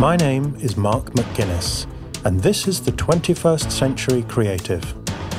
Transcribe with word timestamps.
My 0.00 0.14
name 0.14 0.56
is 0.60 0.76
Mark 0.76 1.06
McGuinness, 1.14 1.84
and 2.24 2.40
this 2.40 2.68
is 2.68 2.80
the 2.80 2.92
21st 2.92 3.68
Century 3.68 4.22
Creative, 4.22 4.80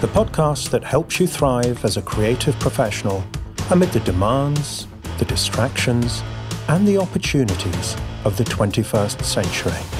the 0.02 0.08
podcast 0.08 0.70
that 0.72 0.84
helps 0.84 1.18
you 1.18 1.28
thrive 1.28 1.86
as 1.86 1.96
a 1.96 2.02
creative 2.02 2.60
professional 2.60 3.24
amid 3.72 3.90
the 3.94 4.02
demands, 4.02 4.86
the 5.18 5.24
distractions, 5.24 6.22
and 6.68 6.86
the 6.86 6.98
opportunities 6.98 7.96
of 8.26 8.36
the 8.36 8.44
21st 8.44 9.24
century. 9.24 9.99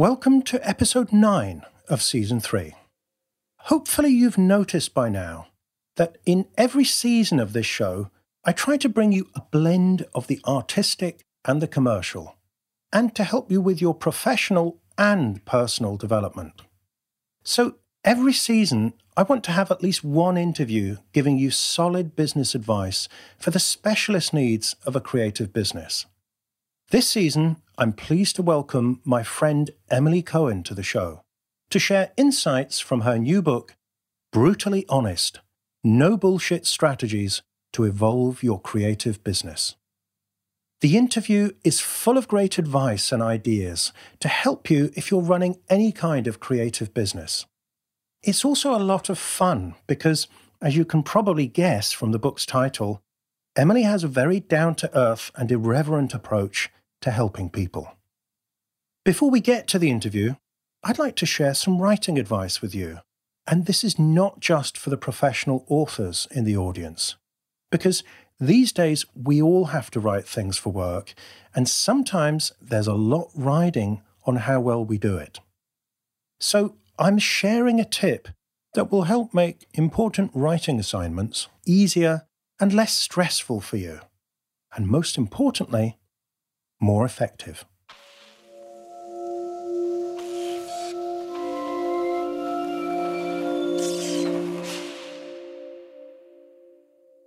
Welcome 0.00 0.40
to 0.44 0.66
episode 0.66 1.12
9 1.12 1.62
of 1.90 2.00
season 2.00 2.40
3. 2.40 2.72
Hopefully, 3.64 4.08
you've 4.08 4.38
noticed 4.38 4.94
by 4.94 5.10
now 5.10 5.48
that 5.96 6.16
in 6.24 6.46
every 6.56 6.86
season 6.86 7.38
of 7.38 7.52
this 7.52 7.66
show, 7.66 8.08
I 8.42 8.52
try 8.52 8.78
to 8.78 8.88
bring 8.88 9.12
you 9.12 9.28
a 9.34 9.42
blend 9.42 10.06
of 10.14 10.26
the 10.26 10.40
artistic 10.46 11.20
and 11.44 11.60
the 11.60 11.68
commercial, 11.68 12.36
and 12.90 13.14
to 13.14 13.24
help 13.24 13.50
you 13.50 13.60
with 13.60 13.82
your 13.82 13.92
professional 13.92 14.78
and 14.96 15.44
personal 15.44 15.98
development. 15.98 16.62
So, 17.44 17.74
every 18.02 18.32
season, 18.32 18.94
I 19.18 19.24
want 19.24 19.44
to 19.44 19.52
have 19.52 19.70
at 19.70 19.82
least 19.82 20.02
one 20.02 20.38
interview 20.38 20.96
giving 21.12 21.36
you 21.36 21.50
solid 21.50 22.16
business 22.16 22.54
advice 22.54 23.06
for 23.36 23.50
the 23.50 23.58
specialist 23.58 24.32
needs 24.32 24.76
of 24.86 24.96
a 24.96 25.00
creative 25.02 25.52
business. 25.52 26.06
This 26.90 27.06
season, 27.06 27.58
I'm 27.80 27.94
pleased 27.94 28.36
to 28.36 28.42
welcome 28.42 29.00
my 29.06 29.22
friend 29.22 29.70
Emily 29.90 30.20
Cohen 30.20 30.62
to 30.64 30.74
the 30.74 30.82
show 30.82 31.22
to 31.70 31.78
share 31.78 32.12
insights 32.18 32.78
from 32.78 33.00
her 33.00 33.16
new 33.16 33.40
book, 33.40 33.74
Brutally 34.32 34.84
Honest 34.90 35.40
No 35.82 36.18
Bullshit 36.18 36.66
Strategies 36.66 37.40
to 37.72 37.84
Evolve 37.84 38.42
Your 38.42 38.60
Creative 38.60 39.24
Business. 39.24 39.76
The 40.82 40.98
interview 40.98 41.52
is 41.64 41.80
full 41.80 42.18
of 42.18 42.28
great 42.28 42.58
advice 42.58 43.12
and 43.12 43.22
ideas 43.22 43.94
to 44.18 44.28
help 44.28 44.68
you 44.68 44.90
if 44.94 45.10
you're 45.10 45.22
running 45.22 45.56
any 45.70 45.90
kind 45.90 46.26
of 46.26 46.38
creative 46.38 46.92
business. 46.92 47.46
It's 48.22 48.44
also 48.44 48.76
a 48.76 48.84
lot 48.92 49.08
of 49.08 49.18
fun 49.18 49.74
because, 49.86 50.28
as 50.60 50.76
you 50.76 50.84
can 50.84 51.02
probably 51.02 51.46
guess 51.46 51.92
from 51.92 52.12
the 52.12 52.18
book's 52.18 52.44
title, 52.44 53.00
Emily 53.56 53.84
has 53.84 54.04
a 54.04 54.08
very 54.08 54.38
down 54.38 54.74
to 54.74 54.94
earth 54.94 55.30
and 55.34 55.50
irreverent 55.50 56.12
approach 56.12 56.68
to 57.02 57.10
helping 57.10 57.50
people. 57.50 57.96
Before 59.04 59.30
we 59.30 59.40
get 59.40 59.66
to 59.68 59.78
the 59.78 59.90
interview, 59.90 60.34
I'd 60.82 60.98
like 60.98 61.16
to 61.16 61.26
share 61.26 61.54
some 61.54 61.80
writing 61.80 62.18
advice 62.18 62.60
with 62.60 62.74
you. 62.74 62.98
And 63.46 63.66
this 63.66 63.82
is 63.82 63.98
not 63.98 64.40
just 64.40 64.78
for 64.78 64.90
the 64.90 64.96
professional 64.96 65.64
authors 65.68 66.28
in 66.30 66.44
the 66.44 66.56
audience, 66.56 67.16
because 67.70 68.04
these 68.38 68.72
days 68.72 69.04
we 69.14 69.42
all 69.42 69.66
have 69.66 69.90
to 69.90 70.00
write 70.00 70.26
things 70.26 70.56
for 70.56 70.72
work, 70.72 71.14
and 71.54 71.68
sometimes 71.68 72.52
there's 72.60 72.86
a 72.86 72.94
lot 72.94 73.30
riding 73.34 74.02
on 74.24 74.36
how 74.36 74.60
well 74.60 74.84
we 74.84 74.98
do 74.98 75.16
it. 75.16 75.40
So 76.38 76.76
I'm 76.98 77.18
sharing 77.18 77.80
a 77.80 77.84
tip 77.84 78.28
that 78.74 78.92
will 78.92 79.04
help 79.04 79.34
make 79.34 79.66
important 79.74 80.30
writing 80.32 80.78
assignments 80.78 81.48
easier 81.66 82.26
and 82.60 82.72
less 82.72 82.92
stressful 82.96 83.60
for 83.60 83.78
you. 83.78 84.00
And 84.74 84.86
most 84.86 85.18
importantly, 85.18 85.98
more 86.80 87.04
effective. 87.04 87.64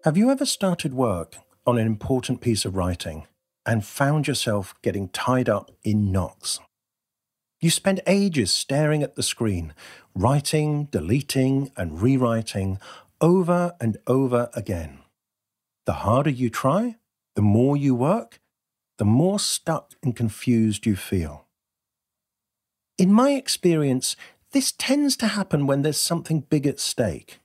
Have 0.03 0.17
you 0.17 0.29
ever 0.29 0.45
started 0.45 0.93
work 0.93 1.37
on 1.65 1.77
an 1.77 1.87
important 1.87 2.41
piece 2.41 2.65
of 2.65 2.75
writing 2.75 3.25
and 3.65 3.85
found 3.85 4.27
yourself 4.27 4.75
getting 4.81 5.07
tied 5.07 5.47
up 5.47 5.71
in 5.83 6.11
knots? 6.11 6.59
You 7.61 7.69
spend 7.69 8.01
ages 8.05 8.51
staring 8.51 9.01
at 9.01 9.15
the 9.15 9.23
screen, 9.23 9.73
writing, 10.13 10.89
deleting, 10.91 11.71
and 11.77 12.01
rewriting 12.01 12.79
over 13.21 13.75
and 13.79 13.95
over 14.05 14.49
again. 14.53 14.99
The 15.85 15.93
harder 15.93 16.29
you 16.29 16.49
try, 16.49 16.97
the 17.35 17.41
more 17.41 17.77
you 17.77 17.95
work, 17.95 18.41
the 19.03 19.07
more 19.09 19.37
stuck 19.37 19.95
and 20.01 20.15
confused 20.15 20.85
you 20.85 20.95
feel. 20.95 21.45
In 22.97 23.11
my 23.11 23.31
experience, 23.31 24.15
this 24.53 24.71
tends 24.71 25.17
to 25.17 25.27
happen 25.27 25.67
when 25.67 25.81
there's 25.81 25.99
something 25.99 26.39
big 26.39 26.65
at 26.65 26.79
stake. 26.79 27.41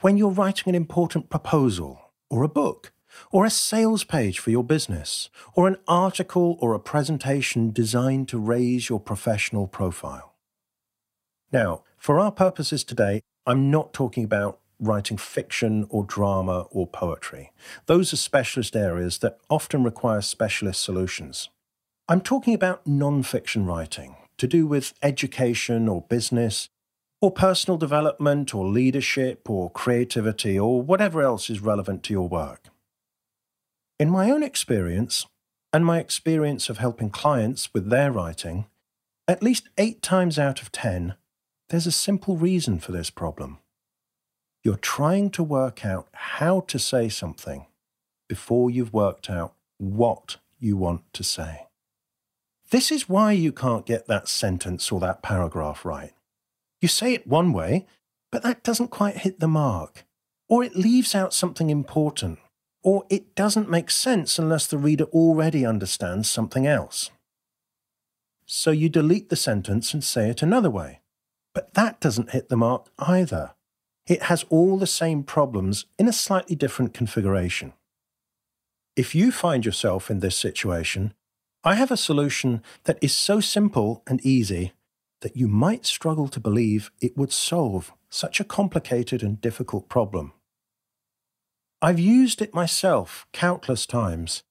When 0.00 0.16
you're 0.16 0.28
writing 0.28 0.68
an 0.68 0.74
important 0.74 1.30
proposal, 1.30 2.10
or 2.28 2.42
a 2.42 2.48
book, 2.48 2.90
or 3.30 3.44
a 3.44 3.50
sales 3.50 4.02
page 4.02 4.40
for 4.40 4.50
your 4.50 4.64
business, 4.64 5.30
or 5.54 5.68
an 5.68 5.76
article 5.86 6.58
or 6.60 6.74
a 6.74 6.80
presentation 6.80 7.70
designed 7.70 8.26
to 8.30 8.36
raise 8.40 8.88
your 8.88 8.98
professional 8.98 9.68
profile. 9.68 10.34
Now, 11.52 11.84
for 11.96 12.18
our 12.18 12.32
purposes 12.32 12.82
today, 12.82 13.22
I'm 13.46 13.70
not 13.70 13.92
talking 13.92 14.24
about 14.24 14.58
writing 14.80 15.16
fiction 15.16 15.86
or 15.90 16.04
drama 16.04 16.66
or 16.70 16.86
poetry. 16.86 17.52
Those 17.86 18.12
are 18.12 18.16
specialist 18.16 18.76
areas 18.76 19.18
that 19.18 19.38
often 19.50 19.82
require 19.82 20.20
specialist 20.20 20.82
solutions. 20.82 21.48
I'm 22.08 22.20
talking 22.20 22.54
about 22.54 22.86
non 22.86 23.22
fiction 23.22 23.66
writing 23.66 24.16
to 24.38 24.46
do 24.46 24.66
with 24.66 24.94
education 25.02 25.88
or 25.88 26.02
business, 26.02 26.68
or 27.20 27.30
personal 27.30 27.76
development 27.76 28.54
or 28.54 28.66
leadership 28.66 29.50
or 29.50 29.70
creativity 29.70 30.58
or 30.58 30.80
whatever 30.80 31.22
else 31.22 31.50
is 31.50 31.60
relevant 31.60 32.04
to 32.04 32.12
your 32.12 32.28
work. 32.28 32.68
In 33.98 34.08
my 34.08 34.30
own 34.30 34.44
experience, 34.44 35.26
and 35.72 35.84
my 35.84 35.98
experience 35.98 36.70
of 36.70 36.78
helping 36.78 37.10
clients 37.10 37.72
with 37.74 37.90
their 37.90 38.10
writing, 38.10 38.66
at 39.26 39.42
least 39.42 39.68
eight 39.76 40.00
times 40.00 40.38
out 40.38 40.62
of 40.62 40.72
ten, 40.72 41.14
there's 41.68 41.86
a 41.86 41.92
simple 41.92 42.36
reason 42.36 42.78
for 42.78 42.92
this 42.92 43.10
problem. 43.10 43.58
You're 44.68 44.76
trying 44.76 45.30
to 45.30 45.42
work 45.42 45.86
out 45.86 46.08
how 46.12 46.60
to 46.60 46.78
say 46.78 47.08
something 47.08 47.64
before 48.28 48.70
you've 48.70 48.92
worked 48.92 49.30
out 49.30 49.54
what 49.78 50.36
you 50.58 50.76
want 50.76 51.10
to 51.14 51.24
say. 51.24 51.68
This 52.70 52.92
is 52.92 53.08
why 53.08 53.32
you 53.32 53.50
can't 53.50 53.86
get 53.86 54.08
that 54.08 54.28
sentence 54.28 54.92
or 54.92 55.00
that 55.00 55.22
paragraph 55.22 55.86
right. 55.86 56.12
You 56.82 56.88
say 56.88 57.14
it 57.14 57.26
one 57.26 57.54
way, 57.54 57.86
but 58.30 58.42
that 58.42 58.62
doesn't 58.62 58.90
quite 58.90 59.16
hit 59.16 59.40
the 59.40 59.48
mark, 59.48 60.04
or 60.50 60.62
it 60.62 60.76
leaves 60.76 61.14
out 61.14 61.32
something 61.32 61.70
important, 61.70 62.38
or 62.82 63.06
it 63.08 63.34
doesn't 63.34 63.70
make 63.70 63.90
sense 63.90 64.38
unless 64.38 64.66
the 64.66 64.76
reader 64.76 65.04
already 65.04 65.64
understands 65.64 66.30
something 66.30 66.66
else. 66.66 67.10
So 68.44 68.70
you 68.70 68.90
delete 68.90 69.30
the 69.30 69.34
sentence 69.34 69.94
and 69.94 70.04
say 70.04 70.28
it 70.28 70.42
another 70.42 70.68
way, 70.68 71.00
but 71.54 71.72
that 71.72 72.00
doesn't 72.00 72.32
hit 72.32 72.50
the 72.50 72.56
mark 72.58 72.88
either 72.98 73.52
it 74.08 74.22
has 74.24 74.44
all 74.48 74.78
the 74.78 74.86
same 74.86 75.22
problems 75.22 75.84
in 75.98 76.08
a 76.08 76.12
slightly 76.12 76.56
different 76.56 76.94
configuration. 76.94 77.74
If 78.96 79.14
you 79.14 79.30
find 79.30 79.64
yourself 79.64 80.10
in 80.10 80.20
this 80.20 80.36
situation, 80.36 81.12
I 81.62 81.74
have 81.74 81.90
a 81.90 81.96
solution 81.96 82.62
that 82.84 82.98
is 83.02 83.14
so 83.14 83.40
simple 83.40 84.02
and 84.06 84.24
easy 84.24 84.72
that 85.20 85.36
you 85.36 85.46
might 85.46 85.84
struggle 85.84 86.28
to 86.28 86.40
believe 86.40 86.90
it 87.00 87.16
would 87.16 87.32
solve 87.32 87.92
such 88.08 88.40
a 88.40 88.44
complicated 88.44 89.22
and 89.22 89.40
difficult 89.40 89.88
problem. 89.88 90.32
I've 91.82 92.00
used 92.00 92.40
it 92.40 92.54
myself 92.54 93.26
countless 93.32 93.86
times, 93.86 94.42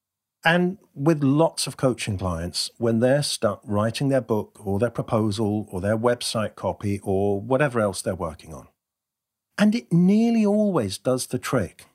and 0.45 0.77
with 0.93 1.23
lots 1.23 1.67
of 1.67 1.75
coaching 1.75 2.17
clients 2.17 2.69
when 2.77 2.99
they're 2.99 3.23
stuck 3.23 3.61
writing 3.65 4.09
their 4.09 4.21
book 4.21 4.59
or 4.63 4.79
their 4.79 4.91
proposal 4.91 5.67
or 5.71 5.81
their 5.81 5.97
website 5.97 6.55
copy 6.55 6.99
or 7.03 7.41
whatever 7.41 7.79
else 7.79 8.01
they're 8.01 8.15
working 8.15 8.53
on. 8.53 8.67
And 9.57 9.73
it 9.73 9.91
nearly 9.91 10.45
always 10.45 10.97
does 10.97 11.27
the 11.27 11.39
trick. 11.39 11.85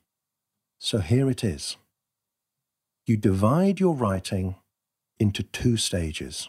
So 0.79 0.99
here 0.99 1.31
it 1.31 1.45
is. 1.45 1.77
You 3.07 3.17
divide 3.17 3.79
your 3.79 3.95
writing 3.95 4.57
into 5.19 5.43
two 5.43 5.77
stages. 5.77 6.49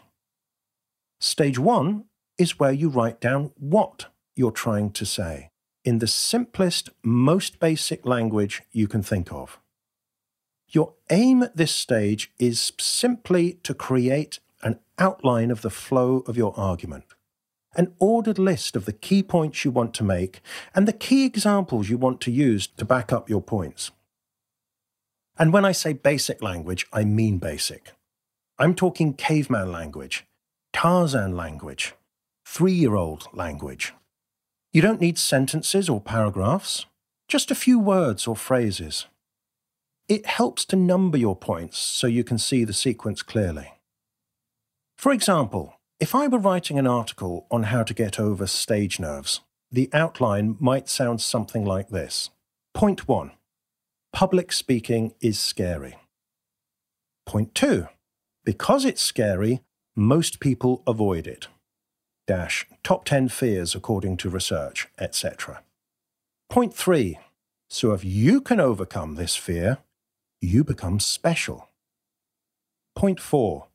Stage 1.20 1.58
one 1.58 2.04
is 2.36 2.58
where 2.58 2.72
you 2.72 2.88
write 2.88 3.20
down 3.20 3.52
what 3.56 4.06
you're 4.34 4.50
trying 4.50 4.90
to 4.90 5.06
say 5.06 5.50
in 5.84 5.98
the 5.98 6.06
simplest, 6.06 6.88
most 7.02 7.60
basic 7.60 8.04
language 8.06 8.62
you 8.72 8.88
can 8.88 9.02
think 9.02 9.32
of. 9.32 9.58
Your 10.68 10.94
aim 11.10 11.42
at 11.42 11.56
this 11.56 11.74
stage 11.74 12.32
is 12.38 12.72
simply 12.80 13.54
to 13.62 13.74
create 13.74 14.40
an 14.62 14.80
outline 14.98 15.50
of 15.50 15.62
the 15.62 15.70
flow 15.70 16.24
of 16.26 16.36
your 16.36 16.58
argument 16.58 17.04
an 17.76 17.94
ordered 17.98 18.38
list 18.38 18.76
of 18.76 18.84
the 18.84 18.92
key 18.92 19.22
points 19.22 19.64
you 19.64 19.70
want 19.70 19.94
to 19.94 20.04
make 20.04 20.40
and 20.74 20.86
the 20.86 20.92
key 20.92 21.24
examples 21.24 21.88
you 21.88 21.98
want 21.98 22.20
to 22.22 22.30
use 22.30 22.66
to 22.66 22.84
back 22.84 23.12
up 23.12 23.28
your 23.28 23.42
points. 23.42 23.90
And 25.38 25.52
when 25.52 25.64
I 25.64 25.72
say 25.72 25.92
basic 25.92 26.42
language, 26.42 26.86
I 26.92 27.04
mean 27.04 27.38
basic. 27.38 27.92
I'm 28.58 28.74
talking 28.74 29.14
caveman 29.14 29.72
language, 29.72 30.26
Tarzan 30.72 31.36
language, 31.36 31.94
three 32.46 32.72
year 32.72 32.94
old 32.94 33.26
language. 33.32 33.92
You 34.72 34.80
don't 34.80 35.00
need 35.00 35.18
sentences 35.18 35.88
or 35.88 36.00
paragraphs, 36.00 36.86
just 37.28 37.50
a 37.50 37.56
few 37.56 37.78
words 37.78 38.26
or 38.26 38.36
phrases. 38.36 39.06
It 40.08 40.26
helps 40.26 40.64
to 40.66 40.76
number 40.76 41.16
your 41.16 41.34
points 41.34 41.78
so 41.78 42.06
you 42.06 42.22
can 42.22 42.38
see 42.38 42.64
the 42.64 42.72
sequence 42.72 43.22
clearly. 43.22 43.72
For 44.96 45.12
example, 45.12 45.80
if 46.04 46.14
I 46.14 46.28
were 46.28 46.36
writing 46.38 46.78
an 46.78 46.86
article 46.86 47.46
on 47.50 47.62
how 47.62 47.82
to 47.82 47.94
get 47.94 48.20
over 48.20 48.46
stage 48.46 49.00
nerves, 49.00 49.40
the 49.72 49.88
outline 49.94 50.54
might 50.60 50.86
sound 50.86 51.22
something 51.22 51.64
like 51.64 51.88
this. 51.88 52.28
Point 52.74 53.08
1. 53.08 53.30
Public 54.12 54.52
speaking 54.52 55.14
is 55.22 55.40
scary. 55.40 55.96
Point 57.24 57.54
2. 57.54 57.88
Because 58.44 58.84
it's 58.84 59.00
scary, 59.00 59.62
most 59.96 60.40
people 60.40 60.82
avoid 60.86 61.26
it. 61.26 61.48
Dash, 62.26 62.66
top 62.82 63.06
10 63.06 63.30
fears 63.30 63.74
according 63.74 64.18
to 64.18 64.28
research, 64.28 64.88
etc. 64.98 65.62
Point 66.50 66.74
3. 66.74 67.18
So 67.70 67.92
if 67.92 68.04
you 68.04 68.42
can 68.42 68.60
overcome 68.60 69.14
this 69.14 69.36
fear, 69.36 69.78
you 70.42 70.64
become 70.64 71.00
special. 71.00 71.70
Point 72.94 73.20
4. 73.20 73.68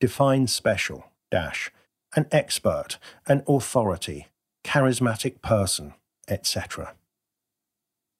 Define 0.00 0.48
special, 0.48 1.11
dash, 1.32 1.72
an 2.14 2.26
expert, 2.30 2.98
an 3.26 3.42
authority, 3.48 4.28
charismatic 4.62 5.40
person, 5.42 5.94
etc. 6.28 6.94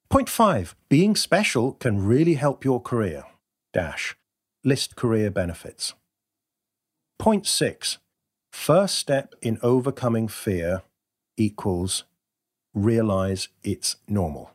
Point 0.08 0.28
5. 0.28 0.74
Being 0.88 1.14
special 1.14 1.72
can 1.72 2.04
really 2.04 2.34
help 2.34 2.64
your 2.64 2.80
career, 2.80 3.24
dash, 3.72 4.16
list 4.64 4.96
career 4.96 5.30
benefits. 5.30 5.94
Point 7.18 7.46
6. 7.46 7.98
First 8.50 8.98
step 8.98 9.34
in 9.42 9.58
overcoming 9.62 10.26
fear 10.26 10.82
equals 11.36 12.04
realize 12.74 13.48
it's 13.62 13.96
normal. 14.08 14.50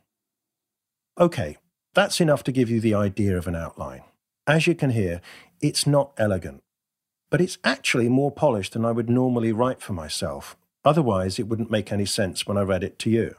Okay, 1.20 1.58
that's 1.94 2.20
enough 2.20 2.44
to 2.44 2.52
give 2.52 2.70
you 2.70 2.80
the 2.80 2.94
idea 2.96 3.38
of 3.38 3.48
an 3.48 3.56
outline. 3.56 4.04
As 4.48 4.66
you 4.66 4.76
can 4.76 4.92
hear, 4.92 5.22
it's 5.62 5.86
not 5.88 6.12
elegant, 6.18 6.64
but 7.30 7.42
it's 7.42 7.58
actually 7.64 8.10
more 8.10 8.32
polished 8.32 8.74
than 8.74 8.86
I 8.86 8.92
would 8.92 9.10
normally 9.10 9.52
write 9.52 9.82
for 9.82 9.94
myself. 9.94 10.56
Otherwise, 10.86 11.40
it 11.40 11.48
wouldn't 11.48 11.72
make 11.72 11.92
any 11.92 12.06
sense 12.06 12.48
when 12.48 12.58
I 12.58 12.62
read 12.62 12.84
it 12.84 12.98
to 13.00 13.10
you. 13.10 13.36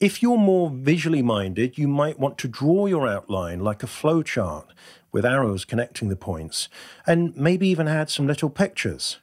If 0.00 0.22
you're 0.22 0.38
more 0.38 0.70
visually 0.70 1.20
minded, 1.20 1.76
you 1.76 1.86
might 1.86 2.18
want 2.18 2.38
to 2.38 2.48
draw 2.48 2.86
your 2.86 3.06
outline 3.06 3.60
like 3.60 3.82
a 3.82 3.86
flowchart 3.86 4.68
with 5.12 5.26
arrows 5.26 5.66
connecting 5.66 6.08
the 6.08 6.16
points, 6.16 6.70
and 7.06 7.36
maybe 7.36 7.68
even 7.68 7.86
add 7.86 8.08
some 8.08 8.26
little 8.26 8.48
pictures. 8.48 9.18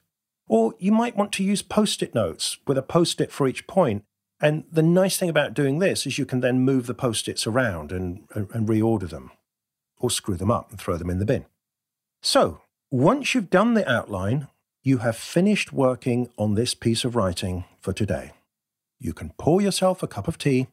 Or 0.48 0.76
you 0.78 0.92
might 0.92 1.18
want 1.18 1.32
to 1.34 1.44
use 1.44 1.64
post 1.64 2.04
it 2.04 2.14
notes 2.14 2.58
with 2.68 2.78
a 2.78 2.84
post 2.84 3.20
it 3.20 3.32
for 3.32 3.48
each 3.48 3.66
point. 3.68 4.04
and 4.40 4.66
the 4.72 4.84
nice 4.84 5.18
thing 5.18 5.30
about 5.30 5.56
doing 5.56 5.80
this 5.80 6.06
is 6.06 6.20
you 6.20 6.26
can 6.26 6.42
then 6.42 6.60
move 6.60 6.86
the 6.86 6.94
post 6.94 7.28
its 7.28 7.48
around 7.48 7.92
and, 7.92 8.28
and, 8.36 8.68
reorder 8.68 9.10
them, 9.10 9.32
or 9.98 10.12
screw 10.12 10.36
them 10.36 10.52
up 10.52 10.70
and 10.70 10.80
throw 10.80 10.96
them 10.96 11.10
in 11.10 11.18
the 11.18 11.26
bin. 11.26 11.46
So, 12.22 12.62
once 12.92 13.34
you've 13.34 13.50
done 13.50 13.74
the 13.74 13.90
outline, 13.90 14.48
you 14.84 15.00
have 15.00 15.18
finished 15.18 15.74
working 15.74 16.30
on 16.38 16.56
this 16.56 16.74
piece 16.74 17.04
of 17.04 17.16
writing 17.16 17.66
for 17.80 17.94
today. 17.94 18.32
You 19.00 19.14
can 19.14 19.32
pour 19.38 19.62
yourself 19.62 20.02
a 20.02 20.08
cup 20.08 20.28
of 20.28 20.38
tea 20.38 20.68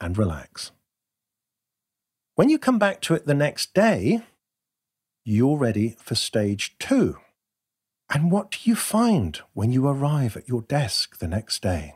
and 0.00 0.16
relax. 0.16 0.70
When 2.34 2.48
you 2.48 2.58
come 2.58 2.78
back 2.78 3.00
to 3.02 3.14
it 3.14 3.26
the 3.26 3.34
next 3.34 3.74
day, 3.74 4.22
you're 5.24 5.56
ready 5.56 5.96
for 5.98 6.14
stage 6.14 6.76
two. 6.78 7.18
And 8.10 8.30
what 8.30 8.52
do 8.52 8.58
you 8.64 8.76
find 8.76 9.40
when 9.54 9.72
you 9.72 9.86
arrive 9.86 10.36
at 10.36 10.48
your 10.48 10.62
desk 10.62 11.18
the 11.18 11.28
next 11.28 11.62
day? 11.62 11.94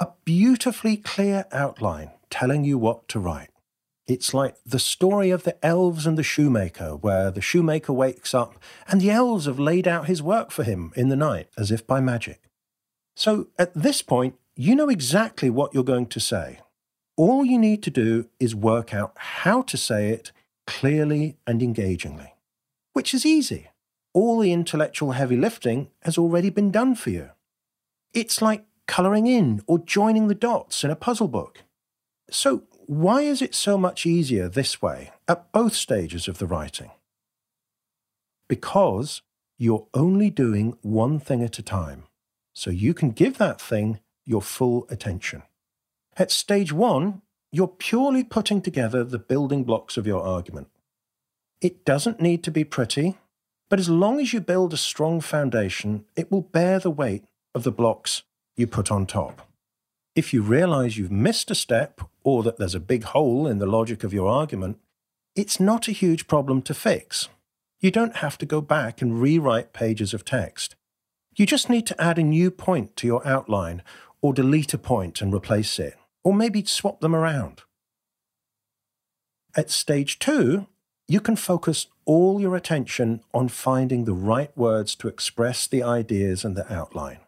a 0.00 0.08
beautifully 0.24 0.96
clear 0.96 1.44
outline 1.50 2.10
telling 2.30 2.64
you 2.64 2.78
what 2.78 3.08
to 3.08 3.18
write. 3.18 3.50
It's 4.08 4.32
like 4.32 4.56
the 4.64 4.78
story 4.78 5.30
of 5.30 5.44
the 5.44 5.62
elves 5.64 6.06
and 6.06 6.16
the 6.16 6.22
shoemaker, 6.22 6.96
where 6.96 7.30
the 7.30 7.42
shoemaker 7.42 7.92
wakes 7.92 8.32
up 8.32 8.58
and 8.88 9.02
the 9.02 9.10
elves 9.10 9.44
have 9.44 9.60
laid 9.60 9.86
out 9.86 10.06
his 10.06 10.22
work 10.22 10.50
for 10.50 10.64
him 10.64 10.92
in 10.96 11.10
the 11.10 11.16
night, 11.16 11.48
as 11.58 11.70
if 11.70 11.86
by 11.86 12.00
magic. 12.00 12.40
So 13.14 13.48
at 13.58 13.74
this 13.74 14.00
point, 14.00 14.36
you 14.56 14.74
know 14.74 14.88
exactly 14.88 15.50
what 15.50 15.74
you're 15.74 15.84
going 15.84 16.06
to 16.06 16.20
say. 16.20 16.60
All 17.16 17.44
you 17.44 17.58
need 17.58 17.82
to 17.82 17.90
do 17.90 18.30
is 18.40 18.54
work 18.54 18.94
out 18.94 19.12
how 19.16 19.60
to 19.62 19.76
say 19.76 20.08
it 20.08 20.32
clearly 20.66 21.36
and 21.46 21.62
engagingly, 21.62 22.34
which 22.94 23.12
is 23.12 23.26
easy. 23.26 23.68
All 24.14 24.38
the 24.38 24.52
intellectual 24.52 25.12
heavy 25.12 25.36
lifting 25.36 25.90
has 26.02 26.16
already 26.16 26.48
been 26.48 26.70
done 26.70 26.94
for 26.94 27.10
you. 27.10 27.30
It's 28.14 28.40
like 28.40 28.64
colouring 28.86 29.26
in 29.26 29.62
or 29.66 29.78
joining 29.78 30.28
the 30.28 30.34
dots 30.34 30.82
in 30.82 30.90
a 30.90 30.96
puzzle 30.96 31.28
book. 31.28 31.64
So, 32.30 32.62
why 32.88 33.20
is 33.20 33.42
it 33.42 33.54
so 33.54 33.76
much 33.76 34.06
easier 34.06 34.48
this 34.48 34.80
way 34.80 35.12
at 35.28 35.52
both 35.52 35.74
stages 35.74 36.26
of 36.26 36.38
the 36.38 36.46
writing? 36.46 36.90
Because 38.48 39.20
you're 39.58 39.86
only 39.92 40.30
doing 40.30 40.74
one 40.80 41.20
thing 41.20 41.42
at 41.42 41.58
a 41.58 41.62
time, 41.62 42.04
so 42.54 42.70
you 42.70 42.94
can 42.94 43.10
give 43.10 43.36
that 43.36 43.60
thing 43.60 44.00
your 44.24 44.40
full 44.40 44.86
attention. 44.88 45.42
At 46.16 46.30
stage 46.30 46.72
one, 46.72 47.20
you're 47.52 47.68
purely 47.68 48.24
putting 48.24 48.62
together 48.62 49.04
the 49.04 49.18
building 49.18 49.64
blocks 49.64 49.98
of 49.98 50.06
your 50.06 50.22
argument. 50.22 50.68
It 51.60 51.84
doesn't 51.84 52.22
need 52.22 52.42
to 52.44 52.50
be 52.50 52.64
pretty, 52.64 53.18
but 53.68 53.78
as 53.78 53.90
long 53.90 54.18
as 54.18 54.32
you 54.32 54.40
build 54.40 54.72
a 54.72 54.78
strong 54.78 55.20
foundation, 55.20 56.06
it 56.16 56.32
will 56.32 56.40
bear 56.40 56.78
the 56.78 56.90
weight 56.90 57.24
of 57.54 57.64
the 57.64 57.72
blocks 57.72 58.22
you 58.56 58.66
put 58.66 58.90
on 58.90 59.04
top. 59.04 59.47
If 60.18 60.34
you 60.34 60.42
realize 60.42 60.98
you've 60.98 61.12
missed 61.12 61.48
a 61.48 61.54
step 61.54 62.00
or 62.24 62.42
that 62.42 62.56
there's 62.56 62.74
a 62.74 62.80
big 62.80 63.04
hole 63.04 63.46
in 63.46 63.58
the 63.58 63.66
logic 63.66 64.02
of 64.02 64.12
your 64.12 64.28
argument, 64.28 64.80
it's 65.36 65.60
not 65.60 65.86
a 65.86 65.92
huge 65.92 66.26
problem 66.26 66.60
to 66.62 66.74
fix. 66.74 67.28
You 67.78 67.92
don't 67.92 68.16
have 68.16 68.36
to 68.38 68.44
go 68.44 68.60
back 68.60 69.00
and 69.00 69.22
rewrite 69.22 69.72
pages 69.72 70.12
of 70.12 70.24
text. 70.24 70.74
You 71.36 71.46
just 71.46 71.70
need 71.70 71.86
to 71.86 72.02
add 72.02 72.18
a 72.18 72.24
new 72.24 72.50
point 72.50 72.96
to 72.96 73.06
your 73.06 73.24
outline 73.24 73.80
or 74.20 74.32
delete 74.32 74.74
a 74.74 74.78
point 74.78 75.22
and 75.22 75.32
replace 75.32 75.78
it, 75.78 75.94
or 76.24 76.34
maybe 76.34 76.64
swap 76.64 76.98
them 76.98 77.14
around. 77.14 77.62
At 79.56 79.70
stage 79.70 80.18
two, 80.18 80.66
you 81.06 81.20
can 81.20 81.36
focus 81.36 81.86
all 82.06 82.40
your 82.40 82.56
attention 82.56 83.20
on 83.32 83.46
finding 83.46 84.04
the 84.04 84.14
right 84.14 84.50
words 84.56 84.96
to 84.96 85.06
express 85.06 85.68
the 85.68 85.84
ideas 85.84 86.44
and 86.44 86.56
the 86.56 86.66
outline. 86.72 87.20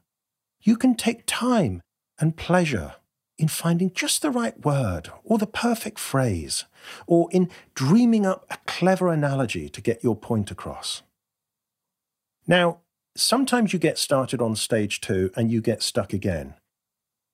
You 0.60 0.76
can 0.76 0.96
take 0.96 1.22
time 1.26 1.82
and 2.20 2.36
pleasure 2.36 2.94
in 3.38 3.48
finding 3.48 3.90
just 3.90 4.20
the 4.20 4.30
right 4.30 4.64
word 4.64 5.10
or 5.24 5.38
the 5.38 5.46
perfect 5.46 5.98
phrase, 5.98 6.66
or 7.06 7.28
in 7.32 7.48
dreaming 7.74 8.26
up 8.26 8.44
a 8.50 8.58
clever 8.66 9.08
analogy 9.08 9.68
to 9.70 9.80
get 9.80 10.04
your 10.04 10.14
point 10.14 10.50
across. 10.50 11.02
Now, 12.46 12.80
sometimes 13.16 13.72
you 13.72 13.78
get 13.78 13.96
started 13.96 14.42
on 14.42 14.56
stage 14.56 15.00
two 15.00 15.30
and 15.34 15.50
you 15.50 15.62
get 15.62 15.82
stuck 15.82 16.12
again. 16.12 16.54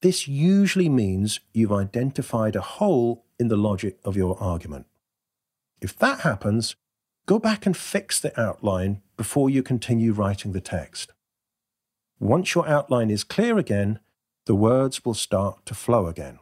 This 0.00 0.28
usually 0.28 0.88
means 0.88 1.40
you've 1.52 1.73
identified 1.73 2.55
a 2.55 2.61
hole 2.61 3.25
in 3.38 3.49
the 3.49 3.57
logic 3.57 3.99
of 4.05 4.16
your 4.16 4.40
argument. 4.40 4.87
If 5.81 5.99
that 5.99 6.21
happens, 6.21 6.76
go 7.26 7.40
back 7.40 7.66
and 7.66 7.76
fix 7.76 8.21
the 8.21 8.38
outline 8.40 9.02
before 9.16 9.50
you 9.50 9.62
continue 9.62 10.12
writing 10.12 10.52
the 10.52 10.61
text. 10.61 11.12
Once 12.21 12.55
your 12.55 12.69
outline 12.69 13.11
is 13.11 13.25
clear 13.25 13.59
again, 13.59 13.99
the 14.47 14.55
words 14.55 15.05
will 15.05 15.15
start 15.15 15.65
to 15.67 15.75
flow 15.75 16.07
again. 16.07 16.38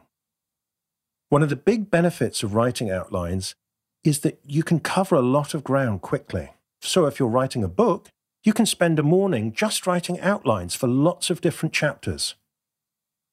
One 1.29 1.43
of 1.43 1.49
the 1.49 1.55
big 1.55 1.89
benefits 1.91 2.43
of 2.43 2.53
writing 2.53 2.89
outlines 2.89 3.55
is 4.03 4.19
that 4.19 4.39
you 4.45 4.63
can 4.63 4.79
cover 4.79 5.15
a 5.15 5.21
lot 5.21 5.53
of 5.53 5.63
ground 5.63 6.01
quickly. 6.01 6.51
So 6.81 7.07
if 7.07 7.19
you're 7.19 7.27
writing 7.27 7.63
a 7.63 7.67
book, 7.67 8.07
you 8.43 8.53
can 8.53 8.67
spend 8.67 8.99
a 8.99 9.03
morning 9.03 9.51
just 9.51 9.87
writing 9.87 10.19
outlines 10.19 10.75
for 10.75 10.87
lots 10.87 11.31
of 11.31 11.41
different 11.41 11.73
chapters. 11.73 12.35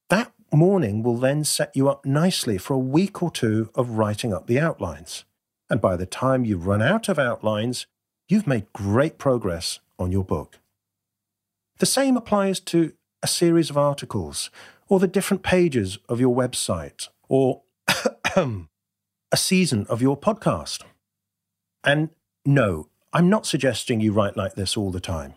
That 0.08 0.32
morning 0.50 1.02
will 1.02 1.18
then 1.18 1.44
set 1.44 1.76
you 1.76 1.88
up 1.88 2.06
nicely 2.06 2.56
for 2.56 2.74
a 2.74 2.78
week 2.78 3.22
or 3.22 3.30
two 3.30 3.70
of 3.74 3.90
writing 3.90 4.32
up 4.32 4.46
the 4.46 4.58
outlines. 4.58 5.24
And 5.68 5.80
by 5.80 5.96
the 5.96 6.06
time 6.06 6.46
you 6.46 6.56
run 6.56 6.80
out 6.82 7.10
of 7.10 7.18
outlines, 7.18 7.86
you've 8.28 8.46
made 8.46 8.72
great 8.72 9.18
progress 9.18 9.80
on 9.98 10.12
your 10.12 10.24
book. 10.24 10.58
The 11.78 11.86
same 11.86 12.16
applies 12.16 12.60
to 12.60 12.92
a 13.22 13.28
series 13.28 13.70
of 13.70 13.78
articles, 13.78 14.50
or 14.88 14.98
the 14.98 15.06
different 15.08 15.42
pages 15.42 15.98
of 16.08 16.20
your 16.20 16.34
website, 16.34 17.08
or 17.28 17.62
a 18.36 19.36
season 19.36 19.86
of 19.88 20.02
your 20.02 20.16
podcast. 20.16 20.82
And 21.84 22.10
no, 22.44 22.88
I'm 23.12 23.28
not 23.28 23.46
suggesting 23.46 24.00
you 24.00 24.12
write 24.12 24.36
like 24.36 24.54
this 24.54 24.76
all 24.76 24.90
the 24.90 25.00
time. 25.00 25.34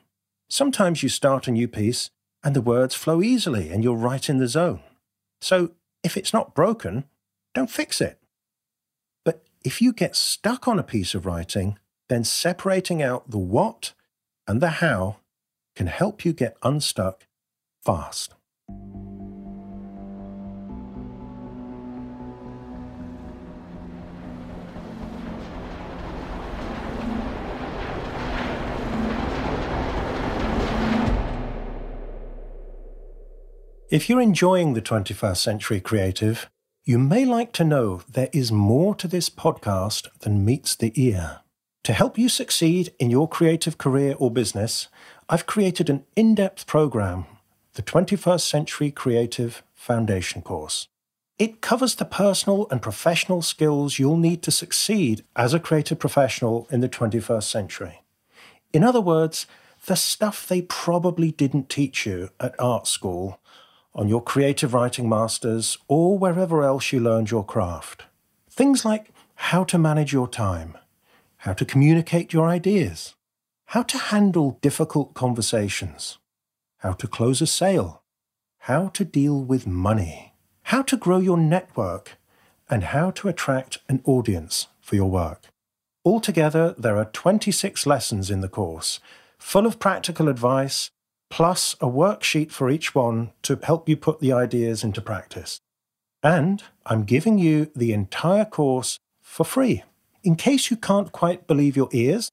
Sometimes 0.49 1.03
you 1.03 1.09
start 1.09 1.47
a 1.47 1.51
new 1.51 1.67
piece 1.67 2.09
and 2.43 2.55
the 2.55 2.61
words 2.61 2.95
flow 2.95 3.21
easily 3.21 3.69
and 3.69 3.83
you're 3.83 3.95
right 3.95 4.29
in 4.29 4.37
the 4.37 4.47
zone. 4.47 4.81
So 5.41 5.71
if 6.03 6.15
it's 6.15 6.33
not 6.33 6.55
broken, 6.55 7.05
don't 7.53 7.69
fix 7.69 7.99
it. 7.99 8.19
But 9.23 9.43
if 9.63 9.81
you 9.81 9.91
get 9.91 10.15
stuck 10.15 10.67
on 10.67 10.79
a 10.79 10.83
piece 10.83 11.15
of 11.15 11.25
writing, 11.25 11.79
then 12.09 12.23
separating 12.23 13.01
out 13.01 13.31
the 13.31 13.39
what 13.39 13.93
and 14.47 14.61
the 14.61 14.69
how 14.69 15.17
can 15.75 15.87
help 15.87 16.23
you 16.23 16.33
get 16.33 16.57
unstuck 16.63 17.24
fast. 17.85 18.33
If 33.91 34.09
you're 34.09 34.19
enjoying 34.19 34.73
the 34.73 34.81
21st 34.81 35.37
Century 35.37 35.79
Creative, 35.79 36.49
you 36.83 36.99
may 36.99 37.23
like 37.23 37.53
to 37.53 37.63
know 37.63 38.01
there 38.11 38.29
is 38.33 38.51
more 38.51 38.93
to 38.95 39.07
this 39.07 39.29
podcast 39.29 40.07
than 40.19 40.43
meets 40.43 40.75
the 40.75 40.91
ear. 40.95 41.41
To 41.83 41.93
help 41.93 42.17
you 42.17 42.27
succeed 42.27 42.93
in 42.99 43.11
your 43.11 43.29
creative 43.29 43.77
career 43.77 44.15
or 44.17 44.31
business, 44.31 44.87
I've 45.29 45.45
created 45.45 45.89
an 45.89 46.03
in 46.15 46.33
depth 46.33 46.65
program, 46.65 47.25
the 47.75 47.83
21st 47.83 48.41
Century 48.41 48.89
Creative 48.89 49.61
Foundation 49.73 50.41
Course. 50.41 50.87
It 51.37 51.59
covers 51.59 51.95
the 51.95 52.05
personal 52.05 52.67
and 52.71 52.81
professional 52.81 53.41
skills 53.41 53.99
you'll 53.99 54.15
need 54.15 54.41
to 54.43 54.51
succeed 54.51 55.25
as 55.35 55.53
a 55.53 55.59
creative 55.59 55.99
professional 55.99 56.67
in 56.71 56.79
the 56.79 56.87
21st 56.87 57.43
century. 57.43 58.01
In 58.71 58.83
other 58.83 59.01
words, 59.01 59.45
the 59.87 59.95
stuff 59.95 60.47
they 60.47 60.61
probably 60.61 61.31
didn't 61.31 61.69
teach 61.69 62.05
you 62.05 62.29
at 62.39 62.57
art 62.59 62.87
school 62.87 63.39
on 63.93 64.09
your 64.09 64.21
creative 64.21 64.73
writing 64.73 65.07
masters, 65.07 65.77
or 65.87 66.17
wherever 66.17 66.63
else 66.63 66.91
you 66.91 66.99
learned 66.99 67.31
your 67.31 67.45
craft. 67.45 68.03
Things 68.49 68.83
like 68.83 69.11
how 69.35 69.63
to 69.63 69.77
manage 69.77 70.11
your 70.11 70.27
time, 70.27 70.77
how 71.37 71.53
to 71.53 71.65
communicate 71.65 72.33
your 72.33 72.47
ideas, 72.47 73.15
how 73.67 73.83
to 73.83 73.97
handle 73.97 74.59
difficult 74.61 75.13
conversations, 75.13 76.17
how 76.85 76.93
to 76.93 77.07
close 77.07 77.41
a 77.41 77.47
sale, 77.47 78.03
how 78.59 78.89
to 78.89 79.03
deal 79.03 79.43
with 79.43 79.65
money, 79.65 80.35
how 80.65 80.83
to 80.83 80.95
grow 80.95 81.17
your 81.17 81.35
network, 81.35 82.19
and 82.69 82.83
how 82.83 83.09
to 83.09 83.27
attract 83.27 83.79
an 83.89 83.99
audience 84.05 84.67
for 84.81 84.95
your 84.95 85.09
work. 85.09 85.47
Altogether, 86.05 86.75
there 86.77 86.95
are 86.97 87.05
26 87.05 87.87
lessons 87.87 88.29
in 88.29 88.41
the 88.41 88.47
course, 88.47 88.99
full 89.39 89.65
of 89.65 89.79
practical 89.79 90.29
advice 90.29 90.91
plus 91.31 91.73
a 91.81 91.87
worksheet 91.87 92.51
for 92.51 92.69
each 92.69 92.93
one 92.93 93.31
to 93.41 93.59
help 93.63 93.89
you 93.89 93.97
put 93.97 94.19
the 94.19 94.31
ideas 94.31 94.83
into 94.83 95.01
practice. 95.01 95.59
And 96.21 96.61
I'm 96.85 97.03
giving 97.03 97.39
you 97.39 97.71
the 97.75 97.93
entire 97.93 98.45
course 98.45 98.99
for 99.23 99.43
free. 99.43 99.81
In 100.23 100.35
case 100.35 100.69
you 100.69 100.77
can't 100.77 101.11
quite 101.11 101.47
believe 101.47 101.75
your 101.75 101.89
ears, 101.93 102.29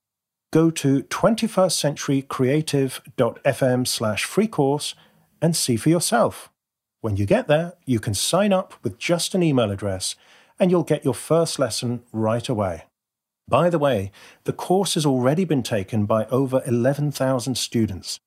go 0.53 0.71
to 0.71 1.03
21stcenturycreative.fm 1.03 3.89
slash 3.89 4.25
free 4.25 4.47
course 4.47 4.95
and 5.41 5.57
see 5.57 5.77
for 5.77 5.89
yourself. 5.89 6.53
When 7.01 7.17
you 7.17 7.27
get 7.27 7.49
there, 7.49 7.73
you 7.85 7.99
can 7.99 8.15
sign 8.15 8.53
up 8.53 8.75
with 8.85 8.99
just 8.99 9.35
an 9.35 9.43
email 9.43 9.73
address 9.73 10.15
and 10.61 10.71
you'll 10.71 10.85
get 10.85 11.05
your 11.05 11.15
first 11.15 11.59
lesson 11.59 12.05
right 12.13 12.49
away. 12.49 12.85
By 13.49 13.71
the 13.71 13.81
way, 13.81 14.13
the 14.45 14.53
course 14.53 14.95
has 14.95 15.05
already 15.05 15.45
been 15.45 15.65
taken 15.65 16.07
by 16.07 16.27
over 16.27 16.63
11,000 16.65 17.57
students 17.57 18.21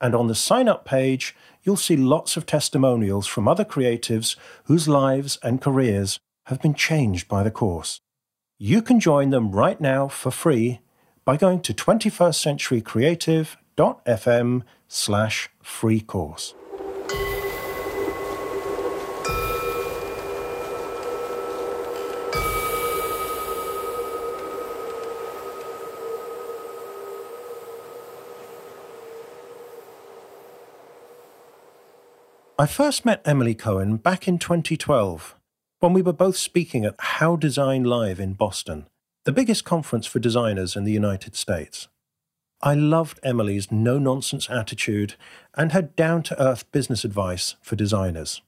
and 0.00 0.14
on 0.14 0.26
the 0.26 0.34
sign 0.34 0.68
up 0.68 0.84
page, 0.84 1.34
you'll 1.62 1.76
see 1.76 1.96
lots 1.96 2.36
of 2.36 2.44
testimonials 2.44 3.26
from 3.26 3.48
other 3.48 3.64
creatives 3.64 4.36
whose 4.64 4.86
lives 4.86 5.38
and 5.42 5.62
careers 5.62 6.18
have 6.46 6.60
been 6.60 6.74
changed 6.74 7.26
by 7.26 7.42
the 7.42 7.50
course. 7.50 8.00
You 8.58 8.82
can 8.82 9.00
join 9.00 9.30
them 9.30 9.52
right 9.52 9.80
now 9.80 10.08
for 10.08 10.30
free 10.30 10.80
by 11.24 11.36
going 11.36 11.60
to 11.60 11.72
21stcenturycreative.fm 11.72 14.62
slash 14.88 15.48
free 15.62 16.00
course. 16.00 16.54
I 32.56 32.66
first 32.66 33.04
met 33.04 33.20
Emily 33.24 33.54
Cohen 33.54 33.96
back 33.96 34.28
in 34.28 34.38
2012 34.38 35.34
when 35.80 35.92
we 35.92 36.00
were 36.00 36.12
both 36.12 36.36
speaking 36.36 36.84
at 36.84 36.94
How 36.98 37.36
Design 37.36 37.82
Live 37.82 38.20
in 38.20 38.34
Boston, 38.34 38.86
the 39.24 39.32
biggest 39.32 39.64
conference 39.64 40.06
for 40.06 40.18
designers 40.18 40.76
in 40.76 40.84
the 40.84 40.92
United 40.92 41.34
States. 41.34 41.88
I 42.62 42.74
loved 42.74 43.20
Emily's 43.22 43.70
no 43.70 43.98
nonsense 43.98 44.48
attitude 44.48 45.16
and 45.54 45.72
her 45.72 45.82
down 45.82 46.22
to 46.24 46.42
earth 46.42 46.70
business 46.72 47.04
advice 47.04 47.56
for 47.62 47.76
designers. 47.76 48.42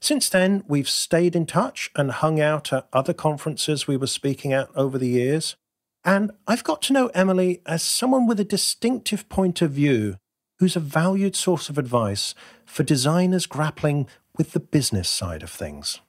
Since 0.00 0.28
then, 0.28 0.64
we've 0.68 0.88
stayed 0.88 1.34
in 1.34 1.46
touch 1.46 1.90
and 1.96 2.10
hung 2.10 2.38
out 2.38 2.72
at 2.72 2.88
other 2.92 3.14
conferences 3.14 3.86
we 3.86 3.96
were 3.96 4.06
speaking 4.06 4.52
at 4.52 4.68
over 4.76 4.98
the 4.98 5.08
years. 5.08 5.56
And 6.04 6.32
I've 6.46 6.64
got 6.64 6.82
to 6.82 6.92
know 6.92 7.06
Emily 7.08 7.62
as 7.64 7.82
someone 7.82 8.26
with 8.26 8.38
a 8.38 8.44
distinctive 8.44 9.26
point 9.30 9.62
of 9.62 9.70
view 9.70 10.16
who's 10.58 10.76
a 10.76 10.80
valued 10.80 11.34
source 11.34 11.70
of 11.70 11.78
advice 11.78 12.34
for 12.66 12.82
designers 12.82 13.46
grappling 13.46 14.06
with 14.36 14.52
the 14.52 14.60
business 14.60 15.08
side 15.08 15.42
of 15.42 15.50
things. 15.50 16.00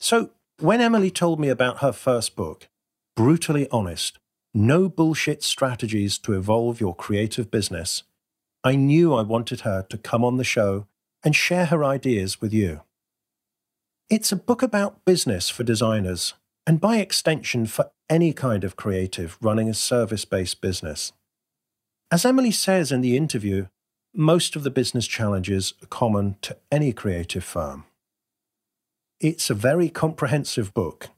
So, 0.00 0.30
when 0.58 0.80
Emily 0.80 1.10
told 1.10 1.38
me 1.38 1.48
about 1.48 1.78
her 1.78 1.92
first 1.92 2.34
book, 2.34 2.68
Brutally 3.16 3.68
Honest 3.70 4.18
No 4.52 4.88
Bullshit 4.88 5.44
Strategies 5.44 6.18
to 6.18 6.32
Evolve 6.32 6.80
Your 6.80 6.96
Creative 6.96 7.48
Business, 7.48 8.02
I 8.64 8.74
knew 8.74 9.14
I 9.14 9.22
wanted 9.22 9.60
her 9.60 9.86
to 9.88 9.98
come 9.98 10.24
on 10.24 10.36
the 10.36 10.42
show 10.42 10.88
and 11.22 11.36
share 11.36 11.66
her 11.66 11.84
ideas 11.84 12.40
with 12.40 12.52
you. 12.52 12.80
It's 14.10 14.32
a 14.32 14.36
book 14.36 14.64
about 14.64 15.04
business 15.04 15.48
for 15.48 15.62
designers, 15.62 16.34
and 16.66 16.80
by 16.80 16.96
extension, 16.96 17.66
for 17.66 17.92
any 18.10 18.32
kind 18.32 18.64
of 18.64 18.74
creative 18.74 19.38
running 19.40 19.68
a 19.68 19.74
service 19.74 20.24
based 20.24 20.60
business. 20.60 21.12
As 22.10 22.24
Emily 22.24 22.50
says 22.50 22.90
in 22.90 23.00
the 23.00 23.16
interview, 23.16 23.68
most 24.12 24.56
of 24.56 24.64
the 24.64 24.70
business 24.70 25.06
challenges 25.06 25.74
are 25.80 25.86
common 25.86 26.36
to 26.42 26.56
any 26.72 26.92
creative 26.92 27.44
firm. 27.44 27.84
It's 29.20 29.50
a 29.50 29.54
very 29.54 29.88
comprehensive 29.88 30.74
book, 30.74 31.10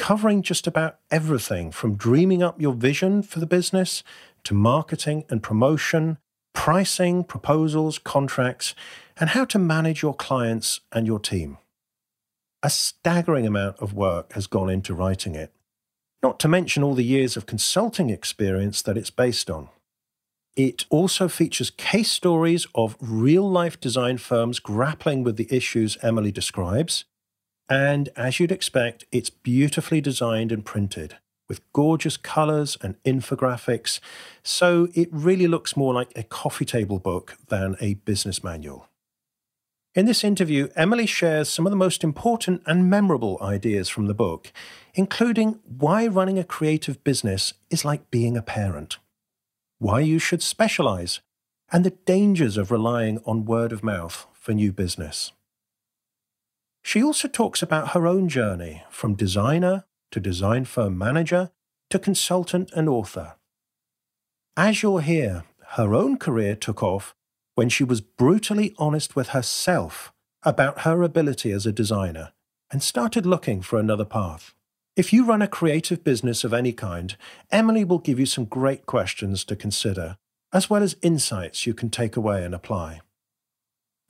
covering 0.00 0.40
just 0.40 0.66
about 0.66 0.96
everything 1.10 1.70
from 1.70 1.94
dreaming 1.94 2.42
up 2.42 2.58
your 2.58 2.72
vision 2.72 3.22
for 3.22 3.38
the 3.38 3.44
business 3.44 4.02
to 4.42 4.54
marketing 4.54 5.24
and 5.28 5.42
promotion, 5.42 6.16
pricing, 6.54 7.22
proposals, 7.22 7.98
contracts, 7.98 8.74
and 9.18 9.30
how 9.30 9.44
to 9.44 9.58
manage 9.58 10.00
your 10.00 10.14
clients 10.14 10.80
and 10.90 11.06
your 11.06 11.18
team. 11.18 11.58
A 12.62 12.70
staggering 12.70 13.46
amount 13.46 13.76
of 13.78 13.92
work 13.92 14.32
has 14.32 14.46
gone 14.46 14.70
into 14.70 14.94
writing 14.94 15.34
it, 15.34 15.52
not 16.22 16.40
to 16.40 16.48
mention 16.48 16.82
all 16.82 16.94
the 16.94 17.04
years 17.04 17.36
of 17.36 17.44
consulting 17.44 18.08
experience 18.08 18.80
that 18.80 18.96
it's 18.96 19.10
based 19.10 19.50
on. 19.50 19.68
It 20.56 20.86
also 20.88 21.28
features 21.28 21.68
case 21.68 22.10
stories 22.10 22.66
of 22.74 22.96
real 23.02 23.48
life 23.48 23.78
design 23.78 24.16
firms 24.16 24.60
grappling 24.60 25.24
with 25.24 25.36
the 25.36 25.54
issues 25.54 25.98
Emily 26.00 26.32
describes. 26.32 27.04
And 27.70 28.10
as 28.16 28.38
you'd 28.38 28.52
expect, 28.52 29.04
it's 29.12 29.30
beautifully 29.30 30.02
designed 30.02 30.52
and 30.52 30.64
printed 30.64 31.16
with 31.48 31.72
gorgeous 31.72 32.16
colors 32.16 32.76
and 32.82 33.02
infographics. 33.04 34.00
So 34.42 34.88
it 34.94 35.08
really 35.10 35.46
looks 35.46 35.76
more 35.76 35.94
like 35.94 36.12
a 36.16 36.22
coffee 36.22 36.64
table 36.64 36.98
book 36.98 37.36
than 37.48 37.76
a 37.80 37.94
business 37.94 38.44
manual. 38.44 38.88
In 39.94 40.06
this 40.06 40.22
interview, 40.22 40.68
Emily 40.76 41.06
shares 41.06 41.48
some 41.48 41.66
of 41.66 41.70
the 41.70 41.76
most 41.76 42.04
important 42.04 42.62
and 42.66 42.90
memorable 42.90 43.38
ideas 43.40 43.88
from 43.88 44.06
the 44.06 44.14
book, 44.14 44.52
including 44.94 45.60
why 45.64 46.06
running 46.06 46.38
a 46.38 46.44
creative 46.44 47.02
business 47.02 47.54
is 47.70 47.84
like 47.84 48.10
being 48.10 48.36
a 48.36 48.42
parent 48.42 48.98
why 49.80 50.00
you 50.00 50.18
should 50.18 50.42
specialize, 50.42 51.20
and 51.72 51.84
the 51.84 51.96
dangers 52.04 52.58
of 52.58 52.70
relying 52.70 53.18
on 53.24 53.46
word 53.46 53.72
of 53.72 53.82
mouth 53.82 54.26
for 54.34 54.52
new 54.52 54.70
business. 54.70 55.32
She 56.82 57.02
also 57.02 57.28
talks 57.28 57.62
about 57.62 57.90
her 57.90 58.06
own 58.06 58.28
journey 58.28 58.84
from 58.90 59.14
designer 59.14 59.84
to 60.10 60.20
design 60.20 60.64
firm 60.64 60.96
manager 60.96 61.50
to 61.90 61.98
consultant 61.98 62.70
and 62.72 62.88
author. 62.88 63.34
As 64.56 64.82
you'll 64.82 64.98
hear, 64.98 65.44
her 65.72 65.94
own 65.94 66.18
career 66.18 66.56
took 66.56 66.82
off 66.82 67.14
when 67.54 67.68
she 67.68 67.84
was 67.84 68.00
brutally 68.00 68.74
honest 68.78 69.14
with 69.14 69.28
herself 69.28 70.12
about 70.42 70.80
her 70.80 71.02
ability 71.02 71.52
as 71.52 71.66
a 71.66 71.72
designer 71.72 72.32
and 72.70 72.82
started 72.82 73.26
looking 73.26 73.60
for 73.60 73.78
another 73.78 74.04
path. 74.04 74.54
If 74.96 75.12
you 75.12 75.24
run 75.24 75.42
a 75.42 75.48
creative 75.48 76.02
business 76.02 76.44
of 76.44 76.52
any 76.52 76.72
kind, 76.72 77.16
Emily 77.50 77.84
will 77.84 77.98
give 77.98 78.18
you 78.18 78.26
some 78.26 78.44
great 78.44 78.86
questions 78.86 79.44
to 79.44 79.56
consider, 79.56 80.16
as 80.52 80.68
well 80.68 80.82
as 80.82 80.96
insights 81.02 81.66
you 81.66 81.74
can 81.74 81.90
take 81.90 82.16
away 82.16 82.44
and 82.44 82.54
apply. 82.54 83.00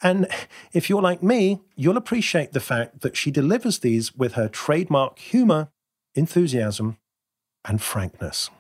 And 0.03 0.27
if 0.73 0.89
you're 0.89 1.03
like 1.03 1.23
me, 1.23 1.61
you'll 1.77 1.97
appreciate 1.97 2.53
the 2.53 2.61
fact 2.61 3.03
that 3.03 3.17
she 3.17 3.31
delivers 3.31 3.81
these 3.81 4.15
with 4.15 4.35
her 4.35 4.49
trademark 4.49 5.19
humor, 5.19 5.69
enthusiasm, 6.15 6.97
and 7.65 7.83
frankness. 7.83 8.51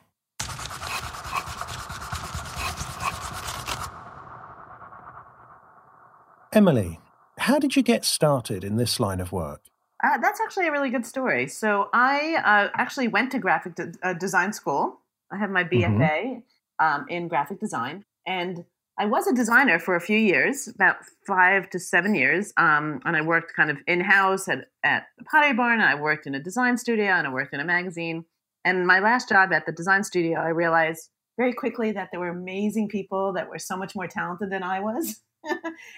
Emily, 6.53 6.99
how 7.39 7.59
did 7.59 7.77
you 7.77 7.83
get 7.83 8.05
started 8.05 8.65
in 8.65 8.77
this 8.77 8.99
line 8.99 9.21
of 9.21 9.33
work? 9.33 9.63
Uh, 10.03 10.19
that's 10.19 10.41
actually 10.41 10.67
a 10.67 10.73
really 10.73 10.91
good 10.91 11.07
story. 11.07 11.47
So 11.47 11.89
I 11.93 12.37
uh, 12.45 12.71
actually 12.75 13.09
went 13.09 13.31
to 13.33 13.39
graphic 13.39 13.77
de- 13.77 13.93
uh, 14.03 14.15
design 14.15 14.53
school. 14.53 15.01
I 15.31 15.37
have 15.37 15.51
my 15.51 15.63
BFA 15.63 15.99
mm-hmm. 15.99 16.85
um, 16.85 17.07
in 17.09 17.29
graphic 17.29 17.61
design, 17.61 18.05
and 18.27 18.65
I 19.00 19.07
was 19.07 19.26
a 19.26 19.33
designer 19.33 19.78
for 19.78 19.97
a 19.97 20.00
few 20.00 20.19
years, 20.19 20.69
about 20.69 20.97
five 21.26 21.71
to 21.71 21.78
seven 21.78 22.14
years. 22.14 22.52
Um, 22.59 23.00
and 23.07 23.16
I 23.16 23.23
worked 23.23 23.54
kind 23.57 23.71
of 23.71 23.78
in 23.87 24.02
house 24.02 24.47
at, 24.47 24.66
at 24.85 25.04
the 25.16 25.25
Pottery 25.25 25.54
Barn. 25.54 25.80
And 25.80 25.88
I 25.88 25.95
worked 25.95 26.26
in 26.26 26.35
a 26.35 26.42
design 26.42 26.76
studio 26.76 27.07
and 27.07 27.26
I 27.26 27.33
worked 27.33 27.54
in 27.54 27.61
a 27.61 27.64
magazine. 27.64 28.26
And 28.62 28.87
my 28.87 28.99
last 28.99 29.30
job 29.30 29.54
at 29.54 29.64
the 29.64 29.73
design 29.73 30.04
studio, 30.04 30.38
I 30.38 30.49
realized 30.49 31.09
very 31.38 31.54
quickly 31.54 31.92
that 31.92 32.09
there 32.12 32.21
were 32.21 32.28
amazing 32.28 32.88
people 32.90 33.33
that 33.33 33.49
were 33.49 33.59
so 33.59 33.75
much 33.75 33.97
more 33.97 34.07
talented 34.07 34.50
than 34.50 34.62
I 34.62 34.80
was. 34.80 35.23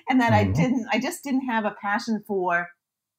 and 0.08 0.20
that 0.20 0.30
mm-hmm. 0.30 0.34
I 0.34 0.44
didn't, 0.44 0.86
I 0.92 1.00
just 1.00 1.24
didn't 1.24 1.48
have 1.48 1.64
a 1.64 1.74
passion 1.82 2.22
for 2.24 2.68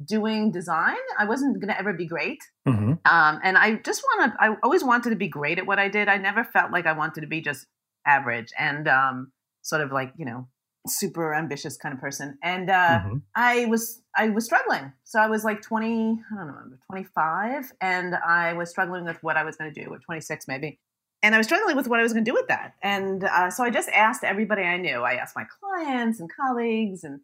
doing 0.06 0.50
design. 0.50 0.96
I 1.20 1.26
wasn't 1.26 1.60
going 1.60 1.68
to 1.68 1.78
ever 1.78 1.92
be 1.92 2.06
great. 2.06 2.40
Mm-hmm. 2.66 2.94
Um, 3.04 3.40
and 3.44 3.58
I 3.58 3.76
just 3.84 4.02
wanted, 4.02 4.34
I 4.40 4.56
always 4.64 4.86
wanted 4.86 5.10
to 5.10 5.18
be 5.18 5.28
great 5.28 5.60
at 5.60 5.68
what 5.68 5.78
I 5.78 5.90
did. 5.90 6.08
I 6.08 6.16
never 6.16 6.46
felt 6.46 6.72
like 6.72 6.86
I 6.86 6.94
wanted 6.94 7.20
to 7.20 7.28
be 7.28 7.42
just 7.42 7.66
average. 8.06 8.54
And, 8.58 8.88
um, 8.88 9.34
sort 9.64 9.82
of 9.82 9.92
like 9.92 10.14
you 10.18 10.26
know 10.26 10.48
super 10.88 11.34
ambitious 11.34 11.78
kind 11.78 11.94
of 11.94 12.02
person. 12.02 12.38
And 12.44 12.70
uh, 12.70 13.00
mm-hmm. 13.00 13.18
i 13.36 13.66
was 13.66 14.02
i 14.16 14.30
was 14.30 14.46
struggling. 14.46 14.92
So 15.04 15.20
i 15.20 15.28
was 15.28 15.44
like 15.44 15.62
20 15.62 16.20
i 16.32 16.36
don't 16.36 16.48
know 16.48 16.78
25 16.90 17.72
and 17.82 18.16
i 18.16 18.54
was 18.54 18.70
struggling 18.70 19.06
with 19.06 19.22
what 19.24 19.38
i 19.38 19.44
was 19.44 19.56
going 19.56 19.74
to 19.74 19.84
do 19.84 19.90
or 19.90 20.00
26 20.00 20.48
maybe. 20.48 20.80
And 21.22 21.34
i 21.34 21.38
was 21.38 21.48
struggling 21.48 21.76
with 21.76 21.88
what 21.88 22.00
i 22.00 22.04
was 22.04 22.14
going 22.14 22.26
to 22.26 22.30
do 22.30 22.36
with 22.36 22.48
that. 22.48 22.76
And 22.82 23.24
uh, 23.24 23.50
so 23.50 23.64
i 23.64 23.70
just 23.70 23.90
asked 23.90 24.24
everybody 24.24 24.64
i 24.64 24.78
knew. 24.78 25.02
I 25.02 25.14
asked 25.14 25.36
my 25.36 25.46
clients 25.46 26.20
and 26.20 26.30
colleagues 26.34 27.04
and 27.04 27.22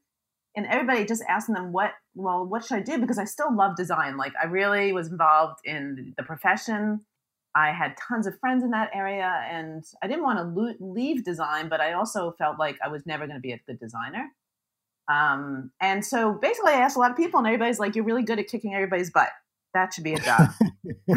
and 0.56 0.66
everybody 0.66 1.06
just 1.06 1.24
asking 1.30 1.56
them 1.56 1.72
what 1.72 1.92
well 2.16 2.46
what 2.46 2.64
should 2.64 2.78
i 2.78 2.82
do? 2.82 2.98
Because 2.98 3.20
i 3.20 3.26
still 3.26 3.54
love 3.54 3.76
design. 3.76 4.18
Like 4.18 4.34
i 4.42 4.46
really 4.46 4.94
was 4.94 5.10
involved 5.10 5.60
in 5.66 6.14
the 6.18 6.24
profession 6.24 7.02
I 7.56 7.72
had 7.72 7.96
tons 7.98 8.28
of 8.28 8.40
friends 8.40 8.64
in 8.64 8.72
that 8.72 8.92
area, 8.94 9.44
and 9.50 9.84
I 10.04 10.08
didn't 10.08 10.24
want 10.24 10.40
to 10.40 10.44
lo- 10.44 10.76
leave 10.80 11.24
design, 11.24 11.68
but 11.70 11.82
I 11.82 11.94
also 11.94 12.32
felt 12.38 12.60
like 12.60 12.78
I 12.84 12.88
was 12.90 13.06
never 13.06 13.26
going 13.26 13.38
to 13.38 13.42
be 13.42 13.52
a 13.52 13.60
good 13.66 13.80
designer. 13.80 14.28
Um, 15.12 15.72
and 15.82 16.06
so 16.06 16.34
basically, 16.34 16.74
I 16.74 16.82
asked 16.82 16.96
a 16.96 17.00
lot 17.00 17.12
of 17.12 17.18
people, 17.18 17.40
and 17.40 17.48
everybody's 17.48 17.80
like, 17.80 17.96
"You're 17.96 18.06
really 18.06 18.24
good 18.24 18.40
at 18.40 18.48
kicking 18.48 18.74
everybody's 18.76 19.10
butt. 19.10 19.30
That 19.74 19.94
should 19.94 20.04
be 20.04 20.14
a 20.14 20.20
job." 20.20 20.50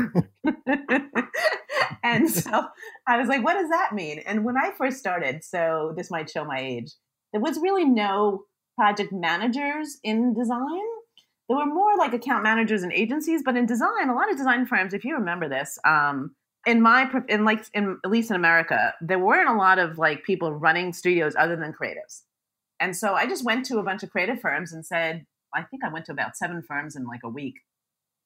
and 2.02 2.30
so 2.30 2.64
I 3.06 3.18
was 3.18 3.28
like, 3.28 3.44
"What 3.44 3.54
does 3.54 3.68
that 3.68 3.92
mean?" 3.92 4.20
And 4.26 4.44
when 4.44 4.56
I 4.56 4.70
first 4.78 4.98
started, 4.98 5.44
so 5.44 5.92
this 5.96 6.10
might 6.10 6.30
show 6.30 6.44
my 6.44 6.58
age, 6.58 6.92
there 7.32 7.42
was 7.42 7.58
really 7.60 7.84
no 7.84 8.44
project 8.78 9.12
managers 9.12 9.98
in 10.02 10.32
design 10.32 10.80
there 11.52 11.66
were 11.66 11.74
more 11.74 11.96
like 11.98 12.14
account 12.14 12.42
managers 12.42 12.82
and 12.82 12.92
agencies, 12.92 13.42
but 13.44 13.56
in 13.56 13.66
design, 13.66 14.08
a 14.08 14.14
lot 14.14 14.30
of 14.30 14.38
design 14.38 14.64
firms, 14.64 14.94
if 14.94 15.04
you 15.04 15.14
remember 15.14 15.48
this, 15.50 15.78
um, 15.84 16.34
in 16.66 16.80
my 16.80 17.10
in 17.28 17.44
like 17.44 17.64
in 17.74 17.98
at 18.04 18.10
least 18.10 18.30
in 18.30 18.36
America, 18.36 18.94
there 19.02 19.18
weren't 19.18 19.50
a 19.50 19.54
lot 19.54 19.78
of 19.78 19.98
like 19.98 20.24
people 20.24 20.52
running 20.52 20.94
studios 20.94 21.34
other 21.38 21.56
than 21.56 21.74
creatives. 21.74 22.22
And 22.80 22.96
so 22.96 23.14
I 23.14 23.26
just 23.26 23.44
went 23.44 23.66
to 23.66 23.78
a 23.78 23.82
bunch 23.82 24.02
of 24.02 24.10
creative 24.10 24.40
firms 24.40 24.72
and 24.72 24.86
said, 24.86 25.26
I 25.54 25.62
think 25.62 25.84
I 25.84 25.92
went 25.92 26.06
to 26.06 26.12
about 26.12 26.36
seven 26.36 26.62
firms 26.62 26.96
in 26.96 27.04
like 27.04 27.20
a 27.22 27.28
week 27.28 27.56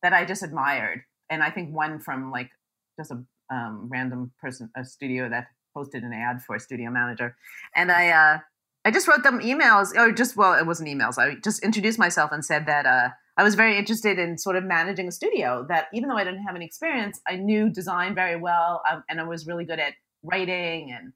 that 0.02 0.12
I 0.12 0.24
just 0.24 0.44
admired. 0.44 1.02
And 1.28 1.42
I 1.42 1.50
think 1.50 1.74
one 1.74 1.98
from 1.98 2.30
like 2.30 2.50
just 2.96 3.10
a 3.10 3.24
um, 3.52 3.88
random 3.90 4.30
person, 4.40 4.70
a 4.76 4.84
studio 4.84 5.28
that 5.28 5.48
posted 5.74 6.04
an 6.04 6.12
ad 6.12 6.42
for 6.42 6.54
a 6.54 6.60
studio 6.60 6.90
manager. 6.90 7.34
And 7.74 7.90
I, 7.90 8.10
uh, 8.10 8.38
I 8.86 8.92
just 8.92 9.08
wrote 9.08 9.24
them 9.24 9.40
emails, 9.40 9.96
or 9.96 10.12
just 10.12 10.36
well, 10.36 10.54
it 10.54 10.64
wasn't 10.64 10.88
emails. 10.88 11.18
I 11.18 11.34
just 11.42 11.60
introduced 11.64 11.98
myself 11.98 12.30
and 12.30 12.44
said 12.44 12.66
that 12.66 12.86
uh, 12.86 13.08
I 13.36 13.42
was 13.42 13.56
very 13.56 13.76
interested 13.76 14.16
in 14.16 14.38
sort 14.38 14.54
of 14.54 14.62
managing 14.62 15.08
a 15.08 15.10
studio. 15.10 15.66
That 15.68 15.88
even 15.92 16.08
though 16.08 16.16
I 16.16 16.22
didn't 16.22 16.44
have 16.44 16.54
any 16.54 16.66
experience, 16.66 17.20
I 17.26 17.34
knew 17.34 17.68
design 17.68 18.14
very 18.14 18.36
well, 18.36 18.82
um, 18.88 19.02
and 19.10 19.20
I 19.20 19.24
was 19.24 19.44
really 19.44 19.64
good 19.64 19.80
at 19.80 19.94
writing 20.22 20.92
and 20.96 21.12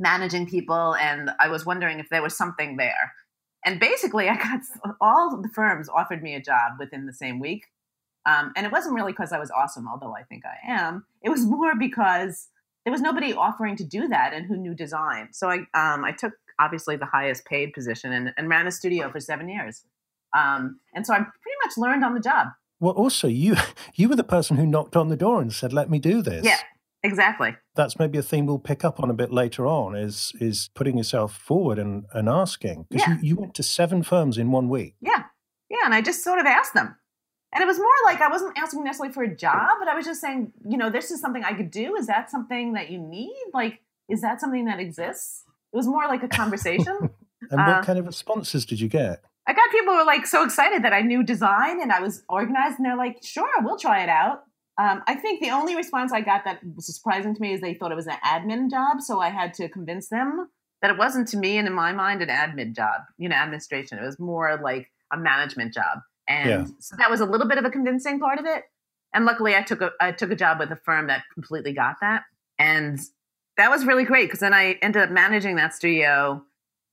managing 0.00 0.48
people. 0.48 0.96
And 0.96 1.30
I 1.38 1.46
was 1.46 1.64
wondering 1.64 2.00
if 2.00 2.08
there 2.10 2.22
was 2.22 2.36
something 2.36 2.76
there. 2.76 3.12
And 3.64 3.78
basically, 3.78 4.28
I 4.28 4.34
got 4.34 4.62
all 5.00 5.40
the 5.40 5.48
firms 5.48 5.88
offered 5.88 6.24
me 6.24 6.34
a 6.34 6.42
job 6.42 6.72
within 6.80 7.06
the 7.06 7.12
same 7.12 7.38
week. 7.38 7.66
Um, 8.26 8.52
and 8.56 8.66
it 8.66 8.72
wasn't 8.72 8.96
really 8.96 9.12
because 9.12 9.30
I 9.30 9.38
was 9.38 9.52
awesome, 9.52 9.86
although 9.86 10.16
I 10.16 10.24
think 10.24 10.42
I 10.44 10.72
am. 10.72 11.06
It 11.22 11.30
was 11.30 11.46
more 11.46 11.76
because 11.78 12.48
there 12.84 12.92
was 12.92 13.00
nobody 13.00 13.32
offering 13.32 13.76
to 13.76 13.84
do 13.84 14.08
that 14.08 14.32
and 14.32 14.46
who 14.46 14.56
knew 14.56 14.74
design. 14.74 15.28
So 15.32 15.48
I 15.48 15.58
um, 15.74 16.04
I 16.04 16.12
took 16.12 16.32
obviously 16.58 16.96
the 16.96 17.06
highest 17.06 17.44
paid 17.44 17.72
position 17.72 18.12
and, 18.12 18.32
and 18.36 18.48
ran 18.48 18.66
a 18.66 18.70
studio 18.70 19.10
for 19.10 19.20
seven 19.20 19.48
years. 19.48 19.82
Um, 20.36 20.80
and 20.94 21.06
so 21.06 21.12
I 21.12 21.18
pretty 21.18 21.56
much 21.64 21.76
learned 21.76 22.04
on 22.04 22.14
the 22.14 22.20
job. 22.20 22.48
Well, 22.80 22.94
also 22.94 23.28
you 23.28 23.56
you 23.94 24.08
were 24.08 24.16
the 24.16 24.24
person 24.24 24.56
who 24.56 24.66
knocked 24.66 24.96
on 24.96 25.08
the 25.08 25.16
door 25.16 25.40
and 25.40 25.52
said, 25.52 25.72
"Let 25.72 25.90
me 25.90 25.98
do 25.98 26.22
this." 26.22 26.44
Yeah, 26.44 26.58
exactly. 27.02 27.56
That's 27.74 27.98
maybe 27.98 28.18
a 28.18 28.22
theme 28.22 28.46
we'll 28.46 28.58
pick 28.58 28.84
up 28.84 29.00
on 29.00 29.10
a 29.10 29.14
bit 29.14 29.32
later 29.32 29.66
on. 29.66 29.94
Is 29.94 30.32
is 30.40 30.70
putting 30.74 30.96
yourself 30.96 31.36
forward 31.36 31.78
and 31.78 32.04
and 32.12 32.28
asking 32.28 32.86
because 32.90 33.06
yeah. 33.06 33.14
you, 33.20 33.28
you 33.28 33.36
went 33.36 33.54
to 33.54 33.62
seven 33.62 34.02
firms 34.02 34.36
in 34.36 34.50
one 34.50 34.68
week. 34.68 34.96
Yeah, 35.00 35.24
yeah, 35.70 35.84
and 35.84 35.94
I 35.94 36.00
just 36.00 36.24
sort 36.24 36.40
of 36.40 36.46
asked 36.46 36.74
them, 36.74 36.96
and 37.52 37.62
it 37.62 37.66
was 37.66 37.78
more 37.78 37.86
like 38.04 38.20
I 38.20 38.28
wasn't 38.28 38.58
asking 38.58 38.82
necessarily 38.82 39.12
for 39.12 39.22
a 39.22 39.36
job, 39.36 39.78
but 39.78 39.88
I 39.88 39.94
was 39.94 40.06
just 40.06 40.20
saying, 40.20 40.52
you 40.66 40.76
know, 40.76 40.90
this 40.90 41.10
is 41.10 41.20
something 41.20 41.44
I 41.44 41.52
could 41.52 41.70
do. 41.70 41.94
Is 41.96 42.06
that 42.08 42.30
something 42.30 42.72
that 42.72 42.90
you 42.90 42.98
need? 42.98 43.44
Like, 43.52 43.80
is 44.08 44.22
that 44.22 44.40
something 44.40 44.64
that 44.64 44.80
exists? 44.80 45.41
It 45.72 45.76
was 45.76 45.86
more 45.86 46.06
like 46.06 46.22
a 46.22 46.28
conversation. 46.28 47.10
and 47.50 47.60
what 47.60 47.76
uh, 47.76 47.82
kind 47.82 47.98
of 47.98 48.06
responses 48.06 48.64
did 48.66 48.80
you 48.80 48.88
get? 48.88 49.22
I 49.46 49.54
got 49.54 49.70
people 49.70 49.92
who 49.92 49.98
were 49.98 50.04
like 50.04 50.26
so 50.26 50.44
excited 50.44 50.84
that 50.84 50.92
I 50.92 51.00
knew 51.00 51.22
design 51.22 51.80
and 51.80 51.90
I 51.90 52.00
was 52.00 52.22
organized, 52.28 52.76
and 52.78 52.86
they're 52.86 52.96
like, 52.96 53.18
"Sure, 53.22 53.50
we'll 53.60 53.78
try 53.78 54.02
it 54.02 54.08
out." 54.08 54.42
Um, 54.78 55.02
I 55.06 55.14
think 55.14 55.40
the 55.40 55.50
only 55.50 55.76
response 55.76 56.12
I 56.12 56.20
got 56.20 56.44
that 56.44 56.60
was 56.74 56.94
surprising 56.94 57.34
to 57.34 57.40
me 57.40 57.52
is 57.52 57.60
they 57.60 57.74
thought 57.74 57.92
it 57.92 57.96
was 57.96 58.06
an 58.06 58.16
admin 58.24 58.70
job, 58.70 59.00
so 59.00 59.20
I 59.20 59.30
had 59.30 59.52
to 59.54 59.68
convince 59.68 60.08
them 60.08 60.48
that 60.80 60.90
it 60.90 60.98
wasn't 60.98 61.28
to 61.28 61.36
me 61.36 61.58
and 61.58 61.66
in 61.66 61.74
my 61.74 61.92
mind 61.92 62.22
an 62.22 62.28
admin 62.28 62.74
job, 62.74 63.02
you 63.18 63.28
know, 63.28 63.36
administration. 63.36 63.98
It 63.98 64.04
was 64.04 64.18
more 64.18 64.58
like 64.62 64.90
a 65.12 65.18
management 65.18 65.74
job, 65.74 65.98
and 66.28 66.48
yeah. 66.48 66.64
so 66.78 66.96
that 66.98 67.10
was 67.10 67.20
a 67.20 67.26
little 67.26 67.48
bit 67.48 67.58
of 67.58 67.64
a 67.64 67.70
convincing 67.70 68.20
part 68.20 68.38
of 68.38 68.46
it. 68.46 68.64
And 69.12 69.24
luckily, 69.24 69.54
I 69.56 69.62
took 69.62 69.80
a 69.80 69.90
I 70.00 70.12
took 70.12 70.30
a 70.30 70.36
job 70.36 70.58
with 70.60 70.70
a 70.70 70.78
firm 70.84 71.08
that 71.08 71.24
completely 71.34 71.72
got 71.72 71.96
that, 72.00 72.22
and 72.58 73.00
that 73.56 73.70
was 73.70 73.84
really 73.84 74.04
great 74.04 74.26
because 74.26 74.40
then 74.40 74.54
I 74.54 74.78
ended 74.82 75.02
up 75.02 75.10
managing 75.10 75.56
that 75.56 75.74
studio 75.74 76.42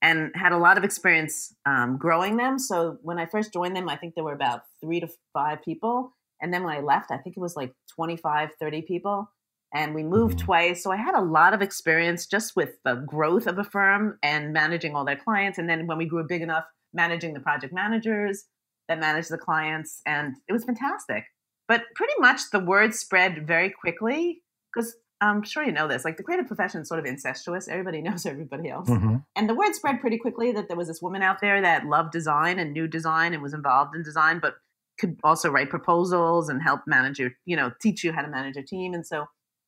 and 0.02 0.32
had 0.36 0.52
a 0.52 0.58
lot 0.58 0.78
of 0.78 0.84
experience 0.84 1.54
um, 1.66 1.98
growing 1.98 2.38
them. 2.38 2.58
So 2.58 2.98
when 3.02 3.20
I 3.20 3.26
first 3.26 3.54
joined 3.54 3.76
them, 3.76 3.90
I 3.90 3.98
think 3.98 4.16
there 4.16 4.24
were 4.24 4.34
about 4.34 4.62
three 4.82 5.00
to 5.00 5.10
five 5.34 5.62
people. 5.64 6.16
And 6.42 6.54
then 6.54 6.64
when 6.64 6.76
I 6.76 6.80
left, 6.80 7.12
I 7.12 7.18
think 7.18 7.36
it 7.36 7.42
was 7.42 7.56
like 7.56 7.74
25, 7.96 8.52
30 8.60 8.82
people. 8.84 9.30
And 9.74 9.94
we 9.94 10.04
moved 10.04 10.38
mm-hmm. 10.38 10.46
twice. 10.46 10.84
So 10.84 10.92
I 10.92 10.96
had 10.96 11.16
a 11.16 11.22
lot 11.22 11.54
of 11.54 11.62
experience 11.62 12.26
just 12.26 12.56
with 12.56 12.76
the 12.86 12.96
growth 12.96 13.46
of 13.46 13.60
a 13.60 13.64
firm 13.64 14.18
and 14.24 14.54
managing 14.54 14.96
all 14.96 15.06
their 15.06 15.18
clients. 15.18 15.58
And 15.58 15.70
then 15.70 15.86
when 15.86 15.98
we 15.98 16.06
grew 16.06 16.26
big 16.28 16.42
enough, 16.42 16.64
managing 16.94 17.34
the 17.34 17.40
project 17.40 17.74
managers 17.74 18.46
that 18.88 19.00
managed 19.00 19.30
the 19.30 19.38
clients. 19.38 20.02
And 20.06 20.36
it 20.48 20.54
was 20.54 20.64
fantastic. 20.64 21.26
But 21.68 21.84
pretty 21.96 22.14
much 22.20 22.50
the 22.52 22.60
word 22.60 22.96
spread 22.96 23.46
very 23.46 23.70
quickly 23.70 24.42
because 24.74 24.96
I'm 25.22 25.44
sure 25.44 25.64
you 25.64 25.72
know 25.72 25.88
this. 25.88 26.06
Like 26.06 26.18
the 26.18 26.24
creative 26.24 26.48
profession 26.48 26.82
is 26.82 26.88
sort 26.88 27.00
of 27.00 27.06
incestuous. 27.06 27.68
Everybody 27.68 28.02
knows 28.04 28.26
everybody 28.26 28.70
else. 28.70 28.90
Mm-hmm. 28.90 29.18
And 29.36 29.50
the 29.50 29.56
word 29.56 29.74
spread 29.76 30.00
pretty 30.00 30.18
quickly 30.18 30.52
that 30.54 30.68
there 30.68 30.78
was 30.78 30.88
this 30.88 31.02
woman 31.02 31.22
out 31.22 31.42
there 31.42 31.62
that 31.62 31.86
loved 31.86 32.12
design 32.12 32.60
and 32.60 32.74
knew 32.74 32.88
design 32.88 33.34
and 33.34 33.44
was 33.44 33.54
involved 33.54 33.96
in 33.96 34.04
design, 34.04 34.40
but 34.40 34.56
could 35.00 35.18
also 35.24 35.50
write 35.50 35.70
proposals 35.70 36.50
and 36.50 36.62
help 36.62 36.82
manage 36.86 37.20
your, 37.20 37.32
you 37.46 37.56
know, 37.56 37.72
teach 37.82 38.04
you 38.04 38.12
how 38.12 38.22
to 38.22 38.28
manage 38.28 38.58
a 38.58 38.64
team. 38.64 38.94
And 38.94 39.06
so 39.06 39.26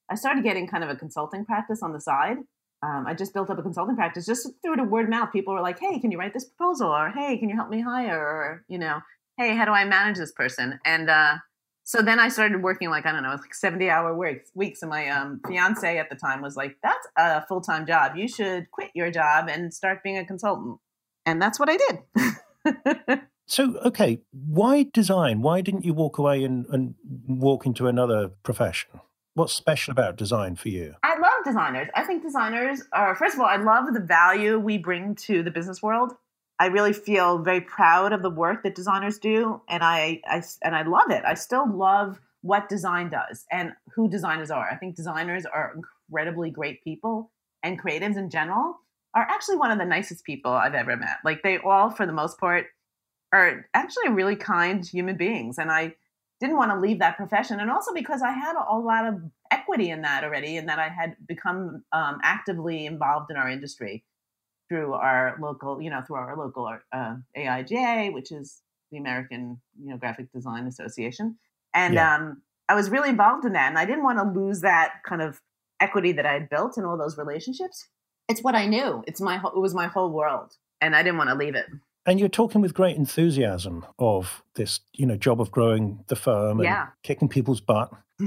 I 0.10 0.16
started 0.16 0.44
getting 0.44 0.68
kind 0.68 0.84
of 0.84 0.90
a 0.90 0.96
consulting 0.96 1.46
practice 1.46 1.82
on 1.82 1.94
the 1.94 2.02
side. 2.02 2.38
Um, 2.84 3.06
I 3.08 3.14
just 3.14 3.34
built 3.34 3.50
up 3.50 3.60
a 3.60 3.62
consulting 3.62 3.96
practice 3.96 4.26
just 4.26 4.48
through 4.64 4.76
the 4.76 4.84
word 4.84 5.06
of 5.06 5.10
mouth. 5.10 5.32
People 5.32 5.54
were 5.54 5.62
like, 5.62 5.80
"Hey, 5.80 6.00
can 6.00 6.12
you 6.12 6.18
write 6.18 6.34
this 6.34 6.46
proposal?" 6.46 6.90
or 6.90 7.10
"Hey, 7.12 7.38
can 7.38 7.48
you 7.48 7.56
help 7.56 7.70
me 7.70 7.80
hire?" 7.80 8.20
or 8.20 8.66
you 8.68 8.80
know, 8.80 9.02
"Hey, 9.38 9.56
how 9.56 9.66
do 9.66 9.72
I 9.72 9.86
manage 9.86 10.18
this 10.18 10.32
person?" 10.32 10.80
And 10.84 11.08
uh, 11.10 11.36
so 11.84 12.02
then 12.02 12.20
I 12.20 12.30
started 12.30 12.62
working 12.62 12.90
like 12.90 13.06
I 13.06 13.12
don't 13.12 13.24
know, 13.24 13.30
like 13.30 13.54
seventy 13.54 13.90
hour 13.90 14.16
weeks. 14.18 14.52
Weeks, 14.54 14.82
and 14.82 14.90
my 14.90 15.10
um, 15.10 15.42
fiance 15.48 15.98
at 15.98 16.10
the 16.10 16.16
time 16.16 16.42
was 16.42 16.56
like, 16.56 16.78
"That's 16.84 17.08
a 17.18 17.46
full 17.48 17.62
time 17.62 17.86
job. 17.86 18.16
You 18.16 18.28
should 18.28 18.70
quit 18.72 18.92
your 18.94 19.12
job 19.12 19.50
and 19.50 19.74
start 19.74 20.04
being 20.04 20.18
a 20.18 20.26
consultant." 20.26 20.80
And 21.26 21.42
that's 21.42 21.60
what 21.60 21.70
I 21.70 21.78
did. 21.78 23.22
so, 23.48 23.78
okay, 23.86 24.22
why 24.32 24.88
design? 24.92 25.42
Why 25.42 25.62
didn't 25.62 25.86
you 25.86 25.94
walk 25.94 26.18
away 26.18 26.44
and, 26.44 26.66
and 26.68 26.96
walk 27.28 27.66
into 27.66 27.88
another 27.88 28.30
profession? 28.44 29.02
What's 29.34 29.54
special 29.54 29.92
about 29.92 30.18
design 30.18 30.56
for 30.56 30.70
you? 30.70 30.96
I 31.04 31.18
love 31.18 31.46
designers. 31.46 31.88
I 31.96 32.04
think 32.04 32.22
designers 32.22 32.82
are, 32.92 33.16
first 33.16 33.36
of 33.36 33.40
all, 33.40 33.46
I 33.46 33.56
love 33.56 33.94
the 33.94 34.02
value 34.02 34.60
we 34.60 34.78
bring 34.78 35.16
to 35.16 35.42
the 35.42 35.52
business 35.52 35.82
world. 35.82 36.12
I 36.62 36.68
really 36.68 36.94
feel 36.94 37.40
very 37.40 37.62
proud 37.62 38.14
of 38.14 38.22
the 38.22 38.30
work 38.30 38.62
that 38.62 38.76
designers 38.76 39.18
do, 39.18 39.62
and 39.68 39.82
I, 39.82 40.22
I 40.28 40.44
and 40.62 40.76
I 40.76 40.84
love 40.84 41.10
it. 41.10 41.24
I 41.26 41.34
still 41.34 41.68
love 41.68 42.20
what 42.42 42.70
design 42.70 43.10
does 43.10 43.46
and 43.52 43.74
who 43.96 44.08
designers 44.08 44.52
are. 44.52 44.70
I 44.70 44.76
think 44.76 44.96
designers 44.96 45.48
are 45.48 45.74
incredibly 45.76 46.52
great 46.52 46.84
people 46.84 47.32
and 47.64 47.82
creatives 47.82 48.16
in 48.16 48.30
general. 48.30 48.76
are 49.16 49.24
actually 49.28 49.56
one 49.56 49.72
of 49.72 49.80
the 49.80 49.86
nicest 49.86 50.24
people 50.24 50.52
I've 50.52 50.76
ever 50.76 50.96
met. 50.96 51.18
Like 51.26 51.42
they 51.42 51.58
all, 51.58 51.90
for 51.90 52.06
the 52.06 52.14
most 52.14 52.40
part, 52.40 52.68
are 53.34 53.66
actually 53.74 54.10
really 54.10 54.36
kind 54.36 54.86
human 54.86 55.18
beings. 55.18 55.58
And 55.58 55.72
I 55.72 55.96
didn't 56.40 56.58
want 56.58 56.72
to 56.74 56.80
leave 56.80 57.00
that 57.00 57.18
profession. 57.18 57.60
And 57.60 57.72
also 57.72 57.92
because 57.92 58.22
I 58.22 58.34
had 58.34 58.54
a, 58.56 58.78
lot 58.78 59.08
of 59.08 59.20
equity 59.50 59.90
in 59.90 60.04
that 60.04 60.24
already, 60.24 60.58
and 60.58 60.70
that 60.70 60.78
I 60.78 60.90
had 60.90 61.16
become 61.28 61.84
um, 61.92 62.20
actively 62.22 62.86
involved 62.86 63.32
in 63.32 63.38
our 63.38 63.50
industry 63.50 64.04
through 64.72 64.94
our 64.94 65.36
local, 65.42 65.82
you 65.82 65.90
know, 65.90 66.02
through 66.02 66.16
our 66.16 66.38
local 66.38 66.66
uh, 66.94 67.16
AIGA, 67.38 68.14
which 68.14 68.32
is 68.32 68.62
the 68.90 68.98
American, 68.98 69.60
you 69.78 69.90
know, 69.90 69.98
Graphic 69.98 70.32
Design 70.32 70.66
Association. 70.66 71.38
And 71.74 71.96
yeah. 71.96 72.16
um, 72.16 72.42
I 72.70 72.76
was 72.76 72.90
really 72.90 73.10
involved 73.10 73.44
in 73.44 73.52
that. 73.52 73.68
And 73.68 73.78
I 73.78 73.84
didn't 73.84 74.06
want 74.06 74.20
to 74.20 74.40
lose 74.40 74.62
that 74.62 74.94
kind 75.06 75.22
of 75.22 75.42
equity 75.82 76.14
that 76.14 76.26
I 76.26 76.32
had 76.32 76.50
built 76.50 76.78
in 76.78 76.86
all 76.86 76.98
those 76.98 77.18
relationships. 77.18 77.90
It's 78.30 78.42
what 78.42 78.56
I 78.56 78.66
knew. 78.66 79.04
It's 79.08 79.20
my, 79.20 79.36
it 79.36 79.60
was 79.60 79.76
my 79.76 79.88
whole 79.88 80.10
world. 80.10 80.54
And 80.80 80.96
I 80.96 81.04
didn't 81.04 81.18
want 81.18 81.32
to 81.32 81.36
leave 81.36 81.56
it. 81.56 81.66
And 82.06 82.18
you're 82.18 82.30
talking 82.30 82.62
with 82.62 82.74
great 82.74 82.96
enthusiasm 82.96 83.86
of 84.00 84.42
this, 84.56 84.80
you 84.94 85.06
know, 85.06 85.18
job 85.18 85.42
of 85.42 85.52
growing 85.52 86.06
the 86.08 86.16
firm 86.16 86.60
and 86.60 86.66
yeah. 86.66 86.88
kicking 87.04 87.28
people's 87.28 87.60
butt. 87.60 87.92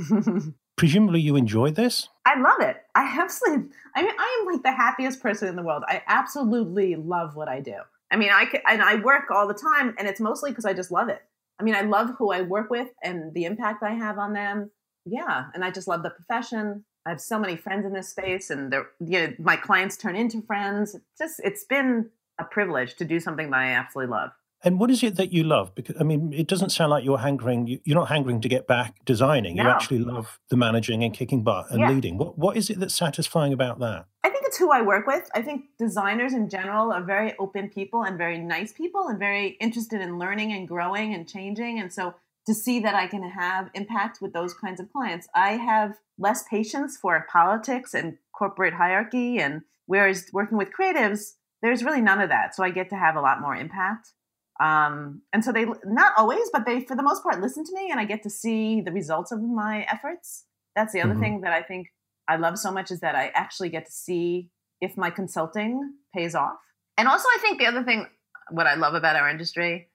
Presumably, 0.77 1.21
you 1.21 1.37
enjoy 1.37 1.71
this. 1.71 2.09
I 2.27 2.39
love 2.41 2.61
it. 2.61 2.77
I 2.95 3.17
absolutely. 3.21 3.69
I 3.95 4.03
mean, 4.03 4.13
I 4.19 4.41
am 4.41 4.53
like 4.53 4.63
the 4.63 4.73
happiest 4.73 5.21
person 5.21 5.49
in 5.49 5.57
the 5.57 5.63
world. 5.63 5.85
I 5.87 6.03
absolutely 6.07 6.97
love 6.97 7.37
what 7.37 7.49
I 7.49 7.61
do. 7.61 7.77
I 8.11 8.17
mean, 8.17 8.31
I 8.33 8.45
can, 8.47 8.61
and 8.69 8.83
I 8.83 8.97
work 8.97 9.31
all 9.31 9.47
the 9.47 9.55
time, 9.55 9.95
and 9.99 10.09
it's 10.09 10.21
mostly 10.21 10.51
because 10.51 10.65
I 10.65 10.73
just 10.73 10.91
love 10.91 11.09
it. 11.09 11.23
I 11.59 11.63
mean, 11.63 11.75
I 11.75 11.83
love 11.83 12.11
who 12.19 12.33
I 12.33 12.43
work 12.43 12.71
with 12.71 12.89
and 13.03 13.33
the 13.35 13.45
impact 13.45 13.83
I 13.83 13.95
have 13.95 14.19
on 14.19 14.33
them. 14.33 14.71
Yeah, 15.07 15.47
and 15.55 15.65
I 15.65 15.71
just 15.71 15.87
love 15.87 16.03
the 16.03 16.11
profession. 16.11 16.85
I 17.07 17.11
have 17.11 17.21
so 17.21 17.39
many 17.39 17.57
friends 17.57 17.85
in 17.85 17.93
this 17.93 18.09
space, 18.09 18.51
and 18.51 18.73
they're 18.73 18.89
you 19.01 19.21
know, 19.21 19.35
my 19.39 19.57
clients 19.57 19.97
turn 19.97 20.17
into 20.17 20.43
friends. 20.43 20.95
It's 20.95 21.05
just 21.19 21.41
it's 21.45 21.65
been 21.65 22.11
a 22.39 22.45
privilege 22.45 22.97
to 22.97 23.05
do 23.05 23.21
something 23.21 23.51
that 23.51 23.61
I 23.61 23.67
absolutely 23.73 24.11
love. 24.11 24.31
And 24.65 24.81
what 24.81 24.91
is 24.91 25.03
it 25.03 25.17
that 25.17 25.31
you 25.33 25.45
love? 25.45 25.75
Because 25.75 25.97
I 26.01 26.05
mean, 26.05 26.33
it 26.33 26.49
doesn't 26.49 26.71
sound 26.71 26.91
like 26.91 27.05
you're 27.05 27.19
hankering. 27.19 27.81
You're 27.85 27.99
not 27.99 28.09
hankering 28.09 28.41
to 28.41 28.49
get 28.49 28.67
back 28.67 29.05
designing. 29.05 29.57
No. 29.57 29.65
You 29.65 29.69
actually 29.69 29.99
love 29.99 30.41
the 30.49 30.57
managing 30.57 31.05
and 31.05 31.13
kicking 31.13 31.45
butt 31.45 31.67
and 31.71 31.81
yeah. 31.81 31.91
leading. 31.91 32.17
What 32.17 32.39
What 32.39 32.57
is 32.57 32.71
it 32.71 32.81
that's 32.81 32.95
satisfying 32.95 33.53
about 33.53 33.79
that? 33.81 34.07
I 34.25 34.31
think 34.31 34.45
it's 34.47 34.57
who 34.57 34.73
I 34.73 34.81
work 34.81 35.07
with. 35.07 35.29
I 35.35 35.43
think 35.43 35.67
designers 35.79 36.33
in 36.33 36.49
general 36.49 36.93
are 36.93 37.05
very 37.05 37.35
open 37.39 37.69
people 37.69 38.05
and 38.05 38.17
very 38.17 38.39
nice 38.39 38.73
people 38.73 39.09
and 39.09 39.19
very 39.19 39.49
interested 39.61 40.01
in 40.01 40.19
learning 40.19 40.53
and 40.53 40.67
growing 40.67 41.13
and 41.13 41.29
changing. 41.29 41.79
And 41.79 41.93
so 41.93 42.15
to 42.47 42.55
see 42.55 42.81
that 42.81 42.95
I 42.95 43.07
can 43.07 43.23
have 43.23 43.71
impact 43.75 44.21
with 44.23 44.33
those 44.33 44.55
kinds 44.55 44.81
of 44.81 44.91
clients, 44.91 45.29
I 45.35 45.53
have 45.53 45.99
less 46.19 46.45
patience 46.49 46.97
for 46.97 47.27
politics 47.31 47.93
and 47.93 48.17
corporate 48.33 48.75
hierarchy. 48.75 49.39
And 49.39 49.63
whereas 49.87 50.27
working 50.33 50.57
with 50.57 50.71
creatives, 50.73 51.33
there's 51.61 51.85
really 51.85 52.01
none 52.01 52.21
of 52.21 52.31
that. 52.31 52.55
So 52.55 52.65
I 52.65 52.71
get 52.71 52.89
to 52.91 52.97
have 52.97 53.17
a 53.17 53.21
lot 53.21 53.41
more 53.41 53.55
impact. 53.55 54.13
Um, 54.61 55.23
and 55.33 55.45
so 55.45 55.53
they, 55.53 55.67
not 55.85 56.13
always, 56.17 56.49
but 56.53 56.65
they, 56.65 56.81
for 56.81 56.97
the 56.97 57.03
most 57.03 57.23
part, 57.23 57.41
listen 57.41 57.65
to 57.65 57.75
me 57.75 57.91
and 57.91 57.99
I 57.99 58.05
get 58.05 58.23
to 58.23 58.31
see 58.31 58.81
the 58.81 58.93
results 58.93 59.33
of 59.33 59.43
my 59.43 59.87
efforts. 59.91 60.45
That's 60.77 60.93
the 60.93 61.01
other 61.01 61.13
mm-hmm. 61.13 61.21
thing 61.21 61.41
that 61.43 61.53
I 61.53 61.63
think 61.63 61.89
I 62.29 62.37
love 62.37 62.59
so 62.59 62.73
much 62.73 62.91
is 62.91 63.01
that 63.01 63.15
I 63.15 63.31
actually 63.35 63.69
get 63.69 63.87
to 63.87 63.93
see 63.93 64.51
if 64.81 64.97
my 64.97 65.11
consulting 65.11 65.95
pays 66.15 66.35
off. 66.35 66.59
And 66.97 67.09
also, 67.09 67.27
I 67.27 67.39
think 67.41 67.59
the 67.59 67.67
other 67.67 67.83
thing, 67.83 68.07
what 68.51 68.67
I 68.67 68.75
love 68.75 68.95
about 68.95 69.17
our 69.17 69.29
industry 69.29 69.89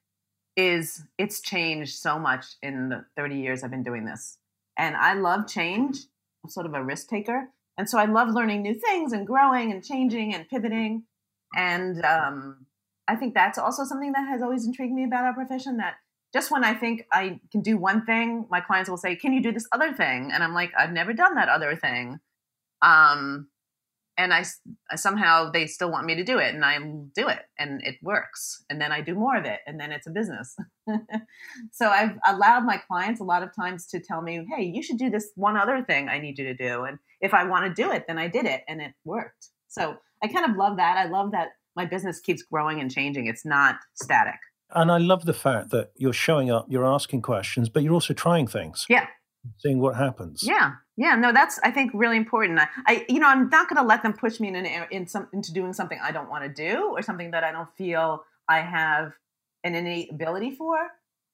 is 0.57 1.03
it's 1.17 1.41
changed 1.41 1.95
so 1.95 2.19
much 2.19 2.45
in 2.61 2.89
the 2.89 3.05
30 3.15 3.37
years 3.37 3.63
I've 3.63 3.71
been 3.71 3.83
doing 3.83 4.05
this. 4.05 4.37
And 4.77 4.95
I 4.95 5.13
love 5.13 5.47
change. 5.47 5.97
I'm 6.43 6.49
sort 6.49 6.65
of 6.65 6.73
a 6.73 6.83
risk 6.83 7.07
taker. 7.07 7.49
And 7.77 7.89
so 7.89 7.97
I 7.97 8.05
love 8.05 8.29
learning 8.29 8.61
new 8.61 8.73
things 8.73 9.13
and 9.13 9.25
growing 9.25 9.71
and 9.71 9.83
changing 9.83 10.33
and 10.33 10.47
pivoting. 10.49 11.03
And 11.55 12.03
um, 12.03 12.65
I 13.09 13.15
think 13.15 13.33
that's 13.33 13.57
also 13.57 13.83
something 13.83 14.11
that 14.11 14.27
has 14.27 14.43
always 14.43 14.65
intrigued 14.65 14.93
me 14.93 15.03
about 15.03 15.25
our 15.25 15.33
profession 15.33 15.77
that 15.77 15.95
just 16.31 16.51
when 16.51 16.63
I 16.63 16.75
think 16.75 17.07
I 17.11 17.39
can 17.51 17.61
do 17.61 17.75
one 17.75 18.05
thing, 18.05 18.45
my 18.51 18.61
clients 18.61 18.87
will 18.87 18.97
say, 18.97 19.15
Can 19.15 19.33
you 19.33 19.41
do 19.41 19.51
this 19.51 19.67
other 19.71 19.93
thing? 19.93 20.31
And 20.31 20.43
I'm 20.43 20.53
like, 20.53 20.71
I've 20.77 20.91
never 20.91 21.11
done 21.11 21.33
that 21.35 21.49
other 21.49 21.75
thing. 21.75 22.19
Um, 22.83 23.47
and 24.15 24.33
I, 24.33 24.43
I, 24.91 24.95
somehow 24.95 25.49
they 25.49 25.65
still 25.65 25.89
want 25.89 26.05
me 26.05 26.15
to 26.15 26.23
do 26.23 26.37
it 26.39 26.53
and 26.53 26.63
I 26.63 26.77
do 26.77 27.29
it 27.29 27.39
and 27.57 27.81
it 27.83 27.95
works. 28.03 28.63
And 28.69 28.79
then 28.79 28.91
I 28.91 29.01
do 29.01 29.15
more 29.15 29.37
of 29.37 29.45
it 29.45 29.61
and 29.65 29.79
then 29.79 29.91
it's 29.91 30.07
a 30.07 30.11
business. 30.11 30.55
so 31.71 31.87
I've 31.87 32.17
allowed 32.27 32.65
my 32.65 32.77
clients 32.77 33.21
a 33.21 33.23
lot 33.23 33.43
of 33.43 33.55
times 33.55 33.87
to 33.87 33.99
tell 33.99 34.21
me, 34.21 34.45
Hey, 34.55 34.63
you 34.63 34.83
should 34.83 34.99
do 34.99 35.09
this 35.09 35.31
one 35.35 35.57
other 35.57 35.83
thing 35.83 36.09
I 36.09 36.19
need 36.19 36.37
you 36.37 36.43
to 36.45 36.53
do. 36.53 36.83
And 36.83 36.99
if 37.21 37.33
I 37.33 37.45
want 37.45 37.65
to 37.65 37.81
do 37.81 37.91
it, 37.91 38.05
then 38.07 38.19
I 38.19 38.27
did 38.27 38.45
it 38.45 38.61
and 38.67 38.81
it 38.81 38.91
worked. 39.03 39.47
So 39.67 39.95
I 40.21 40.27
kind 40.27 40.49
of 40.49 40.57
love 40.57 40.77
that. 40.77 40.97
I 40.97 41.05
love 41.05 41.31
that 41.31 41.49
my 41.75 41.85
business 41.85 42.19
keeps 42.19 42.43
growing 42.43 42.79
and 42.79 42.91
changing. 42.91 43.27
It's 43.27 43.45
not 43.45 43.77
static. 43.95 44.39
And 44.71 44.91
I 44.91 44.97
love 44.97 45.25
the 45.25 45.33
fact 45.33 45.71
that 45.71 45.91
you're 45.95 46.13
showing 46.13 46.51
up, 46.51 46.67
you're 46.69 46.85
asking 46.85 47.21
questions, 47.21 47.69
but 47.69 47.83
you're 47.83 47.93
also 47.93 48.13
trying 48.13 48.47
things. 48.47 48.85
Yeah. 48.87 49.07
Seeing 49.57 49.79
what 49.79 49.95
happens. 49.95 50.43
Yeah. 50.43 50.73
Yeah. 50.97 51.15
No, 51.15 51.31
that's 51.31 51.59
I 51.63 51.71
think 51.71 51.91
really 51.93 52.17
important. 52.17 52.59
I, 52.59 52.67
I 52.85 53.05
you 53.09 53.19
know, 53.19 53.27
I'm 53.27 53.49
not 53.49 53.69
going 53.69 53.81
to 53.81 53.87
let 53.87 54.03
them 54.03 54.13
push 54.13 54.39
me 54.39 54.49
in, 54.49 54.55
an, 54.55 54.87
in 54.91 55.07
some 55.07 55.27
into 55.33 55.53
doing 55.53 55.73
something 55.73 55.97
I 56.03 56.11
don't 56.11 56.29
want 56.29 56.43
to 56.43 56.49
do 56.49 56.91
or 56.91 57.01
something 57.01 57.31
that 57.31 57.43
I 57.43 57.51
don't 57.51 57.69
feel 57.77 58.23
I 58.47 58.59
have 58.59 59.13
an 59.63 59.75
innate 59.75 60.11
ability 60.11 60.51
for. 60.51 60.77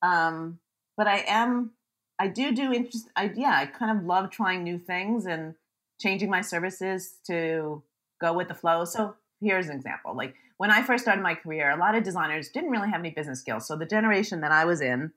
Um, 0.01 0.59
but 0.97 1.07
I 1.07 1.23
am, 1.27 1.71
I 2.19 2.27
do 2.27 2.53
do 2.53 2.71
interest. 2.71 3.09
I 3.15 3.31
yeah, 3.35 3.57
I 3.57 3.65
kind 3.65 3.97
of 3.97 4.05
love 4.05 4.29
trying 4.29 4.63
new 4.63 4.77
things 4.77 5.25
and 5.25 5.55
changing 5.99 6.29
my 6.29 6.41
services 6.41 7.15
to 7.27 7.83
go 8.21 8.33
with 8.33 8.47
the 8.47 8.53
flow. 8.53 8.85
So 8.85 9.15
here's 9.41 9.67
an 9.67 9.75
example. 9.75 10.15
Like 10.15 10.35
when 10.57 10.71
I 10.71 10.81
first 10.81 11.03
started 11.03 11.21
my 11.21 11.35
career, 11.35 11.69
a 11.71 11.77
lot 11.77 11.95
of 11.95 12.03
designers 12.03 12.49
didn't 12.49 12.71
really 12.71 12.89
have 12.89 12.99
any 12.99 13.11
business 13.11 13.39
skills. 13.39 13.67
So 13.67 13.75
the 13.75 13.85
generation 13.85 14.41
that 14.41 14.51
I 14.51 14.65
was 14.65 14.81
in 14.81 15.11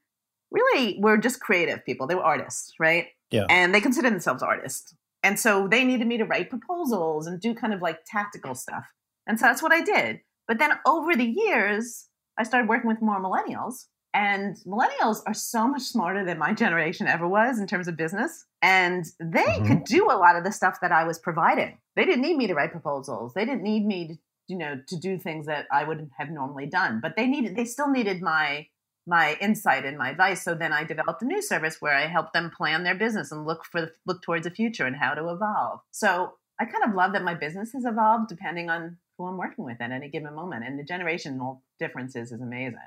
really 0.51 0.99
were 1.01 1.17
just 1.17 1.41
creative 1.41 1.85
people. 1.85 2.07
They 2.07 2.15
were 2.15 2.25
artists, 2.25 2.73
right? 2.79 3.09
Yeah. 3.31 3.47
And 3.49 3.75
they 3.75 3.81
considered 3.81 4.13
themselves 4.13 4.43
artists. 4.43 4.95
And 5.23 5.39
so 5.39 5.69
they 5.69 5.85
needed 5.85 6.07
me 6.07 6.17
to 6.19 6.25
write 6.25 6.51
proposals 6.51 7.27
and 7.27 7.41
do 7.41 7.55
kind 7.55 7.75
of 7.75 7.83
like 7.83 8.01
tactical 8.07 8.55
stuff. 8.55 8.87
And 9.27 9.39
so 9.39 9.47
that's 9.47 9.63
what 9.63 9.73
I 9.73 9.83
did. 9.83 10.21
But 10.47 10.59
then 10.59 10.71
over 10.87 11.15
the 11.15 11.25
years, 11.25 12.09
I 12.39 12.45
started 12.45 12.69
working 12.69 12.89
with 12.89 13.03
more 13.03 13.21
millennials 13.21 13.87
and 14.15 14.57
millennials 14.67 15.23
are 15.27 15.35
so 15.35 15.69
much 15.69 15.83
smarter 15.83 16.25
than 16.25 16.39
my 16.39 16.55
generation 16.55 17.07
ever 17.07 17.29
was 17.29 17.59
in 17.59 17.67
terms 17.67 17.89
of 17.89 17.97
business. 17.97 18.47
And 18.63 19.05
they 19.21 19.45
mm-hmm. 19.45 19.67
could 19.67 19.85
do 19.85 20.07
a 20.11 20.17
lot 20.19 20.37
of 20.37 20.45
the 20.45 20.53
stuff 20.53 20.81
that 20.81 20.93
I 20.93 21.05
was 21.05 21.19
providing. 21.19 21.79
They 21.95 22.05
didn't 22.05 22.23
need 22.23 22.37
me 22.37 22.47
to 22.47 22.55
write 22.55 22.73
proposals. 22.73 23.35
They 23.35 23.45
didn't 23.45 23.63
need 23.63 23.87
me 23.87 24.09
to, 24.09 24.19
you 24.49 24.57
know, 24.57 24.81
to 24.89 24.97
do 24.97 25.19
things 25.19 25.47
that 25.47 25.67
I 25.71 25.85
would 25.85 26.11
have 26.19 26.31
normally 26.31 26.67
done. 26.67 27.01
But 27.01 27.17
they 27.17 27.27
needed 27.27 27.55
they 27.55 27.65
still 27.65 27.91
needed 27.91 28.23
my 28.23 28.67
my 29.07 29.37
insight 29.41 29.85
and 29.85 29.97
my 29.97 30.11
advice. 30.11 30.43
So 30.43 30.55
then 30.55 30.73
I 30.73 30.85
developed 30.85 31.23
a 31.23 31.27
new 31.27 31.41
service 31.43 31.77
where 31.81 31.95
I 31.95 32.07
help 32.07 32.33
them 32.33 32.51
plan 32.51 32.85
their 32.85 32.95
business 32.95 33.33
and 33.33 33.47
look 33.47 33.65
for 33.65 33.81
the, 33.81 33.93
look 34.07 34.23
towards 34.23 34.45
the 34.45 34.51
future 34.51 34.85
and 34.85 34.97
how 34.97 35.15
to 35.15 35.31
evolve. 35.31 35.81
So 35.91 36.35
I 36.61 36.67
kind 36.67 36.85
of 36.85 36.95
love 36.95 37.13
that 37.13 37.25
my 37.25 37.35
business 37.35 37.73
has 37.73 37.85
evolved 37.85 38.29
depending 38.29 38.69
on 38.69 38.99
who 39.17 39.27
I'm 39.27 39.39
working 39.39 39.65
with 39.65 39.81
at 39.81 39.93
any 39.93 40.09
given 40.09 40.35
moment. 40.35 40.65
And 40.65 40.79
the 40.79 40.85
generational 40.85 41.61
differences 41.79 42.33
is 42.33 42.41
amazing. 42.41 42.79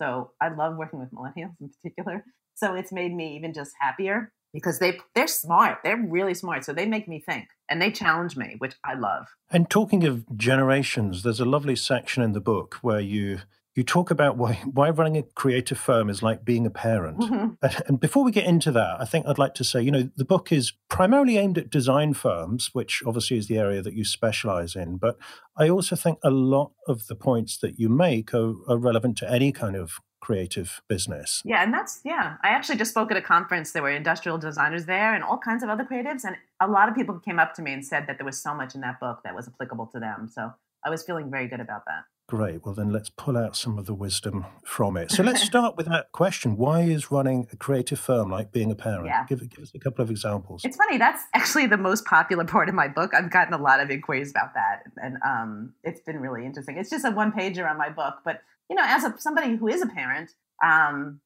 So 0.00 0.32
I 0.40 0.48
love 0.48 0.76
working 0.76 0.98
with 0.98 1.10
millennials 1.12 1.54
in 1.60 1.70
particular. 1.70 2.24
So 2.54 2.74
it's 2.74 2.92
made 2.92 3.14
me 3.14 3.36
even 3.36 3.52
just 3.52 3.72
happier 3.80 4.32
because 4.52 4.78
they 4.78 4.98
they're 5.14 5.26
smart. 5.26 5.78
They're 5.84 6.02
really 6.08 6.34
smart. 6.34 6.64
So 6.64 6.72
they 6.72 6.86
make 6.86 7.06
me 7.08 7.20
think 7.20 7.48
and 7.68 7.80
they 7.80 7.90
challenge 7.90 8.36
me, 8.36 8.56
which 8.58 8.74
I 8.84 8.94
love. 8.94 9.26
And 9.50 9.68
talking 9.68 10.04
of 10.04 10.36
generations, 10.36 11.22
there's 11.22 11.40
a 11.40 11.44
lovely 11.44 11.76
section 11.76 12.22
in 12.22 12.32
the 12.32 12.40
book 12.40 12.78
where 12.80 13.00
you 13.00 13.40
you 13.76 13.84
talk 13.84 14.10
about 14.10 14.38
why 14.38 14.54
why 14.64 14.88
running 14.88 15.18
a 15.18 15.22
creative 15.22 15.78
firm 15.78 16.08
is 16.08 16.22
like 16.22 16.44
being 16.44 16.66
a 16.66 16.70
parent. 16.70 17.20
Mm-hmm. 17.20 17.82
And 17.86 18.00
before 18.00 18.24
we 18.24 18.32
get 18.32 18.46
into 18.46 18.72
that, 18.72 18.96
I 18.98 19.04
think 19.04 19.26
I'd 19.26 19.38
like 19.38 19.54
to 19.54 19.64
say, 19.64 19.82
you 19.82 19.90
know, 19.90 20.08
the 20.16 20.24
book 20.24 20.50
is 20.50 20.72
primarily 20.88 21.36
aimed 21.36 21.58
at 21.58 21.70
design 21.70 22.14
firms, 22.14 22.70
which 22.72 23.02
obviously 23.06 23.36
is 23.36 23.48
the 23.48 23.58
area 23.58 23.82
that 23.82 23.92
you 23.92 24.04
specialize 24.04 24.74
in. 24.74 24.96
But 24.96 25.18
I 25.58 25.68
also 25.68 25.94
think 25.94 26.18
a 26.24 26.30
lot 26.30 26.72
of 26.88 27.06
the 27.06 27.14
points 27.14 27.58
that 27.58 27.78
you 27.78 27.90
make 27.90 28.32
are, 28.32 28.54
are 28.66 28.78
relevant 28.78 29.18
to 29.18 29.30
any 29.30 29.52
kind 29.52 29.76
of 29.76 30.00
creative 30.20 30.80
business. 30.88 31.42
Yeah, 31.44 31.62
and 31.62 31.72
that's 31.72 32.00
yeah. 32.02 32.36
I 32.42 32.48
actually 32.48 32.78
just 32.78 32.92
spoke 32.92 33.10
at 33.10 33.18
a 33.18 33.22
conference. 33.22 33.72
There 33.72 33.82
were 33.82 33.90
industrial 33.90 34.38
designers 34.38 34.86
there 34.86 35.14
and 35.14 35.22
all 35.22 35.38
kinds 35.38 35.62
of 35.62 35.68
other 35.68 35.84
creatives, 35.84 36.24
and 36.24 36.36
a 36.60 36.66
lot 36.66 36.88
of 36.88 36.94
people 36.94 37.18
came 37.20 37.38
up 37.38 37.52
to 37.54 37.62
me 37.62 37.74
and 37.74 37.84
said 37.84 38.06
that 38.06 38.16
there 38.16 38.26
was 38.26 38.42
so 38.42 38.54
much 38.54 38.74
in 38.74 38.80
that 38.80 38.98
book 39.00 39.20
that 39.22 39.36
was 39.36 39.46
applicable 39.46 39.86
to 39.92 40.00
them. 40.00 40.28
So 40.32 40.54
I 40.82 40.88
was 40.88 41.02
feeling 41.02 41.30
very 41.30 41.46
good 41.46 41.60
about 41.60 41.84
that. 41.84 42.04
Great. 42.28 42.64
Well, 42.64 42.74
then 42.74 42.92
let's 42.92 43.08
pull 43.08 43.36
out 43.36 43.56
some 43.56 43.78
of 43.78 43.86
the 43.86 43.94
wisdom 43.94 44.46
from 44.64 44.96
it. 44.96 45.12
So 45.12 45.22
let's 45.22 45.42
start 45.44 45.76
with 45.76 45.86
that 45.86 46.10
question. 46.10 46.56
Why 46.56 46.80
is 46.80 47.12
running 47.12 47.46
a 47.52 47.56
creative 47.56 48.00
firm 48.00 48.30
like 48.30 48.50
being 48.50 48.72
a 48.72 48.74
parent? 48.74 49.06
Yeah. 49.06 49.24
Give, 49.28 49.48
give 49.48 49.62
us 49.62 49.70
a 49.76 49.78
couple 49.78 50.02
of 50.02 50.10
examples. 50.10 50.62
It's 50.64 50.76
funny. 50.76 50.98
That's 50.98 51.22
actually 51.34 51.66
the 51.66 51.76
most 51.76 52.04
popular 52.04 52.44
part 52.44 52.68
of 52.68 52.74
my 52.74 52.88
book. 52.88 53.14
I've 53.14 53.30
gotten 53.30 53.54
a 53.54 53.62
lot 53.62 53.78
of 53.78 53.90
inquiries 53.90 54.32
about 54.32 54.54
that. 54.54 54.82
And 54.96 55.18
um, 55.24 55.74
it's 55.84 56.00
been 56.00 56.18
really 56.18 56.44
interesting. 56.44 56.78
It's 56.78 56.90
just 56.90 57.04
a 57.04 57.12
one 57.12 57.30
pager 57.30 57.70
on 57.70 57.78
my 57.78 57.90
book. 57.90 58.14
But, 58.24 58.40
you 58.68 58.74
know, 58.74 58.84
as 58.84 59.04
a, 59.04 59.14
somebody 59.18 59.54
who 59.54 59.68
is 59.68 59.80
a 59.80 59.86
parent, 59.86 60.32
um, 60.64 61.20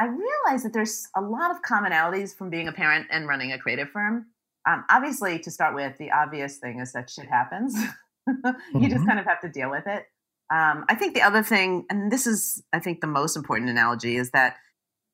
I 0.00 0.06
realize 0.06 0.64
that 0.64 0.72
there's 0.72 1.06
a 1.16 1.20
lot 1.20 1.52
of 1.52 1.62
commonalities 1.62 2.36
from 2.36 2.50
being 2.50 2.66
a 2.66 2.72
parent 2.72 3.06
and 3.08 3.28
running 3.28 3.52
a 3.52 3.58
creative 3.58 3.90
firm. 3.90 4.26
Um, 4.68 4.84
obviously, 4.90 5.38
to 5.38 5.50
start 5.52 5.76
with, 5.76 5.96
the 5.98 6.10
obvious 6.10 6.56
thing 6.56 6.80
is 6.80 6.92
that 6.92 7.08
shit 7.08 7.26
happens. 7.26 7.76
you 8.26 8.34
mm-hmm. 8.34 8.88
just 8.88 9.06
kind 9.06 9.20
of 9.20 9.26
have 9.26 9.40
to 9.42 9.48
deal 9.48 9.70
with 9.70 9.86
it. 9.86 10.06
Um, 10.52 10.84
I 10.88 10.94
think 10.94 11.14
the 11.14 11.22
other 11.22 11.42
thing, 11.42 11.86
and 11.90 12.12
this 12.12 12.26
is, 12.26 12.62
I 12.72 12.78
think, 12.78 13.00
the 13.00 13.06
most 13.06 13.36
important 13.36 13.70
analogy, 13.70 14.16
is 14.16 14.30
that 14.30 14.56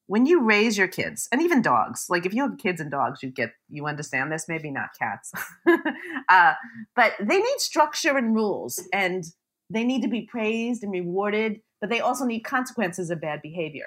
when 0.06 0.26
you 0.26 0.42
raise 0.42 0.76
your 0.76 0.88
kids 0.88 1.28
and 1.30 1.40
even 1.40 1.62
dogs, 1.62 2.06
like 2.08 2.26
if 2.26 2.34
you 2.34 2.42
have 2.42 2.58
kids 2.58 2.80
and 2.80 2.90
dogs, 2.90 3.22
you 3.22 3.30
get 3.30 3.52
you 3.68 3.86
understand 3.86 4.32
this. 4.32 4.46
Maybe 4.48 4.70
not 4.70 4.88
cats, 4.98 5.32
uh, 6.28 6.54
but 6.96 7.12
they 7.20 7.38
need 7.38 7.58
structure 7.58 8.16
and 8.18 8.34
rules, 8.34 8.82
and 8.92 9.24
they 9.70 9.84
need 9.84 10.02
to 10.02 10.08
be 10.08 10.22
praised 10.22 10.82
and 10.82 10.90
rewarded. 10.90 11.60
But 11.80 11.90
they 11.90 12.00
also 12.00 12.24
need 12.24 12.40
consequences 12.40 13.08
of 13.10 13.20
bad 13.20 13.40
behavior. 13.40 13.86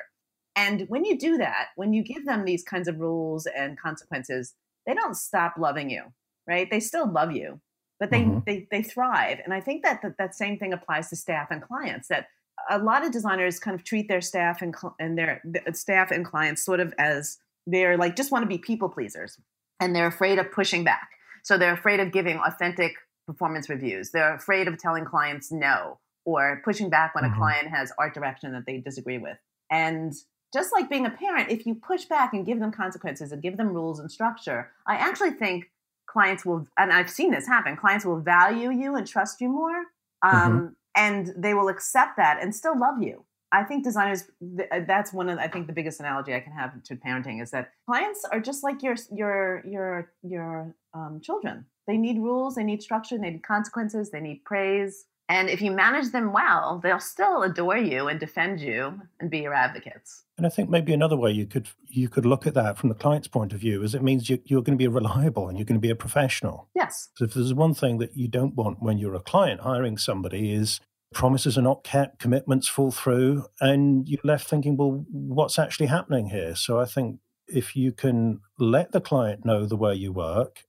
And 0.56 0.86
when 0.88 1.04
you 1.04 1.18
do 1.18 1.38
that, 1.38 1.68
when 1.76 1.94
you 1.94 2.04
give 2.04 2.26
them 2.26 2.46
these 2.46 2.64
kinds 2.64 2.88
of 2.88 3.00
rules 3.00 3.46
and 3.46 3.78
consequences, 3.78 4.54
they 4.86 4.94
don't 4.94 5.16
stop 5.16 5.56
loving 5.58 5.90
you, 5.90 6.04
right? 6.48 6.70
They 6.72 6.80
still 6.80 7.12
love 7.12 7.34
you, 7.34 7.60
but 8.04 8.12
they 8.12 8.24
mm-hmm. 8.24 8.40
they, 8.46 8.68
they 8.70 8.84
thrive. 8.84 9.40
And 9.46 9.54
I 9.54 9.62
think 9.62 9.82
that, 9.84 10.02
that 10.02 10.18
that 10.18 10.36
same 10.36 10.60
thing 10.60 10.74
applies 10.74 11.10
to 11.10 11.16
staff 11.16 11.48
and 11.52 11.62
clients. 11.62 12.10
That 12.10 12.28
a 12.70 12.78
lot 12.78 13.06
of 13.06 13.14
designers 13.14 13.60
kind 13.60 13.76
of 13.76 13.86
treat 13.86 14.10
their 14.10 14.20
staff 14.20 14.62
and, 14.62 14.76
and 15.00 15.18
their 15.18 15.42
staff 15.72 16.12
and 16.12 16.26
clients 16.26 16.66
sort 16.66 16.82
of 16.82 16.94
as 16.98 17.38
they're 17.66 17.96
like 17.98 18.18
just 18.18 18.30
want 18.30 18.44
to 18.44 18.48
be 18.48 18.58
people 18.58 18.90
pleasers 18.90 19.40
and 19.80 19.96
they're 19.96 20.08
afraid 20.08 20.38
of 20.38 20.52
pushing 20.52 20.84
back 20.84 21.12
so 21.44 21.58
they're 21.58 21.74
afraid 21.74 22.02
of 22.02 22.12
giving 22.12 22.38
authentic 22.40 22.94
performance 23.26 23.70
reviews 23.70 24.12
they're 24.12 24.36
afraid 24.36 24.68
of 24.68 24.78
telling 24.78 25.06
clients 25.06 25.50
no 25.50 25.98
or 26.26 26.62
pushing 26.66 26.90
back 26.90 27.16
when 27.16 27.24
mm-hmm. 27.24 27.34
a 27.34 27.38
client 27.38 27.70
has 27.70 27.94
art 27.98 28.14
direction 28.14 28.52
that 28.52 28.66
they 28.66 28.80
disagree 28.80 29.18
with 29.18 29.38
and 29.72 30.14
just 30.54 30.74
like 30.74 30.90
being 30.90 31.06
a 31.06 31.10
parent 31.10 31.50
if 31.50 31.66
you 31.66 31.74
push 31.74 32.04
back 32.04 32.34
and 32.34 32.46
give 32.46 32.60
them 32.60 32.72
consequences 32.72 33.32
and 33.32 33.42
give 33.42 33.56
them 33.56 33.70
rules 33.70 34.00
and 34.00 34.12
structure 34.12 34.72
i 34.86 34.96
actually 34.96 35.32
think 35.32 35.70
clients 36.14 36.46
will 36.46 36.66
and 36.78 36.94
i've 36.94 37.10
seen 37.10 37.32
this 37.32 37.48
happen 37.48 37.76
clients 37.76 38.06
will 38.06 38.20
value 38.20 38.72
you 38.72 38.96
and 38.96 39.06
trust 39.08 39.42
you 39.42 39.50
more 39.50 39.82
mm-hmm. 40.24 40.38
um, 40.38 40.52
mm-hmm 40.52 40.68
and 40.96 41.34
they 41.36 41.54
will 41.54 41.70
accept 41.70 42.18
that 42.18 42.42
and 42.42 42.56
still 42.56 42.78
love 42.78 43.02
you. 43.02 43.26
I 43.52 43.64
think 43.64 43.84
designers 43.84 44.24
uh, 44.72 44.80
that's 44.88 45.14
one 45.14 45.30
of 45.30 45.38
I 45.38 45.48
think 45.48 45.68
the 45.68 45.74
biggest 45.74 46.00
analogy 46.00 46.34
I 46.34 46.40
can 46.40 46.54
have 46.54 46.82
to 46.82 46.96
parenting 46.96 47.42
is 47.42 47.52
that 47.52 47.72
clients 47.86 48.26
are 48.32 48.40
just 48.40 48.64
like 48.64 48.82
your 48.82 48.96
your 49.12 49.64
your 49.66 50.12
your 50.24 50.76
um, 50.94 51.20
children. 51.22 51.66
They 51.86 51.98
need 51.98 52.18
rules, 52.18 52.56
they 52.56 52.64
need 52.64 52.82
structure, 52.82 53.18
they 53.18 53.30
need 53.30 53.44
consequences, 53.44 54.10
they 54.10 54.22
need 54.22 54.44
praise. 54.44 55.06
And 55.34 55.50
if 55.50 55.64
you 55.64 55.72
manage 55.72 56.12
them 56.12 56.32
well, 56.32 56.80
they'll 56.84 57.00
still 57.00 57.42
adore 57.42 57.76
you 57.76 58.08
and 58.08 58.20
defend 58.20 58.62
you 58.62 59.02
and 59.20 59.32
be 59.32 59.40
your 59.40 59.56
advocates. 59.56 60.26
And 60.38 60.46
I 60.46 60.50
think 60.52 60.70
maybe 60.70 60.94
another 60.94 61.18
way 61.18 61.32
you 61.32 61.48
could 61.48 61.70
you 61.88 62.08
could 62.08 62.24
look 62.24 62.46
at 62.46 62.54
that 62.54 62.78
from 62.78 62.90
the 62.90 62.96
client's 62.96 63.28
point 63.28 63.52
of 63.52 63.60
view 63.60 63.82
is 63.82 63.96
it 63.96 64.04
means 64.04 64.30
you, 64.30 64.38
you're 64.46 64.62
going 64.62 64.78
to 64.78 64.82
be 64.82 64.88
reliable 64.88 65.50
and 65.50 65.58
you're 65.58 65.66
going 65.66 65.80
to 65.80 65.88
be 65.88 65.90
a 65.90 65.96
professional. 65.96 66.70
Yes. 66.76 67.10
So 67.16 67.26
if 67.26 67.34
there's 67.34 67.52
one 67.52 67.74
thing 67.74 67.98
that 67.98 68.16
you 68.16 68.28
don't 68.28 68.54
want 68.54 68.84
when 68.84 69.00
you're 69.00 69.16
a 69.16 69.20
client 69.20 69.62
hiring 69.62 69.98
somebody 69.98 70.54
is 70.54 70.80
promises 71.16 71.58
are 71.58 71.64
not 71.64 71.84
kept, 71.84 72.20
commitments 72.20 72.68
fall 72.68 72.92
through, 72.92 73.46
and 73.60 74.08
you're 74.08 74.22
left 74.24 74.48
thinking, 74.48 74.78
well, 74.78 75.04
what's 75.10 75.58
actually 75.58 75.88
happening 75.88 76.28
here? 76.28 76.56
So 76.56 76.80
I 76.80 76.86
think 76.86 77.20
if 77.48 77.76
you 77.76 77.92
can 77.92 78.42
let 78.60 78.92
the 78.92 79.02
client 79.02 79.46
know 79.46 79.66
the 79.66 79.78
way 79.78 79.96
you 79.96 80.12
work 80.12 80.66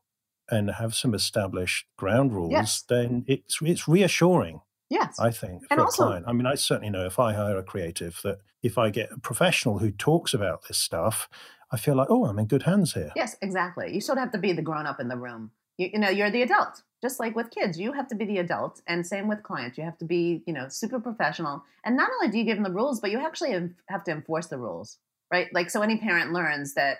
and 0.50 0.70
have 0.70 0.94
some 0.94 1.14
established 1.14 1.86
ground 1.96 2.32
rules, 2.32 2.52
yes. 2.52 2.82
then 2.88 3.24
it's 3.26 3.58
it's 3.62 3.88
reassuring. 3.88 4.60
Yes, 4.90 5.18
I 5.18 5.30
think 5.30 5.62
and 5.70 5.78
for 5.78 5.84
also, 5.84 6.02
a 6.04 6.06
client. 6.06 6.24
I 6.28 6.32
mean, 6.32 6.46
I 6.46 6.54
certainly 6.54 6.90
know 6.90 7.06
if 7.06 7.18
I 7.18 7.32
hire 7.32 7.58
a 7.58 7.62
creative 7.62 8.20
that 8.22 8.38
if 8.62 8.78
I 8.78 8.90
get 8.90 9.12
a 9.12 9.18
professional 9.18 9.78
who 9.78 9.90
talks 9.90 10.34
about 10.34 10.68
this 10.68 10.78
stuff, 10.78 11.28
I 11.72 11.76
feel 11.76 11.96
like, 11.96 12.08
oh, 12.10 12.26
I'm 12.26 12.38
in 12.38 12.46
good 12.46 12.64
hands 12.64 12.94
here. 12.94 13.10
Yes, 13.16 13.36
exactly. 13.42 13.92
You 13.94 14.00
sort 14.00 14.18
of 14.18 14.24
have 14.24 14.32
to 14.32 14.38
be 14.38 14.52
the 14.52 14.62
grown 14.62 14.86
up 14.86 15.00
in 15.00 15.08
the 15.08 15.16
room. 15.16 15.50
You, 15.78 15.90
you 15.94 15.98
know, 15.98 16.10
you're 16.10 16.30
the 16.30 16.42
adult 16.42 16.82
just 17.04 17.20
like 17.20 17.36
with 17.36 17.50
kids 17.50 17.78
you 17.78 17.92
have 17.92 18.08
to 18.08 18.14
be 18.14 18.24
the 18.24 18.38
adult 18.38 18.80
and 18.86 19.06
same 19.06 19.28
with 19.28 19.42
clients 19.42 19.76
you 19.76 19.84
have 19.84 19.98
to 19.98 20.06
be 20.06 20.42
you 20.46 20.54
know 20.54 20.68
super 20.68 20.98
professional 20.98 21.62
and 21.84 21.98
not 21.98 22.08
only 22.14 22.32
do 22.32 22.38
you 22.38 22.44
give 22.44 22.56
them 22.56 22.64
the 22.64 22.70
rules 22.70 22.98
but 22.98 23.10
you 23.10 23.18
actually 23.18 23.52
have 23.90 24.02
to 24.02 24.10
enforce 24.10 24.46
the 24.46 24.56
rules 24.56 24.96
right 25.30 25.48
like 25.52 25.68
so 25.68 25.82
any 25.82 25.98
parent 25.98 26.32
learns 26.32 26.72
that 26.72 26.96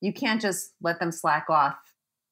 you 0.00 0.12
can't 0.12 0.40
just 0.40 0.74
let 0.80 1.00
them 1.00 1.10
slack 1.10 1.46
off 1.50 1.76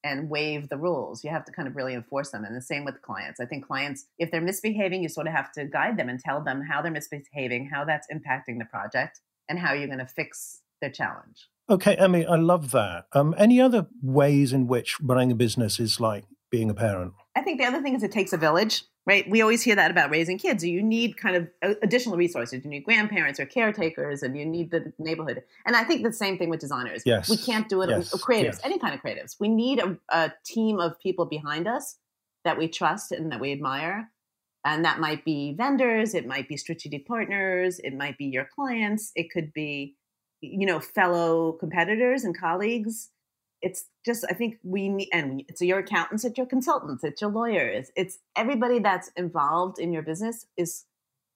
and 0.07 0.31
waive 0.31 0.69
the 0.69 0.77
rules. 0.77 1.25
You 1.25 1.31
have 1.31 1.45
to 1.47 1.53
kind 1.53 1.66
of 1.66 1.75
really 1.75 1.95
enforce 1.95 2.31
them 2.31 2.45
and 2.45 2.57
the 2.57 2.62
same 2.62 2.85
with 2.85 3.03
clients. 3.03 3.40
I 3.40 3.47
think 3.47 3.66
clients 3.66 4.07
if 4.19 4.31
they're 4.31 4.40
misbehaving 4.40 5.03
you 5.03 5.09
sort 5.09 5.27
of 5.27 5.33
have 5.33 5.53
to 5.53 5.64
guide 5.64 5.97
them 5.99 6.09
and 6.09 6.21
tell 6.21 6.42
them 6.42 6.62
how 6.62 6.81
they're 6.81 6.92
misbehaving 6.92 7.69
how 7.73 7.85
that's 7.85 8.07
impacting 8.12 8.59
the 8.59 8.64
project 8.66 9.21
and 9.49 9.59
how 9.59 9.73
you're 9.73 9.87
going 9.88 9.99
to 9.99 10.07
fix 10.07 10.62
their 10.81 10.90
challenge. 10.90 11.49
Okay 11.69 11.97
emmy 11.97 12.25
i 12.25 12.37
love 12.37 12.71
that. 12.71 13.07
Um, 13.12 13.35
any 13.37 13.61
other 13.61 13.88
ways 14.03 14.53
in 14.53 14.66
which 14.66 14.97
running 15.01 15.33
a 15.33 15.35
business 15.35 15.81
is 15.81 16.01
like 16.01 16.25
being 16.51 16.71
a 16.71 16.75
parent. 16.75 17.12
I 17.35 17.42
think 17.42 17.61
the 17.61 17.66
other 17.66 17.83
thing 17.83 17.95
is 17.95 18.03
it 18.03 18.12
takes 18.12 18.33
a 18.33 18.37
village, 18.37 18.85
right? 19.07 19.29
We 19.31 19.40
always 19.40 19.62
hear 19.62 19.77
that 19.77 19.90
about 19.90 20.11
raising 20.11 20.37
kids. 20.37 20.64
You 20.64 20.83
need 20.83 21.16
kind 21.16 21.37
of 21.37 21.77
additional 21.83 22.16
resources. 22.16 22.64
You 22.64 22.71
need 22.71 22.85
grandparents 22.85 23.38
or 23.38 23.47
caretakers, 23.47 24.23
and 24.23 24.37
you 24.37 24.45
need 24.45 24.71
the 24.73 24.92
neighborhood. 24.99 25.45
And 25.64 25.77
I 25.77 25.85
think 25.85 26.03
the 26.03 26.12
same 26.12 26.37
thing 26.37 26.51
with 26.51 26.61
designers. 26.61 27.03
Yes. 27.07 27.31
We 27.31 27.37
can't 27.37 27.69
do 27.69 27.83
it 27.83 27.88
yes. 27.88 28.12
with 28.12 28.21
creatives, 28.21 28.45
yes. 28.45 28.61
any 28.64 28.79
kind 28.79 28.95
of 28.95 29.01
creatives. 29.01 29.37
We 29.38 29.49
need 29.49 29.79
a, 29.79 29.97
a 30.11 30.33
team 30.45 30.81
of 30.81 30.99
people 30.99 31.25
behind 31.25 31.69
us 31.69 31.99
that 32.45 32.59
we 32.59 32.69
trust 32.69 33.12
and 33.12 33.31
that 33.31 33.40
we 33.40 33.53
admire. 33.53 34.11
And 34.64 34.85
that 34.85 34.99
might 34.99 35.25
be 35.25 35.55
vendors, 35.57 36.12
it 36.12 36.27
might 36.27 36.49
be 36.49 36.57
strategic 36.57 37.07
partners, 37.07 37.79
it 37.85 37.95
might 37.95 38.19
be 38.19 38.25
your 38.25 38.49
clients, 38.53 39.12
it 39.14 39.31
could 39.31 39.53
be, 39.53 39.95
you 40.40 40.66
know, 40.66 40.81
fellow 40.81 41.53
competitors 41.53 42.25
and 42.25 42.37
colleagues 42.37 43.11
it's 43.62 43.87
just 44.05 44.25
i 44.31 44.35
think 44.35 44.59
we 44.62 44.88
need 44.88 45.09
and 45.12 45.42
it's 45.49 45.61
your 45.61 45.79
accountants 45.79 46.25
it's 46.25 46.37
your 46.37 46.47
consultants 46.47 47.05
it's 47.05 47.21
your 47.21 47.31
lawyers 47.31 47.90
it's 47.97 48.19
everybody 48.37 48.79
that's 48.79 49.11
involved 49.16 49.79
in 49.79 49.92
your 49.92 50.03
business 50.03 50.47
is 50.57 50.85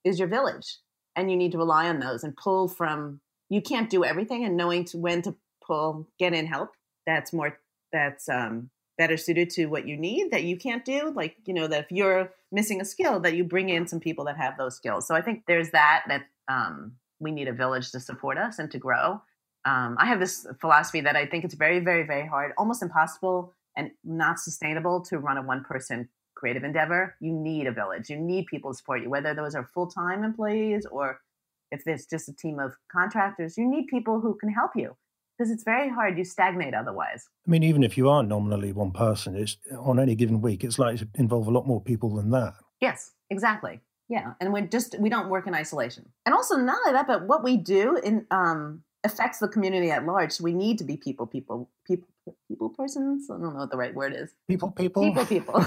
is 0.05 0.19
your 0.19 0.29
village 0.29 0.79
and 1.17 1.31
you 1.31 1.37
need 1.37 1.53
to 1.53 1.59
rely 1.59 1.89
on 1.89 1.99
those 2.01 2.25
and 2.25 2.37
pull 2.37 2.69
from 2.69 3.21
you 3.49 3.61
can't 3.61 3.91
do 3.91 4.05
everything 4.05 4.45
and 4.45 4.57
knowing 4.57 4.85
to 4.85 4.99
when 4.99 5.23
to 5.23 5.35
pull 5.67 6.09
get 6.19 6.33
in 6.33 6.47
help 6.47 6.71
that's 7.07 7.33
more 7.33 7.59
that's 7.93 8.29
um 8.29 8.71
better 8.99 9.17
suited 9.17 9.49
to 9.49 9.67
what 9.67 9.89
you 9.89 9.97
need 9.97 10.31
that 10.31 10.45
you 10.45 10.57
can't 10.57 10.85
do 10.85 11.11
like 11.17 11.37
you 11.47 11.55
know 11.55 11.67
that 11.67 11.85
if 11.85 11.91
you're 11.91 12.31
missing 12.53 12.81
a 12.81 12.85
skill 12.85 13.21
that 13.21 13.35
you 13.35 13.45
bring 13.45 13.69
in 13.69 13.87
some 13.87 14.01
people 14.01 14.25
that 14.25 14.37
have 14.37 14.59
those 14.59 14.77
skills. 14.77 15.07
So 15.07 15.15
i 15.15 15.23
think 15.23 15.45
there's 15.47 15.71
that 15.71 16.05
that 16.09 16.25
um, 16.49 16.93
we 17.19 17.31
need 17.31 17.49
a 17.49 17.53
village 17.53 17.93
to 17.93 18.01
support 18.01 18.39
us 18.39 18.59
and 18.59 18.71
to 18.73 18.79
grow 18.79 19.23
um, 19.65 19.97
I 19.99 20.07
have 20.07 20.21
this 20.21 20.47
philosophy 20.61 21.01
that 21.03 21.17
I 21.17 21.27
think 21.27 21.45
it's 21.45 21.55
very, 21.55 21.81
very, 21.81 22.07
very 22.07 22.27
hard, 22.27 22.53
almost 22.57 22.83
impossible 22.83 23.53
and 23.77 23.91
not 24.05 24.39
sustainable 24.39 25.01
to 25.03 25.19
run 25.19 25.37
a 25.37 25.43
one 25.43 25.65
person 25.65 26.09
creative 26.35 26.65
endeavor. 26.65 27.17
You 27.21 27.33
need 27.33 27.67
a 27.67 27.73
village. 27.73 28.09
You 28.09 28.17
need 28.17 28.47
people 28.47 28.73
to 28.73 28.77
support 28.77 29.03
you, 29.03 29.11
whether 29.11 29.35
those 29.35 29.55
are 29.55 29.69
full 29.75 29.87
time 29.87 30.25
employees 30.25 30.87
or 30.91 31.21
if 31.71 31.87
it's 31.87 32.07
just 32.07 32.29
a 32.29 32.35
team 32.35 32.59
of 32.59 32.73
contractors. 32.91 33.57
You 33.59 33.71
need 33.71 33.87
people 33.89 34.21
who 34.21 34.35
can 34.35 34.51
help 34.51 34.73
you 34.75 34.97
because 35.37 35.51
it's 35.51 35.63
very 35.63 35.89
hard. 35.89 36.19
You 36.19 36.25
stagnate 36.25 36.75
otherwise. 36.75 37.29
I 37.47 37.51
mean, 37.51 37.63
even 37.63 37.83
if 37.83 37.97
you 37.97 38.09
are 38.09 38.23
nominally 38.23 38.73
one 38.73 38.93
person, 38.93 39.37
it's 39.37 39.57
on 39.79 40.01
any 40.01 40.15
given 40.15 40.41
week, 40.41 40.65
it's 40.65 40.79
likely 40.79 40.99
to 40.99 41.09
involve 41.15 41.47
a 41.47 41.51
lot 41.51 41.67
more 41.67 41.81
people 41.81 42.15
than 42.17 42.31
that. 42.31 42.55
Yes, 42.81 43.13
exactly. 43.29 43.81
Yeah, 44.09 44.33
and 44.41 44.53
we 44.53 44.63
just 44.63 44.99
we 44.99 45.09
don't 45.09 45.29
work 45.29 45.47
in 45.47 45.55
isolation. 45.55 46.09
And 46.27 46.35
also 46.35 46.57
not 46.57 46.79
only 46.85 46.93
that, 46.95 47.07
but 47.07 47.29
what 47.29 47.45
we 47.45 47.57
do 47.57 47.97
in 47.97 48.27
um, 48.33 48.83
affects 49.05 49.39
the 49.39 49.49
community 49.49 49.91
at 49.91 50.05
large. 50.07 50.33
So 50.33 50.45
we 50.45 50.53
need 50.53 50.79
to 50.79 50.85
be 50.85 50.97
people, 50.97 51.27
people, 51.27 51.71
people, 51.87 52.09
people 52.49 52.69
persons. 52.71 53.31
I 53.31 53.35
don't 53.35 53.55
know 53.55 53.61
what 53.61 53.71
the 53.71 53.77
right 53.77 53.95
word 53.95 54.15
is. 54.17 54.35
People, 54.49 54.71
people, 54.71 55.03
people, 55.03 55.27
people. 55.27 55.67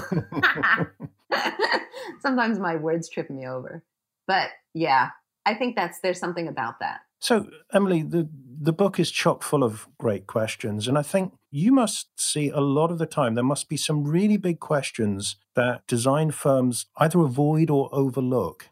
Sometimes 2.20 2.58
my 2.58 2.76
words 2.76 3.08
trip 3.08 3.30
me 3.30 3.46
over, 3.46 3.82
but 4.26 4.50
yeah, 4.72 5.10
I 5.46 5.54
think 5.54 5.76
that's 5.76 6.00
there's 6.00 6.18
something 6.18 6.48
about 6.48 6.80
that. 6.80 7.00
So, 7.20 7.48
Emily, 7.72 8.02
the 8.02 8.28
the 8.60 8.72
book 8.72 8.98
is 8.98 9.10
chock 9.10 9.42
full 9.42 9.64
of 9.64 9.88
great 9.98 10.26
questions, 10.26 10.86
and 10.86 10.96
I 10.96 11.02
think 11.02 11.32
you 11.50 11.72
must 11.72 12.08
see 12.20 12.50
a 12.50 12.60
lot 12.60 12.90
of 12.90 12.98
the 12.98 13.06
time 13.06 13.34
there 13.34 13.44
must 13.44 13.68
be 13.68 13.76
some 13.76 14.04
really 14.04 14.36
big 14.36 14.60
questions 14.60 15.36
that 15.54 15.86
design 15.86 16.30
firms 16.30 16.86
either 16.98 17.20
avoid 17.20 17.70
or 17.70 17.88
overlook. 17.92 18.68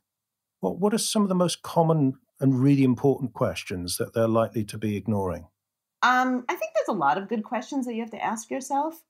What 0.60 0.78
what 0.78 0.94
are 0.94 0.98
some 0.98 1.22
of 1.22 1.28
the 1.28 1.34
most 1.34 1.62
common 1.62 2.14
and 2.42 2.60
really 2.60 2.84
important 2.84 3.32
questions 3.32 3.96
that 3.96 4.12
they're 4.12 4.28
likely 4.28 4.64
to 4.64 4.76
be 4.76 4.96
ignoring? 4.96 5.46
Um, 6.02 6.44
I 6.48 6.56
think 6.56 6.72
there's 6.74 6.88
a 6.88 6.98
lot 6.98 7.16
of 7.16 7.28
good 7.28 7.44
questions 7.44 7.86
that 7.86 7.94
you 7.94 8.00
have 8.00 8.10
to 8.10 8.22
ask 8.22 8.50
yourself. 8.50 9.02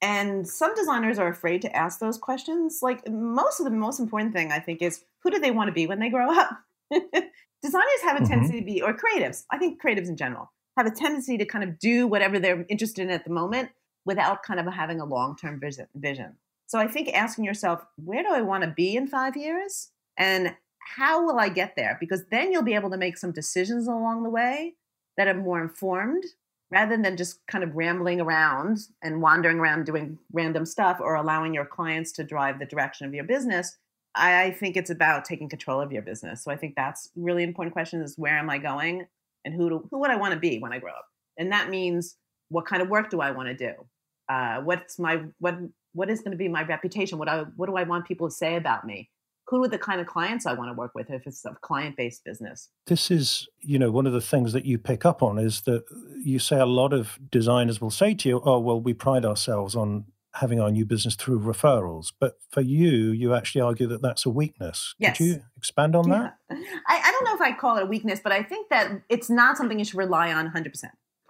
And 0.00 0.48
some 0.48 0.74
designers 0.74 1.18
are 1.18 1.28
afraid 1.28 1.62
to 1.62 1.76
ask 1.76 1.98
those 2.00 2.16
questions. 2.16 2.78
Like 2.82 3.08
most 3.08 3.60
of 3.60 3.64
the 3.64 3.70
most 3.70 4.00
important 4.00 4.32
thing, 4.32 4.52
I 4.52 4.58
think, 4.58 4.80
is 4.80 5.04
who 5.22 5.30
do 5.30 5.38
they 5.38 5.50
want 5.50 5.68
to 5.68 5.72
be 5.72 5.86
when 5.86 5.98
they 5.98 6.08
grow 6.08 6.32
up? 6.32 6.50
designers 6.90 8.02
have 8.02 8.16
a 8.16 8.20
mm-hmm. 8.20 8.24
tendency 8.24 8.60
to 8.60 8.64
be, 8.64 8.80
or 8.80 8.94
creatives, 8.94 9.44
I 9.50 9.58
think 9.58 9.82
creatives 9.82 10.08
in 10.08 10.16
general, 10.16 10.50
have 10.76 10.86
a 10.86 10.90
tendency 10.90 11.36
to 11.38 11.44
kind 11.44 11.64
of 11.64 11.78
do 11.78 12.06
whatever 12.06 12.38
they're 12.38 12.64
interested 12.68 13.02
in 13.02 13.10
at 13.10 13.24
the 13.24 13.30
moment 13.30 13.70
without 14.04 14.42
kind 14.42 14.60
of 14.60 14.72
having 14.72 15.00
a 15.00 15.04
long 15.04 15.36
term 15.36 15.60
vision. 15.60 16.36
So 16.66 16.78
I 16.78 16.86
think 16.86 17.08
asking 17.12 17.44
yourself, 17.44 17.84
where 17.96 18.22
do 18.22 18.30
I 18.30 18.42
want 18.42 18.62
to 18.62 18.70
be 18.70 18.96
in 18.96 19.06
five 19.06 19.36
years? 19.36 19.90
And 20.16 20.54
how 20.96 21.24
will 21.24 21.38
I 21.38 21.48
get 21.48 21.74
there? 21.76 21.96
Because 22.00 22.24
then 22.30 22.52
you'll 22.52 22.62
be 22.62 22.74
able 22.74 22.90
to 22.90 22.96
make 22.96 23.18
some 23.18 23.32
decisions 23.32 23.86
along 23.86 24.22
the 24.22 24.30
way 24.30 24.74
that 25.16 25.28
are 25.28 25.34
more 25.34 25.60
informed 25.60 26.24
rather 26.70 26.96
than 26.96 27.16
just 27.16 27.46
kind 27.46 27.64
of 27.64 27.74
rambling 27.74 28.20
around 28.20 28.78
and 29.02 29.22
wandering 29.22 29.58
around 29.58 29.86
doing 29.86 30.18
random 30.32 30.66
stuff 30.66 30.98
or 31.00 31.14
allowing 31.14 31.54
your 31.54 31.64
clients 31.64 32.12
to 32.12 32.24
drive 32.24 32.58
the 32.58 32.66
direction 32.66 33.06
of 33.06 33.14
your 33.14 33.24
business, 33.24 33.76
I 34.14 34.50
think 34.50 34.76
it's 34.76 34.90
about 34.90 35.24
taking 35.24 35.48
control 35.48 35.80
of 35.80 35.92
your 35.92 36.02
business. 36.02 36.44
So 36.44 36.50
I 36.50 36.56
think 36.56 36.74
that's 36.76 37.10
really 37.16 37.42
important 37.42 37.72
question 37.72 38.02
is 38.02 38.18
where 38.18 38.36
am 38.36 38.50
I 38.50 38.58
going 38.58 39.06
and 39.44 39.54
who 39.54 39.68
do, 39.68 39.88
who 39.90 40.00
would 40.00 40.10
I 40.10 40.16
want 40.16 40.34
to 40.34 40.40
be 40.40 40.58
when 40.58 40.72
I 40.72 40.78
grow 40.78 40.92
up? 40.92 41.06
And 41.38 41.52
that 41.52 41.70
means 41.70 42.16
what 42.48 42.66
kind 42.66 42.82
of 42.82 42.88
work 42.88 43.10
do 43.10 43.20
I 43.20 43.30
want 43.30 43.48
to 43.48 43.54
do? 43.54 43.72
Uh, 44.28 44.60
what's 44.60 44.98
my 44.98 45.22
what 45.38 45.56
what 45.94 46.10
is 46.10 46.20
going 46.20 46.32
to 46.32 46.36
be 46.36 46.48
my 46.48 46.62
reputation? 46.64 47.18
What 47.18 47.28
I 47.28 47.44
what 47.56 47.66
do 47.66 47.76
I 47.76 47.84
want 47.84 48.06
people 48.06 48.28
to 48.28 48.34
say 48.34 48.56
about 48.56 48.84
me? 48.84 49.10
Who 49.48 49.64
are 49.64 49.68
the 49.68 49.78
kind 49.78 50.00
of 50.00 50.06
clients 50.06 50.44
I 50.46 50.52
want 50.52 50.70
to 50.70 50.74
work 50.74 50.92
with 50.94 51.10
if 51.10 51.26
it's 51.26 51.44
a 51.44 51.54
client 51.62 51.96
based 51.96 52.24
business? 52.24 52.68
This 52.86 53.10
is, 53.10 53.48
you 53.60 53.78
know, 53.78 53.90
one 53.90 54.06
of 54.06 54.12
the 54.12 54.20
things 54.20 54.52
that 54.52 54.66
you 54.66 54.78
pick 54.78 55.06
up 55.06 55.22
on 55.22 55.38
is 55.38 55.62
that 55.62 55.84
you 56.22 56.38
say 56.38 56.58
a 56.58 56.66
lot 56.66 56.92
of 56.92 57.18
designers 57.30 57.80
will 57.80 57.90
say 57.90 58.14
to 58.14 58.28
you, 58.28 58.40
"Oh, 58.44 58.58
well, 58.58 58.80
we 58.80 58.92
pride 58.92 59.24
ourselves 59.24 59.74
on 59.74 60.04
having 60.34 60.60
our 60.60 60.70
new 60.70 60.84
business 60.84 61.14
through 61.14 61.40
referrals. 61.40 62.12
But 62.18 62.38
for 62.50 62.60
you, 62.60 63.10
you 63.10 63.34
actually 63.34 63.60
argue 63.60 63.86
that 63.88 64.02
that's 64.02 64.24
a 64.26 64.30
weakness. 64.30 64.94
Yes. 64.98 65.18
Could 65.18 65.26
you 65.26 65.42
expand 65.56 65.96
on 65.96 66.08
yeah. 66.08 66.30
that? 66.50 66.58
I, 66.86 67.00
I, 67.04 67.12
don't 67.12 67.24
know 67.24 67.34
if 67.34 67.40
I 67.40 67.56
call 67.56 67.76
it 67.76 67.82
a 67.82 67.86
weakness, 67.86 68.20
but 68.22 68.32
I 68.32 68.42
think 68.42 68.68
that 68.70 69.02
it's 69.08 69.28
not 69.28 69.56
something 69.56 69.78
you 69.78 69.84
should 69.84 69.98
rely 69.98 70.32
on 70.32 70.50
100%. 70.50 70.72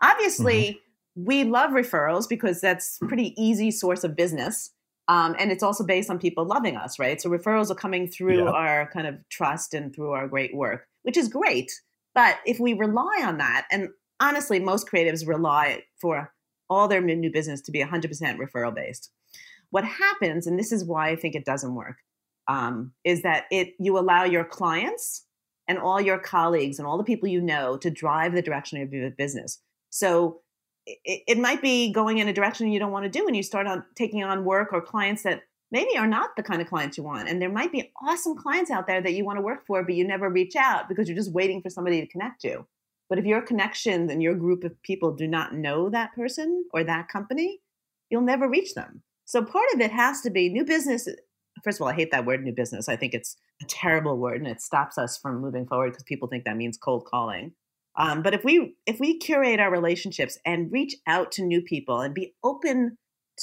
Obviously, 0.02 0.80
mm-hmm. 1.16 1.24
we 1.24 1.44
love 1.44 1.70
referrals 1.70 2.28
because 2.28 2.60
that's 2.60 2.98
pretty 3.08 3.34
easy 3.42 3.70
source 3.70 4.04
of 4.04 4.14
business. 4.14 4.70
Um, 5.08 5.34
and 5.38 5.50
it's 5.50 5.62
also 5.62 5.84
based 5.84 6.10
on 6.10 6.18
people 6.18 6.44
loving 6.44 6.76
us, 6.76 6.98
right? 6.98 7.20
So 7.20 7.30
referrals 7.30 7.70
are 7.70 7.74
coming 7.74 8.06
through 8.08 8.44
yeah. 8.44 8.50
our 8.50 8.90
kind 8.92 9.06
of 9.06 9.16
trust 9.30 9.72
and 9.72 9.94
through 9.94 10.10
our 10.10 10.28
great 10.28 10.54
work, 10.54 10.86
which 11.02 11.16
is 11.16 11.28
great. 11.28 11.72
But 12.14 12.36
if 12.44 12.60
we 12.60 12.74
rely 12.74 13.22
on 13.24 13.38
that, 13.38 13.66
and 13.70 13.88
honestly, 14.20 14.60
most 14.60 14.88
creatives 14.88 15.26
rely 15.26 15.84
for 16.00 16.32
all 16.68 16.88
their 16.88 17.00
new 17.00 17.32
business 17.32 17.62
to 17.62 17.72
be 17.72 17.82
100% 17.82 18.10
referral 18.36 18.74
based. 18.74 19.10
What 19.70 19.84
happens, 19.84 20.46
and 20.46 20.58
this 20.58 20.72
is 20.72 20.84
why 20.84 21.08
I 21.08 21.16
think 21.16 21.34
it 21.34 21.44
doesn't 21.44 21.74
work, 21.74 21.96
um, 22.46 22.92
is 23.04 23.22
that 23.22 23.44
it 23.50 23.74
you 23.78 23.98
allow 23.98 24.24
your 24.24 24.44
clients 24.44 25.24
and 25.66 25.78
all 25.78 26.00
your 26.00 26.18
colleagues 26.18 26.78
and 26.78 26.88
all 26.88 26.98
the 26.98 27.04
people 27.04 27.28
you 27.28 27.40
know 27.40 27.76
to 27.76 27.90
drive 27.90 28.34
the 28.34 28.42
direction 28.42 28.80
of 28.80 28.92
your 28.92 29.10
business. 29.10 29.60
So 29.90 30.40
it, 31.04 31.22
it 31.26 31.38
might 31.38 31.62
be 31.62 31.92
going 31.92 32.18
in 32.18 32.28
a 32.28 32.32
direction 32.32 32.68
you 32.68 32.78
don't 32.78 32.92
want 32.92 33.04
to 33.04 33.10
do, 33.10 33.26
and 33.26 33.36
you 33.36 33.42
start 33.42 33.66
on 33.66 33.84
taking 33.96 34.22
on 34.22 34.44
work 34.44 34.72
or 34.72 34.80
clients 34.80 35.22
that 35.22 35.42
maybe 35.70 35.96
are 35.98 36.06
not 36.06 36.30
the 36.36 36.42
kind 36.42 36.62
of 36.62 36.68
clients 36.68 36.96
you 36.96 37.04
want. 37.04 37.28
And 37.28 37.40
there 37.42 37.52
might 37.52 37.72
be 37.72 37.92
awesome 38.02 38.36
clients 38.36 38.70
out 38.70 38.86
there 38.86 39.02
that 39.02 39.12
you 39.12 39.24
want 39.24 39.36
to 39.36 39.42
work 39.42 39.66
for, 39.66 39.82
but 39.84 39.94
you 39.94 40.06
never 40.06 40.30
reach 40.30 40.56
out 40.56 40.88
because 40.88 41.08
you're 41.08 41.16
just 41.16 41.32
waiting 41.32 41.60
for 41.60 41.70
somebody 41.70 42.00
to 42.00 42.06
connect 42.06 42.44
you. 42.44 42.66
But 43.08 43.18
if 43.18 43.24
your 43.24 43.42
connections 43.42 44.10
and 44.10 44.22
your 44.22 44.34
group 44.34 44.64
of 44.64 44.80
people 44.82 45.14
do 45.14 45.26
not 45.26 45.54
know 45.54 45.88
that 45.90 46.14
person 46.14 46.64
or 46.72 46.84
that 46.84 47.08
company, 47.08 47.60
you'll 48.10 48.22
never 48.22 48.48
reach 48.48 48.74
them. 48.74 49.02
So 49.24 49.42
part 49.42 49.66
of 49.74 49.80
it 49.80 49.90
has 49.90 50.20
to 50.22 50.30
be 50.30 50.48
new 50.48 50.64
business. 50.64 51.08
First 51.62 51.78
of 51.78 51.82
all, 51.82 51.88
I 51.88 51.94
hate 51.94 52.10
that 52.12 52.24
word 52.24 52.42
new 52.42 52.52
business. 52.52 52.88
I 52.88 52.96
think 52.96 53.14
it's 53.14 53.36
a 53.62 53.66
terrible 53.66 54.16
word 54.16 54.38
and 54.38 54.46
it 54.46 54.62
stops 54.62 54.96
us 54.96 55.18
from 55.18 55.40
moving 55.40 55.66
forward 55.66 55.90
because 55.90 56.04
people 56.04 56.28
think 56.28 56.44
that 56.44 56.56
means 56.56 56.78
cold 56.78 57.06
calling. 57.06 57.52
Um, 57.98 58.22
but 58.22 58.32
if 58.32 58.44
we 58.44 58.76
if 58.86 59.00
we 59.00 59.18
curate 59.18 59.60
our 59.60 59.70
relationships 59.70 60.38
and 60.46 60.72
reach 60.72 60.94
out 61.06 61.32
to 61.32 61.42
new 61.42 61.60
people 61.60 62.00
and 62.00 62.14
be 62.14 62.34
open 62.44 62.96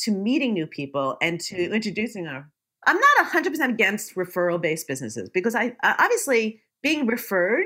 to 0.04 0.12
meeting 0.12 0.54
new 0.54 0.66
people 0.66 1.18
and 1.22 1.40
to 1.42 1.72
introducing 1.74 2.26
our 2.28 2.50
I'm 2.88 3.00
not 3.00 3.32
100% 3.32 3.70
against 3.70 4.16
referral 4.16 4.62
based 4.62 4.88
businesses 4.88 5.30
because 5.30 5.56
I 5.56 5.76
obviously 5.84 6.62
being 6.84 7.08
referred 7.08 7.66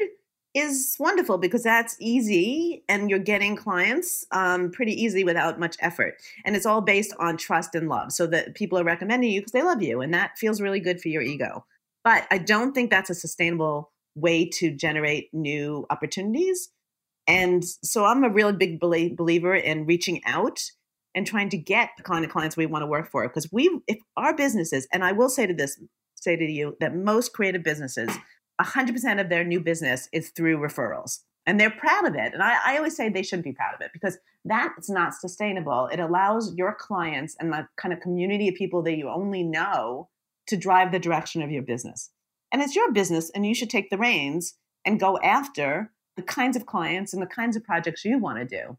is 0.56 0.96
wonderful 1.00 1.38
because 1.38 1.62
that's 1.62 1.96
easy 2.00 2.84
and 2.90 3.10
you're 3.10 3.20
getting 3.20 3.56
clients 3.56 4.26
um, 4.32 4.72
pretty 4.72 4.94
easy 4.94 5.24
without 5.24 5.60
much 5.60 5.76
effort. 5.80 6.16
And 6.44 6.56
it's 6.56 6.66
all 6.66 6.82
based 6.82 7.14
on 7.20 7.38
trust 7.38 7.76
and 7.76 7.88
love 7.88 8.12
so 8.12 8.26
that 8.28 8.56
people 8.56 8.80
are 8.80 8.84
recommending 8.84 9.30
you 9.30 9.42
because 9.42 9.52
they 9.52 9.62
love 9.62 9.84
you 9.84 10.02
and 10.02 10.14
that 10.14 10.38
feels 10.38 10.62
really 10.62 10.80
good 10.80 11.00
for 11.00 11.10
your 11.10 11.22
ego. 11.22 11.66
But 12.04 12.26
I 12.32 12.40
don't 12.40 12.74
think 12.74 12.90
that's 12.90 13.10
a 13.10 13.16
sustainable 13.16 13.92
way 14.16 14.50
to 14.54 14.72
generate 14.72 15.30
new 15.34 15.86
opportunities. 15.90 16.70
And 17.30 17.64
so 17.64 18.06
I'm 18.06 18.24
a 18.24 18.30
really 18.30 18.54
big 18.54 18.80
believer 18.80 19.54
in 19.54 19.86
reaching 19.86 20.20
out 20.26 20.60
and 21.14 21.28
trying 21.28 21.50
to 21.50 21.58
get 21.58 21.92
the 21.96 22.04
kind 22.04 22.26
of 22.26 22.32
clients 22.32 22.58
we 22.58 22.66
want 22.66 22.82
to 22.82 22.88
work 22.88 23.10
for 23.12 23.28
because 23.28 23.48
we 23.52 23.80
if 23.88 23.98
our 24.18 24.36
businesses 24.36 24.88
and 24.92 25.04
I 25.04 25.12
will 25.12 25.30
say 25.30 25.46
to 25.46 25.54
this 25.54 25.80
say 26.16 26.36
to 26.36 26.44
you 26.44 26.76
that 26.80 26.96
most 26.96 27.34
creative 27.34 27.64
businesses 27.64 28.10
100% 28.60 29.22
of 29.22 29.30
their 29.30 29.44
new 29.44 29.62
business 29.62 30.10
is 30.12 30.32
through 30.32 30.58
referrals. 30.58 31.20
And 31.46 31.60
they're 31.60 31.72
proud 31.72 32.06
of 32.06 32.16
it. 32.16 32.34
And 32.34 32.44
I, 32.44 32.58
I, 32.66 32.78
always 32.78 32.98
say 32.98 33.08
they 33.08 33.24
shouldn't 33.24 33.46
be 33.46 33.54
proud 33.54 33.74
of 33.74 33.82
it 33.82 33.92
because 33.94 34.18
that's 34.44 34.90
not 34.90 35.14
sustainable. 35.14 35.88
It 35.92 36.00
allows 36.00 36.54
your 36.56 36.76
clients 36.78 37.36
and 37.40 37.54
the 37.54 37.68
kind 37.78 37.94
of 37.94 38.02
community 38.02 38.50
of 38.50 38.56
people 38.56 38.84
that 38.84 38.98
you 38.98 39.10
only 39.10 39.44
know 39.44 40.10
to 40.48 40.58
drive 40.58 40.92
the 40.92 41.00
direction 41.00 41.42
of 41.42 41.52
your 41.52 41.64
business. 41.64 42.12
And 42.52 42.62
it's 42.62 42.76
your 42.76 42.92
business, 42.92 43.32
and 43.34 43.46
you 43.46 43.56
should 43.56 43.70
take 43.70 43.90
the 43.90 43.98
reins 43.98 44.56
and 44.84 45.00
go 45.00 45.18
after 45.24 45.92
the 46.20 46.26
kinds 46.26 46.58
of 46.58 46.66
clients 46.66 47.14
and 47.14 47.22
the 47.22 47.28
kinds 47.28 47.56
of 47.56 47.64
projects 47.64 48.04
you 48.04 48.20
want 48.20 48.38
to 48.40 48.46
do. 48.46 48.78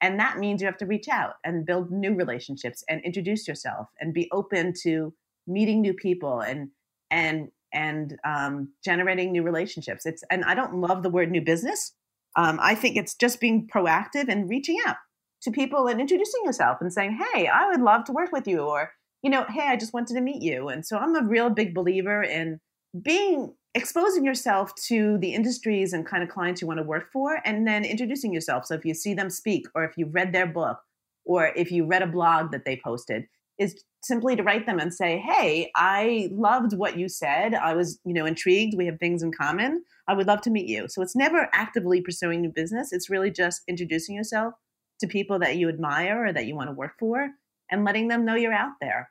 And 0.00 0.18
that 0.20 0.38
means 0.38 0.60
you 0.60 0.66
have 0.66 0.78
to 0.78 0.86
reach 0.86 1.08
out 1.08 1.34
and 1.44 1.66
build 1.66 1.90
new 1.90 2.14
relationships 2.14 2.84
and 2.88 3.02
introduce 3.04 3.46
yourself 3.48 3.88
and 4.00 4.14
be 4.14 4.28
open 4.32 4.72
to 4.82 5.12
meeting 5.46 5.80
new 5.80 5.92
people 5.94 6.40
and 6.40 6.70
and 7.10 7.48
and 7.72 8.16
um, 8.24 8.72
generating 8.84 9.32
new 9.32 9.42
relationships. 9.42 10.06
It's 10.06 10.22
and 10.30 10.44
I 10.44 10.54
don't 10.54 10.74
love 10.80 11.02
the 11.02 11.10
word 11.10 11.30
new 11.30 11.42
business. 11.42 11.92
Um, 12.36 12.58
I 12.62 12.74
think 12.74 12.96
it's 12.96 13.14
just 13.14 13.40
being 13.40 13.66
proactive 13.66 14.28
and 14.28 14.48
reaching 14.48 14.78
out 14.86 14.96
to 15.42 15.50
people 15.50 15.86
and 15.88 16.00
introducing 16.00 16.42
yourself 16.44 16.78
and 16.80 16.92
saying, 16.92 17.18
"Hey, 17.32 17.48
I 17.48 17.68
would 17.68 17.80
love 17.80 18.04
to 18.04 18.12
work 18.12 18.32
with 18.32 18.46
you," 18.46 18.60
or 18.60 18.92
you 19.22 19.30
know, 19.30 19.44
"Hey, 19.48 19.66
I 19.66 19.76
just 19.76 19.92
wanted 19.92 20.14
to 20.14 20.20
meet 20.20 20.42
you." 20.42 20.68
And 20.68 20.86
so 20.86 20.96
I'm 20.96 21.16
a 21.16 21.26
real 21.26 21.50
big 21.50 21.74
believer 21.74 22.22
in 22.22 22.60
being 23.02 23.54
exposing 23.74 24.24
yourself 24.24 24.74
to 24.86 25.18
the 25.18 25.34
industries 25.34 25.92
and 25.92 26.06
kind 26.06 26.22
of 26.22 26.28
clients 26.28 26.60
you 26.60 26.66
want 26.66 26.78
to 26.78 26.84
work 26.84 27.12
for, 27.12 27.40
and 27.44 27.66
then 27.66 27.84
introducing 27.84 28.32
yourself. 28.32 28.66
So 28.66 28.74
if 28.74 28.84
you 28.84 28.94
see 28.94 29.14
them 29.14 29.30
speak, 29.30 29.66
or 29.74 29.84
if 29.84 29.96
you've 29.96 30.14
read 30.14 30.32
their 30.32 30.46
book, 30.46 30.78
or 31.24 31.52
if 31.54 31.70
you 31.70 31.86
read 31.86 32.02
a 32.02 32.06
blog 32.06 32.50
that 32.52 32.64
they 32.64 32.80
posted, 32.82 33.26
is 33.58 33.82
simply 34.02 34.36
to 34.36 34.42
write 34.42 34.66
them 34.66 34.78
and 34.78 34.94
say, 34.94 35.18
"Hey, 35.18 35.70
I 35.74 36.28
loved 36.32 36.72
what 36.72 36.96
you 36.96 37.08
said. 37.08 37.54
I 37.54 37.74
was, 37.74 38.00
you 38.04 38.14
know, 38.14 38.24
intrigued. 38.24 38.76
We 38.76 38.86
have 38.86 38.98
things 38.98 39.22
in 39.22 39.32
common. 39.32 39.84
I 40.06 40.14
would 40.14 40.28
love 40.28 40.40
to 40.42 40.50
meet 40.50 40.66
you." 40.66 40.86
So 40.88 41.02
it's 41.02 41.16
never 41.16 41.48
actively 41.52 42.00
pursuing 42.00 42.40
new 42.40 42.52
business. 42.52 42.92
It's 42.92 43.10
really 43.10 43.30
just 43.30 43.62
introducing 43.66 44.14
yourself 44.14 44.54
to 45.00 45.06
people 45.06 45.38
that 45.40 45.56
you 45.56 45.68
admire 45.68 46.26
or 46.26 46.32
that 46.32 46.46
you 46.46 46.54
want 46.54 46.70
to 46.70 46.74
work 46.74 46.92
for 46.98 47.30
and 47.70 47.84
letting 47.84 48.08
them 48.08 48.24
know 48.24 48.34
you're 48.34 48.52
out 48.52 48.74
there. 48.80 49.10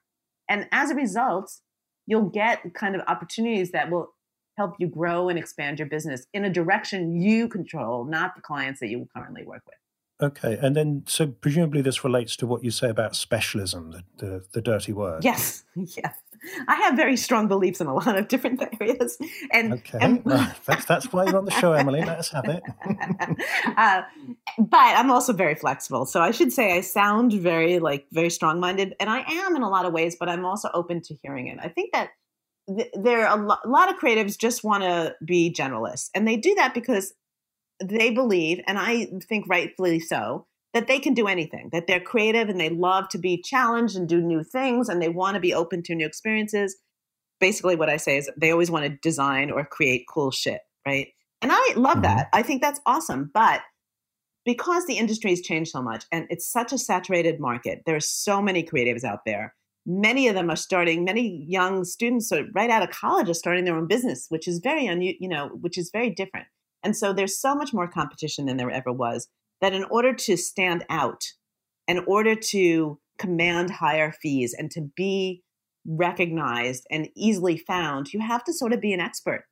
And 0.49 0.67
as 0.71 0.91
a 0.91 0.95
result, 0.95 1.59
you'll 2.05 2.29
get 2.29 2.73
kind 2.73 2.95
of 2.95 3.01
opportunities 3.07 3.71
that 3.71 3.91
will 3.91 4.15
help 4.57 4.75
you 4.79 4.87
grow 4.87 5.29
and 5.29 5.37
expand 5.37 5.79
your 5.79 5.87
business 5.87 6.25
in 6.33 6.43
a 6.43 6.49
direction 6.49 7.21
you 7.21 7.47
control, 7.47 8.05
not 8.05 8.35
the 8.35 8.41
clients 8.41 8.79
that 8.79 8.87
you 8.87 9.07
currently 9.15 9.43
work 9.45 9.61
with. 9.65 9.75
Okay, 10.19 10.57
and 10.59 10.75
then 10.75 11.03
so 11.05 11.27
presumably 11.27 11.81
this 11.83 12.03
relates 12.03 12.35
to 12.37 12.47
what 12.47 12.63
you 12.63 12.71
say 12.71 12.89
about 12.89 13.15
specialism, 13.15 13.91
the 13.91 14.03
the, 14.17 14.45
the 14.53 14.61
dirty 14.61 14.91
word. 14.91 15.23
Yes, 15.23 15.63
yes. 15.75 16.17
I 16.67 16.75
have 16.75 16.95
very 16.95 17.17
strong 17.17 17.47
beliefs 17.47 17.81
in 17.81 17.87
a 17.87 17.93
lot 17.93 18.17
of 18.17 18.27
different 18.27 18.63
areas, 18.81 19.17
and 19.51 19.73
okay, 19.73 19.99
and, 20.01 20.23
that's 20.65 20.85
that's 20.85 21.13
why 21.13 21.25
you're 21.25 21.37
on 21.37 21.45
the 21.45 21.51
show, 21.51 21.73
Emily. 21.73 21.99
Let 21.99 22.17
us 22.17 22.31
have 22.31 22.45
it. 22.45 22.63
uh, 23.77 24.01
but 24.57 24.77
I'm 24.77 25.11
also 25.11 25.33
very 25.33 25.53
flexible, 25.53 26.07
so 26.07 26.19
I 26.19 26.31
should 26.31 26.51
say 26.51 26.75
I 26.75 26.81
sound 26.81 27.33
very 27.33 27.77
like 27.77 28.07
very 28.11 28.31
strong 28.31 28.59
minded, 28.59 28.95
and 28.99 29.11
I 29.11 29.23
am 29.27 29.55
in 29.55 29.61
a 29.61 29.69
lot 29.69 29.85
of 29.85 29.93
ways. 29.93 30.15
But 30.19 30.29
I'm 30.29 30.45
also 30.45 30.69
open 30.73 31.01
to 31.01 31.15
hearing 31.21 31.47
it. 31.47 31.59
I 31.61 31.67
think 31.67 31.93
that 31.93 32.09
th- 32.75 32.91
there 32.93 33.27
are 33.27 33.39
a, 33.39 33.41
lo- 33.41 33.57
a 33.63 33.69
lot 33.69 33.89
of 33.89 33.99
creatives 33.99 34.37
just 34.37 34.63
want 34.63 34.83
to 34.83 35.15
be 35.23 35.53
generalists, 35.53 36.09
and 36.13 36.27
they 36.27 36.37
do 36.37 36.55
that 36.55 36.73
because 36.73 37.13
they 37.83 38.11
believe, 38.11 38.59
and 38.67 38.77
I 38.79 39.07
think 39.27 39.45
rightfully 39.47 39.99
so, 39.99 40.47
that 40.73 40.87
they 40.87 40.99
can 40.99 41.13
do 41.13 41.27
anything, 41.27 41.69
that 41.71 41.87
they're 41.87 41.99
creative 41.99 42.49
and 42.49 42.59
they 42.59 42.69
love 42.69 43.09
to 43.09 43.17
be 43.17 43.41
challenged 43.41 43.95
and 43.95 44.07
do 44.07 44.21
new 44.21 44.43
things 44.43 44.89
and 44.89 45.01
they 45.01 45.09
want 45.09 45.35
to 45.35 45.39
be 45.39 45.53
open 45.53 45.81
to 45.83 45.95
new 45.95 46.05
experiences. 46.05 46.75
Basically, 47.39 47.75
what 47.75 47.89
I 47.89 47.97
say 47.97 48.17
is 48.17 48.29
they 48.37 48.51
always 48.51 48.69
want 48.69 48.85
to 48.85 48.97
design 49.01 49.49
or 49.51 49.63
create 49.65 50.05
cool 50.09 50.31
shit, 50.31 50.61
right? 50.85 51.07
And 51.41 51.51
I 51.51 51.73
love 51.75 51.95
mm-hmm. 51.95 52.01
that. 52.03 52.29
I 52.33 52.41
think 52.41 52.61
that's 52.61 52.81
awesome. 52.85 53.31
But 53.33 53.61
because 54.45 54.85
the 54.85 54.97
industry 54.97 55.31
has 55.31 55.41
changed 55.41 55.71
so 55.71 55.81
much 55.81 56.05
and 56.11 56.27
it's 56.29 56.51
such 56.51 56.73
a 56.73 56.77
saturated 56.77 57.39
market, 57.39 57.83
there 57.85 57.95
are 57.95 58.01
so 58.01 58.41
many 58.41 58.63
creatives 58.63 59.03
out 59.03 59.19
there. 59.25 59.53
Many 59.89 60.27
of 60.27 60.35
them 60.35 60.49
are 60.49 60.57
starting, 60.57 61.05
many 61.05 61.45
young 61.47 61.85
students 61.85 62.29
are 62.33 62.43
right 62.53 62.69
out 62.69 62.83
of 62.83 62.89
college 62.89 63.29
are 63.29 63.33
starting 63.33 63.63
their 63.63 63.77
own 63.77 63.87
business, 63.87 64.25
which 64.27 64.45
is 64.45 64.59
very 64.59 64.85
un, 64.87 65.01
you 65.01 65.29
know, 65.29 65.47
which 65.61 65.77
is 65.77 65.89
very 65.93 66.09
different. 66.09 66.47
And 66.83 66.93
so 66.95 67.13
there's 67.13 67.39
so 67.39 67.55
much 67.55 67.73
more 67.73 67.87
competition 67.87 68.45
than 68.47 68.57
there 68.57 68.69
ever 68.69 68.91
was 68.91 69.29
that 69.61 69.73
in 69.73 69.85
order 69.85 70.13
to 70.13 70.35
stand 70.35 70.83
out, 70.89 71.23
in 71.87 72.03
order 72.05 72.35
to 72.35 72.99
command 73.17 73.71
higher 73.71 74.11
fees 74.11 74.53
and 74.55 74.69
to 74.71 74.81
be 74.95 75.41
recognized 75.85 76.85
and 76.91 77.07
easily 77.15 77.57
found, 77.57 78.11
you 78.13 78.19
have 78.19 78.43
to 78.43 78.53
sort 78.53 78.73
of 78.73 78.81
be 78.81 78.91
an 78.91 78.99
expert 78.99 79.45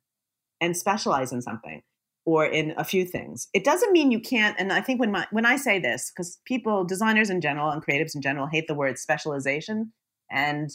and 0.60 0.76
specialize 0.76 1.32
in 1.32 1.40
something. 1.40 1.82
or 2.26 2.44
in 2.44 2.74
a 2.76 2.84
few 2.84 3.06
things. 3.06 3.48
It 3.54 3.64
doesn't 3.64 3.92
mean 3.92 4.10
you 4.10 4.20
can't. 4.20 4.56
And 4.58 4.72
I 4.72 4.80
think 4.80 5.00
when 5.00 5.12
my 5.12 5.26
when 5.30 5.46
I 5.46 5.56
say 5.56 5.78
this, 5.78 6.10
because 6.10 6.40
people, 6.44 6.84
designers 6.84 7.30
in 7.30 7.40
general 7.40 7.70
and 7.70 7.84
creatives 7.84 8.14
in 8.14 8.20
general, 8.20 8.48
hate 8.48 8.66
the 8.66 8.74
word 8.74 8.98
specialization, 8.98 9.92
and 10.30 10.70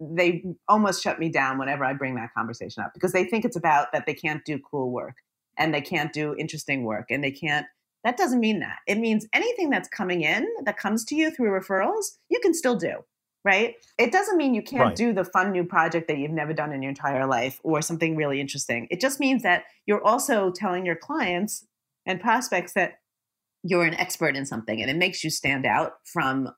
they 0.00 0.44
almost 0.68 1.02
shut 1.02 1.18
me 1.18 1.28
down 1.28 1.58
whenever 1.58 1.84
I 1.84 1.92
bring 1.92 2.16
that 2.16 2.34
conversation 2.34 2.82
up 2.82 2.92
because 2.92 3.12
they 3.12 3.24
think 3.24 3.44
it's 3.44 3.56
about 3.56 3.92
that 3.92 4.04
they 4.06 4.14
can't 4.14 4.44
do 4.44 4.58
cool 4.58 4.90
work 4.90 5.16
and 5.56 5.72
they 5.72 5.80
can't 5.80 6.12
do 6.12 6.34
interesting 6.36 6.84
work 6.84 7.06
and 7.10 7.22
they 7.22 7.30
can't. 7.30 7.66
That 8.04 8.16
doesn't 8.16 8.40
mean 8.40 8.58
that. 8.60 8.78
It 8.88 8.98
means 8.98 9.28
anything 9.32 9.70
that's 9.70 9.88
coming 9.88 10.22
in 10.22 10.48
that 10.64 10.76
comes 10.76 11.04
to 11.04 11.14
you 11.14 11.30
through 11.30 11.50
referrals, 11.50 12.18
you 12.28 12.40
can 12.40 12.52
still 12.52 12.74
do 12.74 13.04
right? 13.44 13.74
It 13.98 14.12
doesn't 14.12 14.36
mean 14.36 14.54
you 14.54 14.62
can't 14.62 14.82
right. 14.82 14.96
do 14.96 15.12
the 15.12 15.24
fun 15.24 15.50
new 15.50 15.64
project 15.64 16.08
that 16.08 16.18
you've 16.18 16.30
never 16.30 16.52
done 16.52 16.72
in 16.72 16.82
your 16.82 16.90
entire 16.90 17.26
life 17.26 17.60
or 17.64 17.82
something 17.82 18.16
really 18.16 18.40
interesting. 18.40 18.86
It 18.90 19.00
just 19.00 19.20
means 19.20 19.42
that 19.42 19.64
you're 19.86 20.04
also 20.04 20.50
telling 20.50 20.86
your 20.86 20.96
clients 20.96 21.66
and 22.06 22.20
prospects 22.20 22.72
that 22.74 22.94
you're 23.62 23.84
an 23.84 23.94
expert 23.94 24.36
in 24.36 24.44
something 24.44 24.80
and 24.80 24.90
it 24.90 24.96
makes 24.96 25.22
you 25.22 25.30
stand 25.30 25.66
out 25.66 25.94
from 26.04 26.48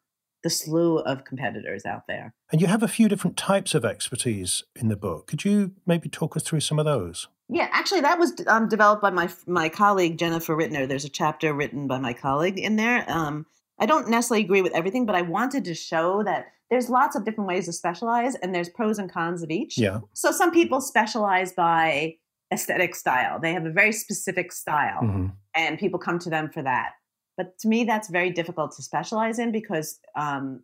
the 0.45 0.51
slew 0.51 0.99
of 0.99 1.25
competitors 1.25 1.85
out 1.85 2.03
there. 2.07 2.35
And 2.53 2.61
you 2.61 2.69
have 2.69 2.85
a 2.85 2.89
few 2.89 3.09
different 3.09 3.37
types 3.37 3.75
of 3.75 3.85
expertise 3.85 4.63
in 4.77 4.89
the 4.89 4.97
book. 4.97 5.27
Could 5.27 5.45
you 5.45 5.73
maybe 5.87 6.09
talk 6.09 6.37
us 6.37 6.45
through 6.45 6.61
some 6.61 6.79
of 6.79 6.85
those? 6.85 7.27
Yeah, 7.49 7.69
actually, 7.73 8.03
that 8.03 8.19
was 8.19 8.33
um, 8.47 8.69
developed 8.69 9.03
by 9.03 9.11
my 9.11 9.29
my 9.47 9.69
colleague 9.69 10.19
Jennifer 10.19 10.57
Rittner. 10.57 10.89
There's 10.89 11.05
a 11.05 11.11
chapter 11.11 11.53
written 11.53 11.87
by 11.87 11.99
my 11.99 12.13
colleague 12.13 12.59
in 12.59 12.77
there. 12.77 13.05
Um, 13.11 13.47
I 13.79 13.87
don't 13.87 14.09
necessarily 14.09 14.45
agree 14.45 14.63
with 14.63 14.73
everything, 14.73 15.05
but 15.05 15.17
I 15.17 15.23
wanted 15.23 15.65
to 15.65 15.75
show 15.75 16.23
that 16.23 16.47
there's 16.71 16.89
lots 16.89 17.17
of 17.17 17.25
different 17.25 17.49
ways 17.49 17.67
to 17.67 17.73
specialize 17.73 18.35
and 18.37 18.55
there's 18.55 18.69
pros 18.69 18.99
and 18.99 19.13
cons 19.13 19.43
of 19.43 19.51
each. 19.51 19.77
Yeah. 19.77 20.01
So 20.13 20.31
some 20.31 20.53
people 20.53 20.81
specialize 20.81 21.53
by 21.53 22.17
aesthetic 22.53 22.95
style. 22.95 23.41
They 23.41 23.53
have 23.53 23.67
a 23.67 23.71
very 23.71 23.93
specific 23.93 24.53
style 24.53 25.03
mm-hmm. 25.03 25.27
and 25.55 25.79
people 25.79 25.99
come 25.99 26.19
to 26.21 26.31
them 26.31 26.51
for 26.51 26.63
that. 26.63 26.93
But 27.37 27.59
to 27.61 27.69
me, 27.69 27.85
that's 27.85 28.09
very 28.09 28.31
difficult 28.31 28.75
to 28.77 28.83
specialize 28.83 29.39
in 29.39 29.53
because 29.53 29.99
um, 30.17 30.63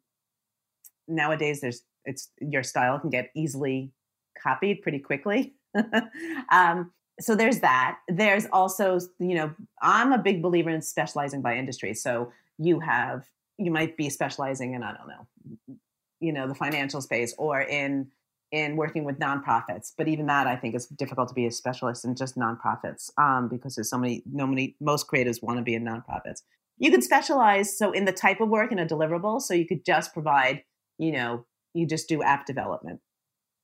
nowadays 1.08 1.60
there's 1.60 1.82
it's 2.04 2.30
your 2.40 2.62
style 2.62 2.98
can 2.98 3.10
get 3.10 3.30
easily 3.34 3.92
copied 4.40 4.82
pretty 4.82 4.98
quickly. 4.98 5.54
um, 6.52 6.92
so 7.20 7.34
there's 7.34 7.60
that. 7.60 7.98
There's 8.08 8.46
also, 8.52 8.98
you 9.18 9.34
know, 9.34 9.54
I'm 9.82 10.12
a 10.12 10.18
big 10.18 10.42
believer 10.42 10.70
in 10.70 10.80
specializing 10.80 11.42
by 11.42 11.56
industry. 11.56 11.92
So 11.92 12.32
you 12.58 12.80
have, 12.80 13.26
you 13.58 13.70
might 13.70 13.98
be 13.98 14.08
specializing 14.08 14.72
in, 14.72 14.82
I 14.82 14.94
don't 14.94 15.08
know, 15.08 15.76
you 16.20 16.32
know 16.32 16.46
the 16.46 16.54
financial 16.54 17.00
space 17.00 17.34
or 17.38 17.60
in 17.60 18.06
in 18.52 18.76
working 18.76 19.04
with 19.04 19.18
nonprofits 19.18 19.92
but 19.96 20.06
even 20.06 20.26
that 20.26 20.46
i 20.46 20.54
think 20.54 20.74
is 20.74 20.86
difficult 20.86 21.28
to 21.28 21.34
be 21.34 21.46
a 21.46 21.50
specialist 21.50 22.04
in 22.04 22.14
just 22.14 22.36
nonprofits 22.36 23.10
um, 23.18 23.48
because 23.48 23.74
there's 23.74 23.90
so 23.90 23.98
many 23.98 24.22
no 24.30 24.46
many 24.46 24.76
most 24.80 25.08
creatives 25.08 25.42
want 25.42 25.58
to 25.58 25.62
be 25.62 25.74
in 25.74 25.84
nonprofits 25.84 26.42
you 26.80 26.90
could 26.90 27.04
specialize 27.04 27.78
so 27.78 27.92
in 27.92 28.04
the 28.04 28.12
type 28.12 28.40
of 28.40 28.48
work 28.48 28.72
in 28.72 28.80
a 28.80 28.86
deliverable 28.86 29.40
so 29.40 29.54
you 29.54 29.66
could 29.66 29.84
just 29.84 30.12
provide 30.12 30.64
you 30.98 31.12
know 31.12 31.46
you 31.74 31.86
just 31.86 32.08
do 32.08 32.22
app 32.22 32.46
development. 32.46 33.00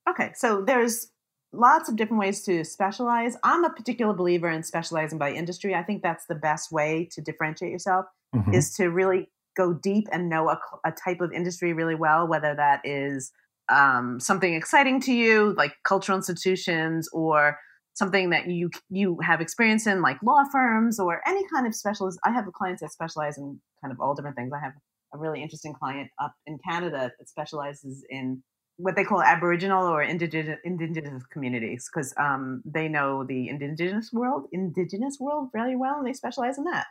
Okay 0.09 0.31
so 0.35 0.61
there's 0.61 1.11
lots 1.51 1.89
of 1.89 1.95
different 1.95 2.19
ways 2.19 2.43
to 2.43 2.63
specialize. 2.63 3.35
I'm 3.43 3.65
a 3.65 3.69
particular 3.69 4.13
believer 4.13 4.49
in 4.49 4.63
specializing 4.63 5.17
by 5.17 5.31
industry. 5.31 5.75
I 5.75 5.83
think 5.83 6.03
that's 6.03 6.25
the 6.27 6.35
best 6.35 6.71
way 6.71 7.09
to 7.11 7.21
differentiate 7.21 7.71
yourself 7.71 8.05
mm-hmm. 8.35 8.53
is 8.53 8.73
to 8.75 8.87
really 8.87 9.29
go 9.55 9.73
deep 9.73 10.07
and 10.11 10.29
know 10.29 10.49
a, 10.49 10.59
a 10.85 10.91
type 10.91 11.19
of 11.19 11.31
industry 11.33 11.73
really 11.73 11.95
well, 11.95 12.27
whether 12.27 12.53
that 12.55 12.81
is 12.83 13.31
um, 13.69 14.19
something 14.19 14.53
exciting 14.53 15.01
to 15.01 15.13
you, 15.13 15.53
like 15.57 15.73
cultural 15.83 16.15
institutions, 16.15 17.09
or 17.11 17.57
something 17.97 18.29
that 18.29 18.47
you 18.47 18.69
you 18.89 19.17
have 19.23 19.41
experience 19.41 19.87
in, 19.87 20.01
like 20.01 20.17
law 20.23 20.43
firms, 20.51 20.99
or 20.99 21.21
any 21.27 21.43
kind 21.53 21.65
of 21.65 21.73
specialist. 21.73 22.19
I 22.23 22.31
have 22.31 22.45
clients 22.53 22.81
that 22.81 22.91
specialize 22.91 23.37
in 23.37 23.59
kind 23.81 23.91
of 23.91 23.99
all 23.99 24.13
different 24.13 24.35
things. 24.35 24.51
I 24.53 24.63
have 24.63 24.73
a 25.13 25.17
really 25.17 25.41
interesting 25.41 25.73
client 25.73 26.09
up 26.21 26.33
in 26.45 26.59
Canada 26.67 27.11
that 27.17 27.29
specializes 27.29 28.05
in 28.09 28.43
what 28.77 28.95
they 28.95 29.03
call 29.03 29.23
Aboriginal 29.23 29.87
or 29.87 30.03
indigenous, 30.03 30.59
indigenous 30.63 31.23
communities 31.33 31.89
because 31.91 32.13
um, 32.19 32.61
they 32.63 32.87
know 32.87 33.23
the 33.23 33.49
indigenous 33.49 34.11
world, 34.13 34.45
indigenous 34.51 35.17
world 35.19 35.49
very 35.51 35.75
well, 35.75 35.97
and 35.97 36.07
they 36.07 36.13
specialize 36.13 36.59
in 36.59 36.65
that. 36.65 36.85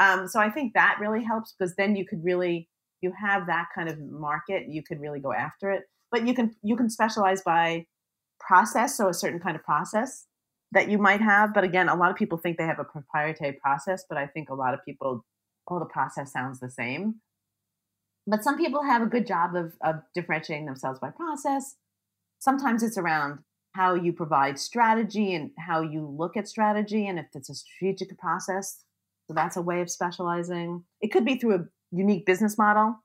Um, 0.00 0.28
so 0.28 0.40
I 0.40 0.48
think 0.48 0.72
that 0.72 0.96
really 0.98 1.22
helps 1.22 1.54
because 1.58 1.74
then 1.76 1.94
you 1.94 2.06
could 2.06 2.24
really 2.24 2.68
you 3.02 3.12
have 3.20 3.46
that 3.46 3.66
kind 3.74 3.88
of 3.88 3.98
market, 4.00 4.64
you 4.68 4.82
could 4.82 5.00
really 5.00 5.20
go 5.20 5.32
after 5.32 5.70
it. 5.70 5.82
But 6.10 6.26
you 6.26 6.32
can 6.32 6.54
you 6.62 6.74
can 6.74 6.88
specialize 6.88 7.42
by 7.42 7.84
process, 8.40 8.96
so 8.96 9.08
a 9.08 9.14
certain 9.14 9.40
kind 9.40 9.54
of 9.54 9.62
process 9.62 10.24
that 10.72 10.90
you 10.90 10.98
might 10.98 11.20
have. 11.20 11.54
But 11.54 11.64
again, 11.64 11.88
a 11.88 11.94
lot 11.94 12.10
of 12.10 12.16
people 12.16 12.38
think 12.38 12.58
they 12.58 12.66
have 12.66 12.78
a 12.78 12.84
proprietary 12.84 13.52
process, 13.52 14.04
but 14.08 14.18
I 14.18 14.26
think 14.26 14.50
a 14.50 14.54
lot 14.54 14.74
of 14.74 14.84
people, 14.84 15.24
oh, 15.70 15.78
the 15.78 15.86
process 15.86 16.32
sounds 16.32 16.60
the 16.60 16.70
same. 16.70 17.16
But 18.26 18.44
some 18.44 18.58
people 18.58 18.82
have 18.82 19.02
a 19.02 19.06
good 19.06 19.26
job 19.26 19.54
of, 19.54 19.72
of 19.82 19.96
differentiating 20.14 20.66
themselves 20.66 20.98
by 20.98 21.10
process. 21.10 21.76
Sometimes 22.38 22.82
it's 22.82 22.98
around 22.98 23.38
how 23.72 23.94
you 23.94 24.12
provide 24.12 24.58
strategy 24.58 25.34
and 25.34 25.50
how 25.58 25.80
you 25.80 26.06
look 26.06 26.36
at 26.36 26.48
strategy 26.48 27.06
and 27.06 27.18
if 27.18 27.26
it's 27.34 27.48
a 27.48 27.54
strategic 27.54 28.18
process 28.18 28.84
so 29.28 29.34
that's 29.34 29.56
a 29.56 29.62
way 29.62 29.82
of 29.82 29.90
specializing. 29.90 30.84
It 31.00 31.08
could 31.08 31.24
be 31.24 31.36
through 31.36 31.54
a 31.54 31.64
unique 31.92 32.24
business 32.24 32.56
model. 32.56 32.96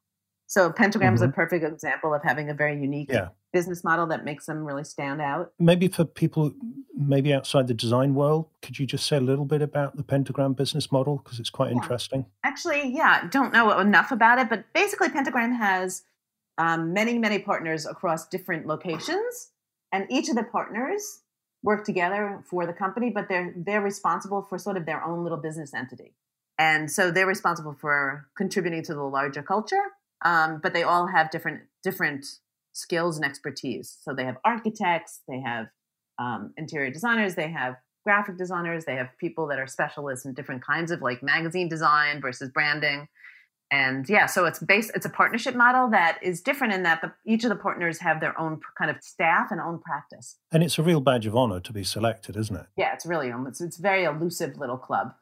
So 0.48 0.72
Pentagram 0.72 1.14
is 1.14 1.22
mm-hmm. 1.22 1.30
a 1.32 1.34
perfect 1.34 1.66
example 1.66 2.14
of 2.14 2.22
having 2.24 2.50
a 2.50 2.54
very 2.54 2.80
unique 2.80 3.10
yeah. 3.12 3.30
Business 3.54 3.84
model 3.84 4.08
that 4.08 4.26
makes 4.26 4.48
them 4.48 4.66
really 4.66 4.84
stand 4.84 5.22
out. 5.22 5.54
Maybe 5.60 5.88
for 5.88 6.04
people 6.04 6.52
maybe 6.96 7.34
outside 7.34 7.68
the 7.68 7.74
design 7.74 8.16
world, 8.16 8.48
could 8.62 8.80
you 8.80 8.86
just 8.86 9.06
say 9.06 9.18
a 9.18 9.22
little 9.22 9.46
bit 9.46 9.62
about 9.62 9.96
the 9.96 10.04
Pentagram 10.04 10.54
business 10.54 10.92
model 10.92 11.22
because 11.24 11.40
it's 11.40 11.52
quite 11.52 11.70
yeah. 11.70 11.78
interesting? 11.78 12.26
Actually, 12.44 12.90
yeah, 12.90 13.28
don't 13.30 13.54
know 13.54 13.80
enough 13.80 14.12
about 14.12 14.40
it, 14.40 14.50
but 14.50 14.66
basically 14.74 15.10
Pentagram 15.10 15.54
has 15.54 16.04
um, 16.58 16.94
many 16.94 17.18
many 17.18 17.40
partners 17.40 17.86
across 17.86 18.28
different 18.28 18.68
locations, 18.68 19.52
and 19.92 20.06
each 20.10 20.30
of 20.30 20.36
the 20.36 20.44
partners 20.44 21.22
work 21.62 21.86
together 21.86 22.44
for 22.46 22.66
the 22.66 22.74
company, 22.74 23.10
but 23.10 23.30
they're 23.30 23.54
they're 23.56 23.82
responsible 23.82 24.42
for 24.42 24.58
sort 24.58 24.78
of 24.78 24.86
their 24.86 25.04
own 25.04 25.24
little 25.24 25.38
business 25.38 25.74
entity, 25.74 26.14
and 26.58 26.92
so 26.92 27.12
they're 27.12 27.28
responsible 27.28 27.74
for 27.74 28.28
contributing 28.36 28.84
to 28.84 28.94
the 28.94 29.04
larger 29.04 29.44
culture. 29.44 29.84
Um, 30.26 30.60
but 30.64 30.74
they 30.74 30.84
all 30.84 31.08
have 31.08 31.32
different 31.32 31.64
different 31.84 32.26
skills 32.74 33.18
and 33.18 33.26
expertise. 33.26 33.98
So 34.02 34.14
they 34.14 34.26
have 34.26 34.38
architects, 34.44 35.22
they 35.28 35.40
have 35.40 35.68
um, 36.20 36.54
interior 36.58 36.92
designers, 36.92 37.36
they 37.36 37.50
have 37.50 37.76
graphic 38.04 38.38
designers, 38.38 38.86
they 38.86 38.96
have 38.96 39.10
people 39.20 39.48
that 39.48 39.60
are 39.60 39.68
specialists 39.68 40.26
in 40.26 40.34
different 40.34 40.64
kinds 40.64 40.92
of 40.92 41.02
like 41.02 41.24
magazine 41.24 41.70
design 41.70 42.20
versus 42.22 42.50
branding. 42.50 43.08
And 43.72 44.08
yeah 44.08 44.28
so 44.28 44.46
it's 44.46 44.60
based 44.60 44.92
it's 44.94 45.06
a 45.06 45.10
partnership 45.10 45.56
model 45.56 45.90
that 45.90 46.20
is 46.22 46.42
different 46.42 46.74
in 46.74 46.84
that 46.84 47.02
the, 47.02 47.12
each 47.26 47.44
of 47.44 47.50
the 47.50 47.56
partners 47.56 47.98
have 48.00 48.20
their 48.20 48.40
own 48.40 48.60
kind 48.78 48.92
of 48.92 48.98
staff 49.02 49.48
and 49.50 49.60
own 49.60 49.80
practice. 49.80 50.38
And 50.52 50.62
it's 50.62 50.78
a 50.78 50.84
real 50.84 51.02
badge 51.02 51.26
of 51.26 51.36
honor 51.36 51.60
to 51.62 51.74
be 51.74 51.84
selected 51.84 52.36
isn't 52.36 52.56
it? 52.56 52.66
Yeah 52.78 52.94
it's 52.94 53.06
really 53.06 53.32
it's, 53.48 53.62
it's 53.62 53.78
very 53.78 54.04
elusive 54.04 54.58
little 54.58 54.78
club. 54.78 55.14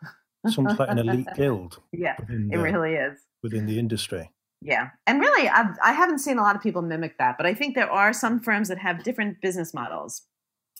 It's 0.43 0.57
almost 0.57 0.79
like 0.79 0.89
an 0.89 0.97
elite 0.97 1.27
guild 1.35 1.79
yeah 1.93 2.15
it 2.27 2.57
really 2.57 2.95
is. 2.95 3.19
within 3.43 3.67
the 3.67 3.79
industry 3.79 4.31
yeah 4.61 4.89
and 5.07 5.19
really 5.19 5.47
I've, 5.49 5.75
i 5.83 5.93
haven't 5.93 6.19
seen 6.19 6.37
a 6.37 6.41
lot 6.41 6.55
of 6.55 6.61
people 6.61 6.81
mimic 6.81 7.17
that 7.17 7.37
but 7.37 7.45
i 7.45 7.53
think 7.53 7.75
there 7.75 7.91
are 7.91 8.13
some 8.13 8.39
firms 8.39 8.67
that 8.69 8.77
have 8.77 9.03
different 9.03 9.41
business 9.41 9.73
models 9.73 10.23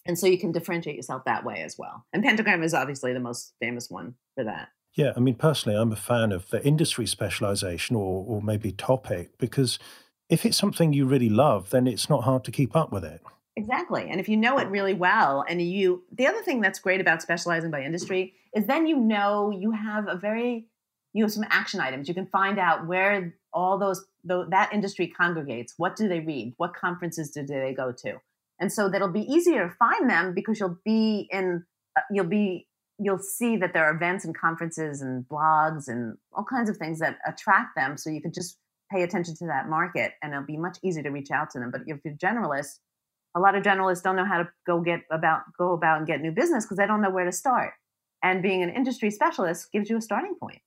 and 0.06 0.18
so 0.18 0.28
you 0.28 0.38
can 0.38 0.52
differentiate 0.52 0.96
yourself 0.96 1.24
that 1.26 1.44
way 1.44 1.62
as 1.62 1.76
well 1.78 2.06
and 2.14 2.24
pentagram 2.24 2.64
is 2.64 2.74
obviously 2.74 3.14
the 3.14 3.20
most 3.20 3.54
famous 3.60 3.90
one 3.90 4.16
for 4.36 4.44
that 4.44 4.70
yeah, 4.94 5.14
I 5.16 5.20
mean, 5.22 5.36
personally, 5.36 5.78
I'm 5.78 5.92
a 5.92 5.96
fan 5.96 6.32
of 6.32 6.50
the 6.50 6.66
industry 6.66 7.08
specialization 7.08 7.96
or, 7.96 8.26
or 8.28 8.42
maybe 8.42 8.72
topic 8.74 9.38
because 9.38 9.80
if 10.30 10.46
it's 10.46 10.58
something 10.58 10.94
you 10.94 11.06
really 11.06 11.30
love, 11.30 11.70
then 11.70 11.88
it's 11.88 12.10
not 12.10 12.24
hard 12.24 12.44
to 12.46 12.52
keep 12.52 12.76
up 12.76 12.92
with 12.92 13.06
it. 13.06 13.22
Exactly. 13.56 14.08
And 14.10 14.20
if 14.20 14.30
you 14.30 14.38
know 14.38 14.58
it 14.60 14.68
really 14.68 14.94
well, 14.94 15.46
and 15.48 15.62
you, 15.62 16.04
the 16.12 16.28
other 16.28 16.42
thing 16.42 16.62
that's 16.62 16.80
great 16.80 17.02
about 17.02 17.22
specializing 17.22 17.72
by 17.72 17.84
industry 17.84 18.34
is 18.56 18.66
then 18.66 18.88
you 18.88 18.98
know 18.98 19.52
you 19.52 19.72
have 19.72 20.08
a 20.08 20.16
very, 20.16 20.68
you 21.14 21.24
have 21.24 21.34
some 21.34 21.46
action 21.50 21.80
items. 21.80 22.08
You 22.08 22.14
can 22.14 22.28
find 22.28 22.60
out 22.60 22.88
where 22.88 23.36
all 23.54 23.78
those, 23.78 24.06
that 24.24 24.70
industry 24.74 25.08
congregates. 25.08 25.74
What 25.78 25.96
do 25.96 26.08
they 26.08 26.20
read? 26.20 26.54
What 26.58 26.74
conferences 26.74 27.32
do 27.32 27.46
they 27.46 27.74
go 27.76 27.92
to? 28.04 28.22
And 28.60 28.72
so 28.72 28.90
that'll 28.90 29.10
be 29.10 29.22
easier 29.22 29.68
to 29.68 29.76
find 29.76 30.10
them 30.10 30.34
because 30.34 30.60
you'll 30.60 30.80
be 30.86 31.28
in, 31.32 31.64
uh, 31.98 32.02
you'll 32.12 32.26
be 32.26 32.68
you'll 33.04 33.20
see 33.20 33.58
that 33.58 33.74
there 33.74 33.84
are 33.84 33.96
events 33.96 34.26
and 34.26 34.38
conferences 34.38 35.02
and 35.02 35.28
blogs 35.28 35.88
and 35.88 36.18
all 36.34 36.44
kinds 36.44 36.70
of 36.70 36.78
things 36.78 37.00
that 37.00 37.18
attract 37.26 37.76
them. 37.76 37.98
So 37.98 38.12
you 38.12 38.22
can 38.22 38.32
just 38.32 38.58
pay 38.92 39.02
attention 39.02 39.36
to 39.38 39.48
that 39.48 39.68
market 39.68 40.14
and 40.22 40.34
it'll 40.34 40.46
be 40.46 40.58
much 40.58 40.78
easier 40.84 41.02
to 41.04 41.10
reach 41.10 41.32
out 41.32 41.50
to 41.52 41.60
them. 41.60 41.72
But 41.72 41.82
if 41.88 42.00
you're 42.06 42.14
generalist, 42.14 42.80
a 43.36 43.40
lot 43.40 43.56
of 43.56 43.64
generalists 43.64 44.04
don't 44.04 44.16
know 44.16 44.26
how 44.26 44.38
to 44.40 44.50
go 44.68 44.82
get 44.82 45.02
about 45.10 45.42
go 45.58 45.74
about 45.74 45.98
and 45.98 46.08
get 46.08 46.22
new 46.22 46.32
business 46.32 46.66
because 46.66 46.78
they 46.78 46.86
don't 46.86 47.02
know 47.02 47.10
where 47.10 47.26
to 47.26 47.32
start. 47.32 47.74
And 48.24 48.44
being 48.44 48.62
an 48.62 48.70
industry 48.70 49.10
specialist 49.10 49.72
gives 49.72 49.90
you 49.90 49.98
a 49.98 50.02
starting 50.02 50.36
point. 50.40 50.60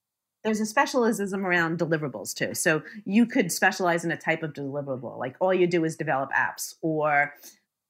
There's 0.45 0.61
a 0.61 0.67
specialism 0.67 1.47
around 1.47 1.79
deliverables 1.79 2.35
too. 2.35 2.55
So 2.55 2.83
you 3.07 3.25
could 3.25 3.51
specialize 3.51 4.05
in 4.05 4.11
a 4.11 4.17
type 4.17 4.43
of 4.43 4.53
deliverable, 4.53 5.19
like 5.19 5.37
all 5.41 5.55
you 5.55 5.67
do 5.67 5.85
is 5.85 5.97
develop 5.97 6.31
apps, 6.33 6.75
or 6.83 7.35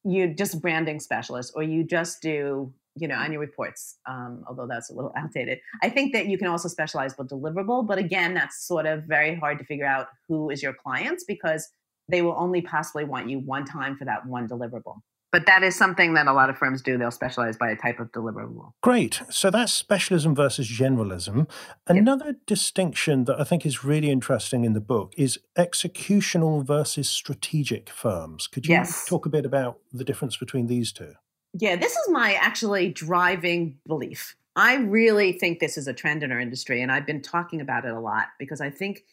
you 0.04 0.32
just 0.32 0.60
branding 0.62 1.00
specialist, 1.00 1.52
or 1.56 1.62
you 1.62 1.84
just 1.84 2.22
do 2.22 2.72
you 2.96 3.08
know 3.08 3.16
annual 3.16 3.40
reports 3.40 3.96
um, 4.06 4.44
although 4.46 4.68
that's 4.68 4.90
a 4.90 4.94
little 4.94 5.12
outdated. 5.16 5.58
I 5.82 5.88
think 5.88 6.12
that 6.12 6.26
you 6.26 6.38
can 6.38 6.46
also 6.46 6.68
specialize 6.68 7.14
by 7.14 7.24
deliverable 7.24 7.86
but 7.86 7.98
again 7.98 8.34
that's 8.34 8.66
sort 8.66 8.86
of 8.86 9.04
very 9.04 9.34
hard 9.34 9.58
to 9.58 9.64
figure 9.64 9.86
out 9.86 10.08
who 10.28 10.50
is 10.50 10.62
your 10.62 10.74
clients 10.74 11.24
because 11.24 11.68
they 12.08 12.22
will 12.22 12.36
only 12.38 12.60
possibly 12.60 13.04
want 13.04 13.28
you 13.28 13.40
one 13.40 13.64
time 13.64 13.96
for 13.96 14.04
that 14.04 14.26
one 14.26 14.48
deliverable 14.48 15.00
but 15.34 15.46
that 15.46 15.62
is 15.62 15.76
something 15.76 16.14
that 16.14 16.26
a 16.26 16.32
lot 16.32 16.48
of 16.48 16.56
firms 16.56 16.80
do 16.80 16.96
they'll 16.96 17.10
specialize 17.10 17.56
by 17.56 17.70
a 17.70 17.76
type 17.76 18.00
of 18.00 18.10
deliverable 18.12 18.72
great 18.82 19.20
so 19.30 19.50
that's 19.50 19.72
specialism 19.72 20.34
versus 20.34 20.68
generalism 20.68 21.48
another 21.86 22.26
yep. 22.26 22.36
distinction 22.46 23.24
that 23.24 23.40
i 23.40 23.44
think 23.44 23.66
is 23.66 23.84
really 23.84 24.10
interesting 24.10 24.64
in 24.64 24.72
the 24.72 24.80
book 24.80 25.12
is 25.16 25.38
executional 25.58 26.64
versus 26.64 27.08
strategic 27.08 27.90
firms 27.90 28.46
could 28.46 28.66
you 28.66 28.74
yes. 28.74 29.04
talk 29.06 29.26
a 29.26 29.28
bit 29.28 29.44
about 29.44 29.78
the 29.92 30.04
difference 30.04 30.36
between 30.36 30.66
these 30.66 30.92
two 30.92 31.14
yeah, 31.54 31.76
this 31.76 31.92
is 31.92 32.10
my 32.10 32.34
actually 32.34 32.90
driving 32.90 33.78
belief. 33.86 34.36
I 34.56 34.76
really 34.76 35.32
think 35.32 35.60
this 35.60 35.78
is 35.78 35.86
a 35.86 35.92
trend 35.92 36.22
in 36.22 36.32
our 36.32 36.40
industry, 36.40 36.82
and 36.82 36.90
I've 36.90 37.06
been 37.06 37.22
talking 37.22 37.60
about 37.60 37.84
it 37.84 37.92
a 37.92 38.00
lot 38.00 38.26
because 38.38 38.60
I 38.60 38.70
think 38.70 39.04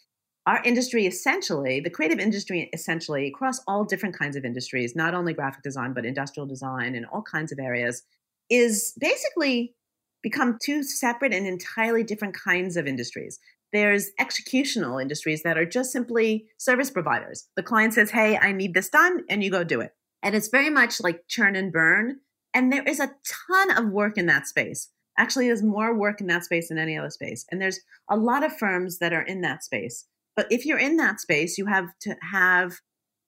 our 0.48 0.62
industry 0.64 1.06
essentially, 1.06 1.80
the 1.80 1.90
creative 1.90 2.20
industry 2.20 2.70
essentially, 2.74 3.28
across 3.28 3.60
all 3.68 3.84
different 3.84 4.18
kinds 4.18 4.36
of 4.36 4.46
industries, 4.46 4.96
not 4.96 5.14
only 5.14 5.34
graphic 5.34 5.64
design, 5.64 5.94
but 5.94 6.06
industrial 6.06 6.48
design 6.48 6.96
and 6.96 7.06
all 7.06 7.22
kinds 7.22 7.52
of 7.52 7.60
areas, 7.60 8.04
is 8.50 8.94
basically 9.00 9.76
become 10.24 10.58
two 10.62 10.84
separate 10.84 11.34
and 11.34 11.48
entirely 11.48 12.04
different 12.04 12.36
kinds 12.36 12.76
of 12.78 12.88
industries. 12.88 13.40
There's 13.72 14.12
executional 14.20 15.02
industries 15.02 15.44
that 15.44 15.58
are 15.58 15.66
just 15.66 15.92
simply 15.92 16.48
service 16.58 16.90
providers. 16.90 17.48
The 17.56 17.64
client 17.64 17.94
says, 17.94 18.12
Hey, 18.12 18.38
I 18.38 18.52
need 18.52 18.74
this 18.74 18.90
done, 18.90 19.24
and 19.30 19.44
you 19.44 19.50
go 19.50 19.64
do 19.64 19.80
it. 19.80 19.94
And 20.22 20.36
it's 20.36 20.50
very 20.50 20.70
much 20.70 21.02
like 21.02 21.28
churn 21.28 21.56
and 21.56 21.72
burn 21.72 22.20
and 22.54 22.72
there 22.72 22.84
is 22.84 23.00
a 23.00 23.14
ton 23.50 23.78
of 23.78 23.92
work 23.92 24.18
in 24.18 24.26
that 24.28 24.48
space. 24.48 24.90
Actually, 25.18 25.48
there's 25.48 25.64
more 25.64 25.98
work 25.98 26.22
in 26.22 26.28
that 26.28 26.44
space 26.44 26.70
than 26.70 26.78
any 26.78 26.98
other 26.98 27.10
space. 27.10 27.46
And 27.52 27.62
there's 27.62 27.80
a 28.10 28.18
lot 28.18 28.44
of 28.44 28.58
firms 28.58 29.00
that 29.00 29.14
are 29.14 29.22
in 29.22 29.42
that 29.42 29.64
space. 29.64 30.06
But 30.36 30.48
if 30.50 30.66
you're 30.66 30.80
in 30.80 30.98
that 30.98 31.20
space, 31.20 31.58
you 31.58 31.66
have 31.66 31.88
to 32.02 32.16
have 32.32 32.80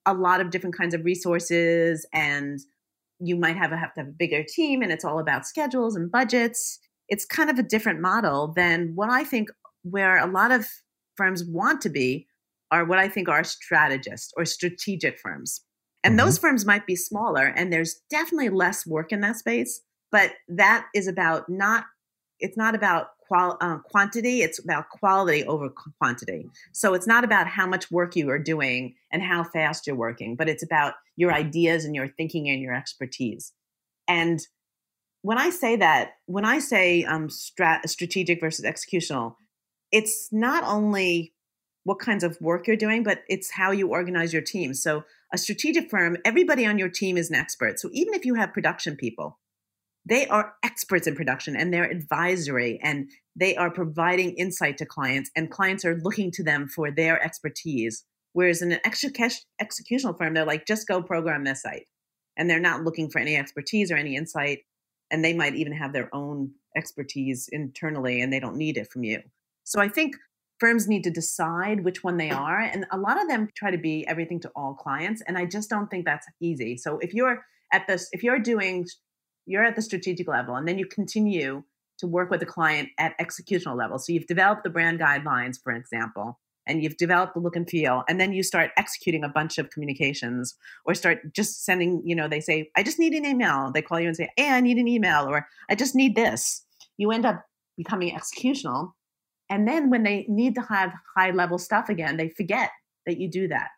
a 0.06 0.14
lot 0.14 0.40
of 0.40 0.50
different 0.50 0.76
kinds 0.76 0.94
of 0.94 1.04
resources 1.04 2.06
and 2.12 2.58
you 3.20 3.36
might 3.36 3.56
have, 3.56 3.72
a, 3.72 3.76
have 3.76 3.94
to 3.94 4.00
have 4.00 4.08
a 4.08 4.12
bigger 4.12 4.44
team 4.46 4.82
and 4.82 4.92
it's 4.92 5.04
all 5.04 5.18
about 5.18 5.46
schedules 5.46 5.96
and 5.96 6.10
budgets. 6.10 6.78
It's 7.08 7.24
kind 7.24 7.50
of 7.50 7.58
a 7.58 7.62
different 7.62 8.00
model 8.00 8.52
than 8.54 8.92
what 8.94 9.10
I 9.10 9.24
think 9.24 9.48
where 9.82 10.18
a 10.18 10.30
lot 10.30 10.50
of 10.50 10.66
firms 11.16 11.44
want 11.44 11.80
to 11.82 11.90
be 11.90 12.26
are 12.70 12.84
what 12.84 12.98
I 12.98 13.08
think 13.08 13.28
are 13.28 13.44
strategists 13.44 14.32
or 14.36 14.44
strategic 14.44 15.18
firms. 15.18 15.60
And 16.02 16.12
mm-hmm. 16.12 16.26
those 16.26 16.38
firms 16.38 16.66
might 16.66 16.86
be 16.86 16.96
smaller, 16.96 17.46
and 17.46 17.72
there's 17.72 18.00
definitely 18.10 18.48
less 18.48 18.86
work 18.86 19.12
in 19.12 19.20
that 19.20 19.36
space. 19.36 19.80
But 20.10 20.32
that 20.48 20.86
is 20.94 21.08
about 21.08 21.48
not, 21.48 21.84
it's 22.40 22.56
not 22.56 22.74
about 22.74 23.08
qual, 23.26 23.56
uh, 23.60 23.78
quantity, 23.78 24.42
it's 24.42 24.62
about 24.62 24.88
quality 24.90 25.44
over 25.44 25.70
quantity. 25.98 26.48
So 26.72 26.94
it's 26.94 27.06
not 27.06 27.24
about 27.24 27.46
how 27.46 27.66
much 27.66 27.90
work 27.90 28.16
you 28.16 28.30
are 28.30 28.38
doing 28.38 28.94
and 29.12 29.22
how 29.22 29.44
fast 29.44 29.86
you're 29.86 29.96
working, 29.96 30.36
but 30.36 30.48
it's 30.48 30.62
about 30.62 30.94
your 31.16 31.32
ideas 31.32 31.84
and 31.84 31.94
your 31.94 32.08
thinking 32.08 32.48
and 32.48 32.60
your 32.60 32.74
expertise. 32.74 33.52
And 34.08 34.40
when 35.22 35.38
I 35.38 35.50
say 35.50 35.76
that, 35.76 36.12
when 36.26 36.44
I 36.44 36.58
say 36.58 37.04
um, 37.04 37.28
strat- 37.28 37.88
strategic 37.88 38.40
versus 38.40 38.64
executional, 38.64 39.36
it's 39.90 40.28
not 40.32 40.64
only 40.64 41.32
what 41.84 41.98
kinds 41.98 42.24
of 42.24 42.38
work 42.40 42.66
you're 42.66 42.76
doing, 42.76 43.02
but 43.02 43.22
it's 43.28 43.50
how 43.50 43.70
you 43.70 43.88
organize 43.88 44.32
your 44.32 44.42
team. 44.42 44.74
So 44.74 45.04
a 45.32 45.38
strategic 45.38 45.90
firm, 45.90 46.16
everybody 46.24 46.66
on 46.66 46.78
your 46.78 46.88
team 46.88 47.16
is 47.16 47.30
an 47.30 47.36
expert. 47.36 47.78
So 47.78 47.88
even 47.92 48.14
if 48.14 48.24
you 48.24 48.34
have 48.34 48.52
production 48.52 48.96
people, 48.96 49.38
they 50.06 50.26
are 50.26 50.54
experts 50.62 51.06
in 51.06 51.14
production 51.14 51.56
and 51.56 51.72
they're 51.72 51.90
advisory 51.90 52.78
and 52.82 53.10
they 53.36 53.56
are 53.56 53.70
providing 53.70 54.34
insight 54.34 54.78
to 54.78 54.86
clients 54.86 55.30
and 55.34 55.50
clients 55.50 55.84
are 55.84 55.96
looking 56.02 56.30
to 56.32 56.42
them 56.42 56.68
for 56.68 56.90
their 56.90 57.22
expertise. 57.22 58.04
Whereas 58.32 58.62
in 58.62 58.72
an 58.72 58.80
executional 58.84 60.18
firm, 60.18 60.34
they're 60.34 60.44
like, 60.44 60.66
just 60.66 60.88
go 60.88 61.02
program 61.02 61.44
this 61.44 61.62
site. 61.62 61.86
And 62.36 62.50
they're 62.50 62.60
not 62.60 62.82
looking 62.82 63.08
for 63.08 63.20
any 63.20 63.36
expertise 63.36 63.90
or 63.90 63.96
any 63.96 64.16
insight. 64.16 64.60
And 65.10 65.24
they 65.24 65.32
might 65.32 65.54
even 65.54 65.72
have 65.72 65.92
their 65.92 66.14
own 66.14 66.50
expertise 66.76 67.48
internally 67.52 68.20
and 68.20 68.32
they 68.32 68.40
don't 68.40 68.56
need 68.56 68.76
it 68.76 68.90
from 68.90 69.04
you. 69.04 69.20
So 69.62 69.80
I 69.80 69.88
think 69.88 70.16
firms 70.60 70.88
need 70.88 71.04
to 71.04 71.10
decide 71.10 71.84
which 71.84 72.04
one 72.04 72.16
they 72.16 72.30
are 72.30 72.60
and 72.60 72.86
a 72.92 72.98
lot 72.98 73.20
of 73.20 73.28
them 73.28 73.48
try 73.56 73.70
to 73.70 73.78
be 73.78 74.06
everything 74.06 74.40
to 74.40 74.50
all 74.54 74.74
clients 74.74 75.20
and 75.26 75.36
i 75.36 75.44
just 75.44 75.68
don't 75.68 75.90
think 75.90 76.04
that's 76.04 76.26
easy 76.40 76.76
so 76.76 76.98
if 76.98 77.12
you're 77.12 77.44
at 77.72 77.86
this 77.86 78.08
if 78.12 78.22
you're 78.22 78.38
doing 78.38 78.86
you're 79.46 79.64
at 79.64 79.76
the 79.76 79.82
strategic 79.82 80.28
level 80.28 80.56
and 80.56 80.66
then 80.66 80.78
you 80.78 80.86
continue 80.86 81.62
to 81.98 82.06
work 82.06 82.30
with 82.30 82.40
the 82.40 82.46
client 82.46 82.88
at 82.98 83.18
executional 83.18 83.76
level 83.76 83.98
so 83.98 84.12
you've 84.12 84.26
developed 84.26 84.64
the 84.64 84.70
brand 84.70 85.00
guidelines 85.00 85.56
for 85.62 85.72
example 85.72 86.40
and 86.66 86.82
you've 86.82 86.96
developed 86.96 87.34
the 87.34 87.40
look 87.40 87.56
and 87.56 87.68
feel 87.68 88.04
and 88.08 88.20
then 88.20 88.32
you 88.32 88.42
start 88.42 88.70
executing 88.76 89.22
a 89.22 89.28
bunch 89.28 89.58
of 89.58 89.70
communications 89.70 90.54
or 90.84 90.94
start 90.94 91.32
just 91.32 91.64
sending 91.64 92.02
you 92.04 92.14
know 92.14 92.28
they 92.28 92.40
say 92.40 92.70
i 92.76 92.82
just 92.82 92.98
need 92.98 93.12
an 93.12 93.24
email 93.24 93.70
they 93.72 93.82
call 93.82 94.00
you 94.00 94.08
and 94.08 94.16
say 94.16 94.30
hey 94.36 94.50
i 94.50 94.60
need 94.60 94.78
an 94.78 94.88
email 94.88 95.24
or 95.28 95.46
i 95.70 95.74
just 95.74 95.94
need 95.94 96.16
this 96.16 96.64
you 96.96 97.10
end 97.10 97.26
up 97.26 97.44
becoming 97.76 98.16
executional 98.16 98.92
and 99.50 99.68
then 99.68 99.90
when 99.90 100.02
they 100.02 100.24
need 100.28 100.54
to 100.54 100.62
have 100.62 100.92
high 101.16 101.30
level 101.30 101.58
stuff 101.58 101.88
again, 101.88 102.16
they 102.16 102.28
forget 102.28 102.70
that 103.06 103.18
you 103.18 103.30
do 103.30 103.48
that 103.48 103.68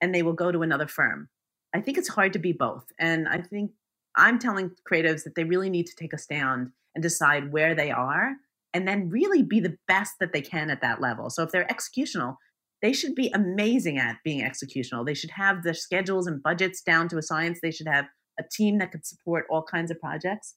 and 0.00 0.14
they 0.14 0.22
will 0.22 0.32
go 0.32 0.50
to 0.50 0.62
another 0.62 0.88
firm. 0.88 1.28
I 1.74 1.80
think 1.80 1.96
it's 1.96 2.08
hard 2.08 2.32
to 2.34 2.38
be 2.38 2.52
both. 2.52 2.84
And 2.98 3.28
I 3.28 3.38
think 3.38 3.70
I'm 4.16 4.38
telling 4.38 4.72
creatives 4.90 5.24
that 5.24 5.34
they 5.34 5.44
really 5.44 5.70
need 5.70 5.86
to 5.86 5.96
take 5.96 6.12
a 6.12 6.18
stand 6.18 6.70
and 6.94 7.02
decide 7.02 7.52
where 7.52 7.74
they 7.74 7.90
are 7.90 8.36
and 8.74 8.86
then 8.88 9.10
really 9.10 9.42
be 9.42 9.60
the 9.60 9.76
best 9.86 10.14
that 10.20 10.32
they 10.32 10.40
can 10.40 10.70
at 10.70 10.80
that 10.80 11.00
level. 11.00 11.30
So 11.30 11.42
if 11.42 11.50
they're 11.50 11.66
executional, 11.66 12.36
they 12.80 12.92
should 12.92 13.14
be 13.14 13.30
amazing 13.32 13.98
at 13.98 14.16
being 14.24 14.42
executional. 14.42 15.06
They 15.06 15.14
should 15.14 15.30
have 15.30 15.62
their 15.62 15.74
schedules 15.74 16.26
and 16.26 16.42
budgets 16.42 16.82
down 16.82 17.08
to 17.08 17.18
a 17.18 17.22
science. 17.22 17.60
They 17.62 17.70
should 17.70 17.86
have 17.86 18.06
a 18.38 18.42
team 18.50 18.78
that 18.78 18.90
could 18.90 19.06
support 19.06 19.46
all 19.50 19.62
kinds 19.62 19.90
of 19.90 20.00
projects. 20.00 20.56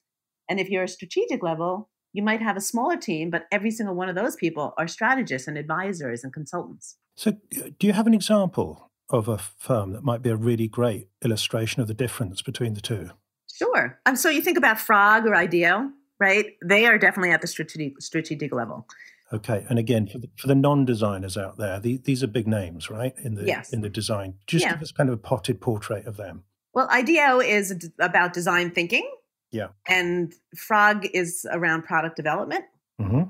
And 0.49 0.59
if 0.59 0.69
you're 0.69 0.83
a 0.83 0.87
strategic 0.87 1.43
level, 1.43 1.89
you 2.13 2.23
might 2.23 2.41
have 2.41 2.55
a 2.55 2.61
smaller 2.61 2.97
team, 2.97 3.29
but 3.29 3.45
every 3.51 3.71
single 3.71 3.95
one 3.95 4.09
of 4.09 4.15
those 4.15 4.35
people 4.35 4.73
are 4.77 4.87
strategists 4.87 5.47
and 5.47 5.57
advisors 5.57 6.23
and 6.23 6.33
consultants. 6.33 6.97
So, 7.15 7.31
uh, 7.31 7.69
do 7.77 7.87
you 7.87 7.93
have 7.93 8.07
an 8.07 8.13
example 8.13 8.89
of 9.09 9.27
a 9.27 9.37
firm 9.37 9.91
that 9.91 10.03
might 10.03 10.21
be 10.21 10.29
a 10.29 10.35
really 10.35 10.67
great 10.67 11.09
illustration 11.23 11.81
of 11.81 11.87
the 11.87 11.93
difference 11.93 12.41
between 12.41 12.73
the 12.73 12.81
two? 12.81 13.11
Sure. 13.55 13.99
Um, 14.05 14.15
so, 14.15 14.29
you 14.29 14.41
think 14.41 14.57
about 14.57 14.79
Frog 14.79 15.25
or 15.25 15.35
IDEO, 15.35 15.89
right? 16.19 16.45
They 16.63 16.85
are 16.85 16.97
definitely 16.97 17.31
at 17.31 17.41
the 17.41 17.47
strategic, 17.47 18.01
strategic 18.01 18.53
level. 18.53 18.87
Okay, 19.33 19.65
and 19.69 19.79
again, 19.79 20.07
for 20.07 20.19
the, 20.19 20.29
for 20.35 20.47
the 20.47 20.55
non-designers 20.55 21.35
out 21.35 21.57
there, 21.57 21.79
the, 21.79 21.97
these 21.97 22.21
are 22.23 22.27
big 22.27 22.47
names, 22.47 22.89
right? 22.89 23.13
In 23.23 23.35
the 23.35 23.45
yes. 23.45 23.73
in 23.73 23.81
the 23.81 23.89
design, 23.89 24.35
just 24.45 24.63
yeah. 24.63 24.73
give 24.73 24.81
us 24.81 24.91
kind 24.91 25.09
of 25.09 25.13
a 25.15 25.17
potted 25.17 25.59
portrait 25.61 26.05
of 26.05 26.15
them. 26.15 26.43
Well, 26.73 26.87
IDEO 26.91 27.39
is 27.39 27.89
about 27.99 28.33
design 28.33 28.69
thinking, 28.69 29.09
yeah. 29.55 29.67
And 29.87 30.33
Frog 30.55 31.07
is 31.13 31.47
around 31.49 31.83
product 31.83 32.17
development, 32.17 32.65
mm-hmm. 33.01 33.23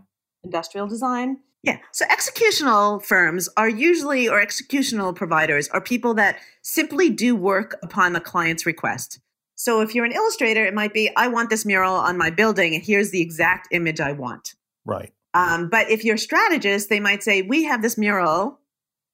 industrial 0.43 0.87
design. 0.87 1.37
Yeah. 1.61 1.77
So 1.91 2.05
executional 2.05 3.03
firms 3.03 3.47
are 3.57 3.69
usually, 3.69 4.27
or 4.27 4.43
executional 4.43 5.15
providers 5.15 5.67
are 5.69 5.81
people 5.81 6.15
that 6.15 6.37
simply 6.63 7.11
do 7.11 7.35
work 7.35 7.77
upon 7.83 8.13
the 8.13 8.19
client's 8.19 8.65
request. 8.65 9.19
So 9.55 9.81
if 9.81 9.95
you're 9.95 10.05
an 10.05 10.11
illustrator, 10.11 10.65
it 10.65 10.73
might 10.73 10.93
be, 10.93 11.09
I 11.15 11.27
want 11.27 11.49
this 11.49 11.65
mural 11.65 11.93
on 11.93 12.17
my 12.17 12.29
building, 12.29 12.75
and 12.75 12.83
here's 12.83 13.11
the 13.11 13.21
exact 13.21 13.69
image 13.71 13.99
I 13.99 14.11
want. 14.11 14.53
Right. 14.85 15.13
Um, 15.33 15.69
but 15.69 15.89
if 15.89 16.03
you're 16.03 16.15
a 16.15 16.19
strategist, 16.19 16.89
they 16.89 16.99
might 16.99 17.23
say, 17.23 17.41
We 17.41 17.63
have 17.63 17.81
this 17.81 17.97
mural. 17.97 18.59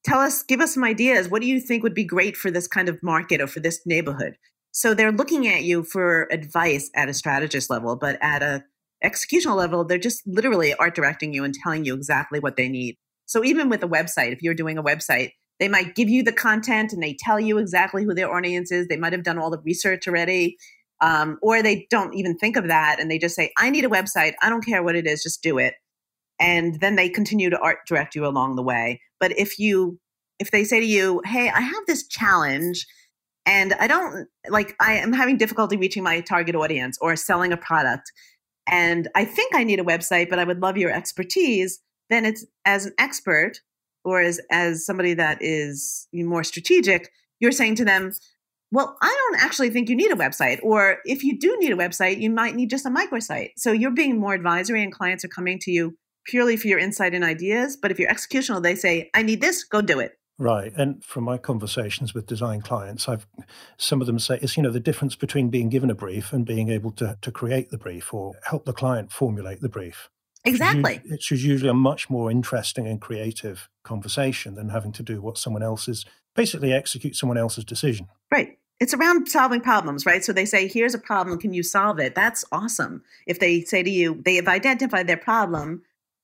Tell 0.03 0.19
us, 0.19 0.41
give 0.41 0.61
us 0.61 0.73
some 0.73 0.83
ideas. 0.83 1.29
What 1.29 1.41
do 1.41 1.47
you 1.47 1.59
think 1.59 1.83
would 1.83 1.93
be 1.93 2.03
great 2.03 2.35
for 2.35 2.49
this 2.49 2.67
kind 2.67 2.89
of 2.89 3.01
market 3.03 3.39
or 3.39 3.47
for 3.47 3.59
this 3.59 3.81
neighborhood? 3.85 4.35
So 4.71 4.93
they're 4.93 5.11
looking 5.11 5.47
at 5.47 5.63
you 5.63 5.83
for 5.83 6.27
advice 6.31 6.89
at 6.95 7.09
a 7.09 7.13
strategist 7.13 7.69
level, 7.69 7.95
but 7.95 8.17
at 8.21 8.41
a 8.41 8.63
executional 9.03 9.55
level, 9.55 9.83
they're 9.83 9.97
just 9.97 10.25
literally 10.25 10.73
art 10.75 10.95
directing 10.95 11.33
you 11.33 11.43
and 11.43 11.53
telling 11.53 11.85
you 11.85 11.93
exactly 11.93 12.39
what 12.39 12.55
they 12.55 12.69
need. 12.69 12.97
So 13.25 13.43
even 13.43 13.69
with 13.69 13.83
a 13.83 13.87
website, 13.87 14.31
if 14.31 14.41
you're 14.41 14.53
doing 14.53 14.77
a 14.77 14.83
website, 14.83 15.31
they 15.61 15.67
might 15.67 15.93
give 15.93 16.09
you 16.09 16.23
the 16.23 16.33
content 16.33 16.91
and 16.91 17.03
they 17.03 17.15
tell 17.19 17.39
you 17.39 17.59
exactly 17.59 18.03
who 18.03 18.15
their 18.15 18.33
audience 18.33 18.71
is. 18.71 18.87
They 18.87 18.97
might 18.97 19.13
have 19.13 19.23
done 19.23 19.37
all 19.37 19.51
the 19.51 19.59
research 19.59 20.07
already. 20.07 20.57
Um, 21.01 21.37
or 21.43 21.61
they 21.61 21.85
don't 21.91 22.15
even 22.15 22.35
think 22.35 22.55
of 22.55 22.67
that 22.67 22.99
and 22.99 23.09
they 23.09 23.19
just 23.19 23.35
say, 23.35 23.53
I 23.57 23.69
need 23.69 23.85
a 23.85 23.89
website. 23.89 24.33
I 24.41 24.49
don't 24.49 24.65
care 24.65 24.81
what 24.81 24.95
it 24.95 25.05
is, 25.05 25.21
just 25.21 25.43
do 25.43 25.59
it. 25.59 25.75
And 26.39 26.79
then 26.79 26.95
they 26.95 27.09
continue 27.09 27.51
to 27.51 27.59
art 27.59 27.77
direct 27.87 28.15
you 28.15 28.25
along 28.25 28.55
the 28.55 28.63
way. 28.63 29.01
But 29.19 29.37
if 29.37 29.59
you, 29.59 29.99
if 30.39 30.49
they 30.49 30.63
say 30.63 30.79
to 30.79 30.85
you, 30.85 31.21
Hey, 31.25 31.49
I 31.49 31.61
have 31.61 31.85
this 31.85 32.07
challenge 32.07 32.87
and 33.45 33.73
I 33.73 33.85
don't 33.85 34.27
like 34.49 34.75
I 34.79 34.93
am 34.93 35.13
having 35.13 35.37
difficulty 35.37 35.77
reaching 35.77 36.03
my 36.03 36.21
target 36.21 36.55
audience 36.55 36.97
or 37.01 37.15
selling 37.15 37.51
a 37.51 37.57
product 37.57 38.11
and 38.67 39.07
I 39.15 39.25
think 39.25 39.55
I 39.55 39.63
need 39.63 39.79
a 39.79 39.83
website 39.83 40.29
but 40.29 40.37
I 40.37 40.43
would 40.43 40.61
love 40.61 40.77
your 40.77 40.91
expertise 40.91 41.79
then 42.11 42.25
it's 42.25 42.45
as 42.65 42.85
an 42.85 42.93
expert 42.99 43.59
or 44.03 44.21
as 44.21 44.39
as 44.51 44.85
somebody 44.85 45.13
that 45.13 45.37
is 45.41 46.07
more 46.13 46.43
strategic 46.43 47.11
you're 47.39 47.51
saying 47.51 47.75
to 47.75 47.85
them 47.85 48.11
well, 48.73 48.95
I 49.01 49.29
don't 49.29 49.43
actually 49.43 49.69
think 49.69 49.89
you 49.89 49.95
need 49.95 50.11
a 50.11 50.15
website. 50.15 50.59
Or 50.63 50.99
if 51.05 51.23
you 51.23 51.37
do 51.37 51.57
need 51.59 51.73
a 51.73 51.75
website, 51.75 52.21
you 52.21 52.29
might 52.29 52.55
need 52.55 52.69
just 52.69 52.85
a 52.85 52.89
microsite. 52.89 53.49
So 53.57 53.73
you're 53.73 53.91
being 53.91 54.17
more 54.17 54.33
advisory 54.33 54.81
and 54.81 54.93
clients 54.93 55.25
are 55.25 55.29
coming 55.29 55.59
to 55.59 55.71
you 55.71 55.97
purely 56.25 56.55
for 56.55 56.67
your 56.67 56.79
insight 56.79 57.13
and 57.13 57.23
ideas. 57.23 57.75
But 57.75 57.91
if 57.91 57.99
you're 57.99 58.09
executional, 58.09 58.63
they 58.63 58.75
say, 58.75 59.09
I 59.13 59.23
need 59.23 59.41
this, 59.41 59.65
go 59.65 59.81
do 59.81 59.99
it. 59.99 60.13
Right. 60.37 60.71
And 60.75 61.03
from 61.03 61.25
my 61.25 61.37
conversations 61.37 62.13
with 62.13 62.25
design 62.25 62.61
clients, 62.61 63.07
I've 63.07 63.27
some 63.77 64.01
of 64.01 64.07
them 64.07 64.17
say 64.17 64.39
it's, 64.41 64.57
you 64.57 64.63
know, 64.63 64.71
the 64.71 64.79
difference 64.79 65.15
between 65.15 65.49
being 65.49 65.69
given 65.69 65.91
a 65.91 65.95
brief 65.95 66.33
and 66.33 66.45
being 66.45 66.69
able 66.69 66.91
to, 66.93 67.17
to 67.21 67.31
create 67.31 67.69
the 67.69 67.77
brief 67.77 68.11
or 68.13 68.33
help 68.45 68.65
the 68.65 68.73
client 68.73 69.11
formulate 69.11 69.61
the 69.61 69.69
brief. 69.69 70.09
Exactly. 70.43 71.01
It's 71.05 71.29
usually 71.29 71.69
a 71.69 71.73
much 71.73 72.09
more 72.09 72.31
interesting 72.31 72.87
and 72.87 72.99
creative 72.99 73.69
conversation 73.83 74.55
than 74.55 74.69
having 74.69 74.91
to 74.93 75.03
do 75.03 75.21
what 75.21 75.37
someone 75.37 75.63
else's 75.63 76.05
basically 76.35 76.73
execute 76.73 77.15
someone 77.15 77.37
else's 77.37 77.63
decision. 77.63 78.07
Right. 78.31 78.57
It's 78.79 78.95
around 78.95 79.27
solving 79.27 79.61
problems, 79.61 80.05
right? 80.07 80.23
So 80.23 80.33
they 80.33 80.45
say, 80.45 80.67
here's 80.67 80.95
a 80.95 80.99
problem, 80.99 81.37
can 81.37 81.53
you 81.53 81.61
solve 81.61 81.99
it? 81.99 82.15
That's 82.15 82.43
awesome. 82.51 83.03
If 83.27 83.39
they 83.39 83.61
say 83.61 83.83
to 83.83 83.89
you, 83.89 84.19
they 84.25 84.35
have 84.35 84.47
identified 84.47 85.05
their 85.05 85.17
problem 85.17 85.83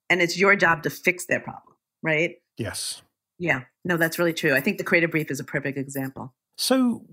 and 0.09 0.21
it's 0.21 0.39
your 0.39 0.55
job 0.55 0.81
to 0.83 0.89
fix 0.89 1.25
their 1.25 1.39
problem, 1.39 1.75
right? 2.01 2.37
Yes. 2.57 3.03
Yeah, 3.37 3.63
no, 3.85 3.97
that's 3.97 4.17
really 4.17 4.33
true. 4.33 4.55
I 4.55 4.61
think 4.61 4.79
the 4.79 4.83
creative 4.83 5.11
brief 5.11 5.29
is 5.29 5.39
a 5.39 5.43
perfect 5.43 5.77
example. 5.77 6.33
So, 6.57 7.05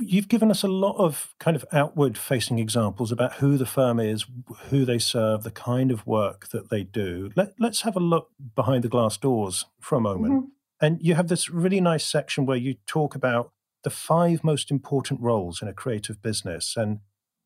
you've 0.00 0.28
given 0.28 0.50
us 0.50 0.62
a 0.62 0.68
lot 0.68 0.96
of 0.96 1.34
kind 1.38 1.56
of 1.56 1.64
outward 1.72 2.16
facing 2.16 2.58
examples 2.58 3.10
about 3.10 3.34
who 3.34 3.56
the 3.56 3.66
firm 3.66 3.98
is, 4.00 4.26
who 4.68 4.84
they 4.84 4.98
serve, 4.98 5.42
the 5.42 5.50
kind 5.50 5.90
of 5.90 6.06
work 6.06 6.48
that 6.48 6.70
they 6.70 6.82
do. 6.82 7.30
Let, 7.36 7.54
us 7.60 7.82
have 7.82 7.96
a 7.96 8.00
look 8.00 8.30
behind 8.54 8.84
the 8.84 8.88
glass 8.88 9.16
doors 9.16 9.66
for 9.80 9.96
a 9.96 10.00
moment. 10.00 10.32
Mm-hmm. 10.32 10.46
And 10.80 10.98
you 11.02 11.14
have 11.14 11.28
this 11.28 11.50
really 11.50 11.80
nice 11.80 12.04
section 12.04 12.46
where 12.46 12.56
you 12.56 12.76
talk 12.86 13.14
about 13.14 13.52
the 13.84 13.90
five 13.90 14.42
most 14.42 14.70
important 14.70 15.20
roles 15.20 15.60
in 15.60 15.68
a 15.68 15.74
creative 15.74 16.22
business. 16.22 16.74
And 16.76 17.00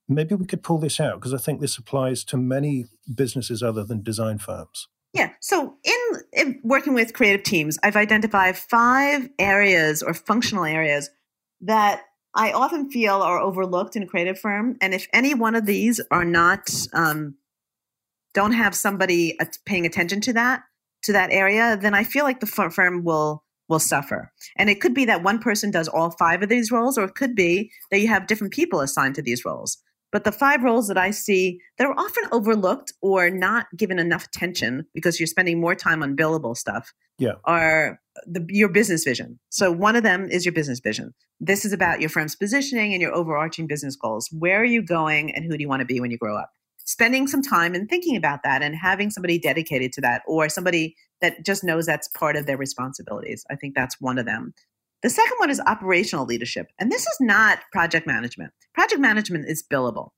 maybe 0.08 0.34
we 0.34 0.46
could 0.46 0.62
pull 0.62 0.78
this 0.78 1.00
out 1.00 1.20
because 1.20 1.34
I 1.34 1.38
think 1.38 1.60
this 1.60 1.78
applies 1.78 2.24
to 2.24 2.36
many 2.36 2.86
businesses 3.12 3.62
other 3.62 3.84
than 3.84 4.02
design 4.02 4.38
firms. 4.38 4.88
Yeah. 5.12 5.30
So 5.40 5.76
in, 5.84 6.20
in, 6.32 6.60
working 6.64 6.94
with 6.94 7.12
creative 7.12 7.44
teams, 7.44 7.78
I've 7.82 7.96
identified 7.96 8.56
five 8.56 9.28
areas 9.38 10.02
or 10.02 10.12
functional 10.12 10.64
areas 10.64 11.10
that 11.64 12.02
I 12.34 12.52
often 12.52 12.90
feel 12.90 13.14
are 13.22 13.40
overlooked 13.40 13.96
in 13.96 14.02
a 14.02 14.06
creative 14.06 14.38
firm. 14.38 14.76
And 14.80 14.92
if 14.94 15.06
any 15.12 15.34
one 15.34 15.54
of 15.54 15.66
these 15.66 16.00
are 16.10 16.24
not, 16.24 16.70
um, 16.92 17.36
don't 18.32 18.52
have 18.52 18.74
somebody 18.74 19.38
paying 19.64 19.86
attention 19.86 20.20
to 20.22 20.32
that, 20.32 20.62
to 21.04 21.12
that 21.12 21.30
area, 21.30 21.78
then 21.80 21.94
I 21.94 22.04
feel 22.04 22.24
like 22.24 22.40
the 22.40 22.46
firm 22.46 23.04
will 23.04 23.44
will 23.66 23.78
suffer. 23.78 24.30
And 24.56 24.68
it 24.68 24.80
could 24.80 24.92
be 24.92 25.06
that 25.06 25.22
one 25.22 25.38
person 25.38 25.70
does 25.70 25.88
all 25.88 26.10
five 26.10 26.42
of 26.42 26.50
these 26.50 26.70
roles, 26.70 26.98
or 26.98 27.04
it 27.04 27.14
could 27.14 27.34
be 27.34 27.72
that 27.90 27.98
you 27.98 28.08
have 28.08 28.26
different 28.26 28.52
people 28.52 28.80
assigned 28.80 29.14
to 29.14 29.22
these 29.22 29.42
roles. 29.42 29.78
But 30.14 30.22
the 30.22 30.30
five 30.30 30.62
roles 30.62 30.86
that 30.86 30.96
I 30.96 31.10
see 31.10 31.60
that 31.76 31.88
are 31.88 31.98
often 31.98 32.22
overlooked 32.30 32.92
or 33.02 33.30
not 33.30 33.66
given 33.76 33.98
enough 33.98 34.26
attention 34.26 34.86
because 34.94 35.18
you're 35.18 35.26
spending 35.26 35.60
more 35.60 35.74
time 35.74 36.04
on 36.04 36.14
billable 36.14 36.56
stuff 36.56 36.94
yeah. 37.18 37.32
are 37.46 37.98
the, 38.24 38.46
your 38.48 38.68
business 38.68 39.02
vision. 39.02 39.40
So 39.48 39.72
one 39.72 39.96
of 39.96 40.04
them 40.04 40.28
is 40.30 40.46
your 40.46 40.52
business 40.52 40.78
vision. 40.78 41.14
This 41.40 41.64
is 41.64 41.72
about 41.72 42.00
your 42.00 42.10
firm's 42.10 42.36
positioning 42.36 42.92
and 42.92 43.02
your 43.02 43.12
overarching 43.12 43.66
business 43.66 43.96
goals. 43.96 44.28
Where 44.30 44.60
are 44.60 44.64
you 44.64 44.82
going 44.82 45.34
and 45.34 45.44
who 45.44 45.56
do 45.56 45.62
you 45.62 45.68
want 45.68 45.80
to 45.80 45.84
be 45.84 45.98
when 45.98 46.12
you 46.12 46.18
grow 46.18 46.38
up? 46.38 46.50
Spending 46.84 47.26
some 47.26 47.42
time 47.42 47.74
and 47.74 47.90
thinking 47.90 48.14
about 48.14 48.44
that 48.44 48.62
and 48.62 48.76
having 48.76 49.10
somebody 49.10 49.40
dedicated 49.40 49.92
to 49.94 50.00
that 50.02 50.22
or 50.28 50.48
somebody 50.48 50.94
that 51.22 51.44
just 51.44 51.64
knows 51.64 51.86
that's 51.86 52.06
part 52.06 52.36
of 52.36 52.46
their 52.46 52.56
responsibilities. 52.56 53.44
I 53.50 53.56
think 53.56 53.74
that's 53.74 54.00
one 54.00 54.18
of 54.18 54.26
them. 54.26 54.54
The 55.04 55.10
second 55.10 55.36
one 55.36 55.50
is 55.50 55.60
operational 55.66 56.24
leadership. 56.24 56.68
And 56.78 56.90
this 56.90 57.02
is 57.02 57.16
not 57.20 57.58
project 57.72 58.06
management. 58.06 58.54
Project 58.72 59.02
management 59.02 59.44
is 59.46 59.62
billable. 59.62 60.12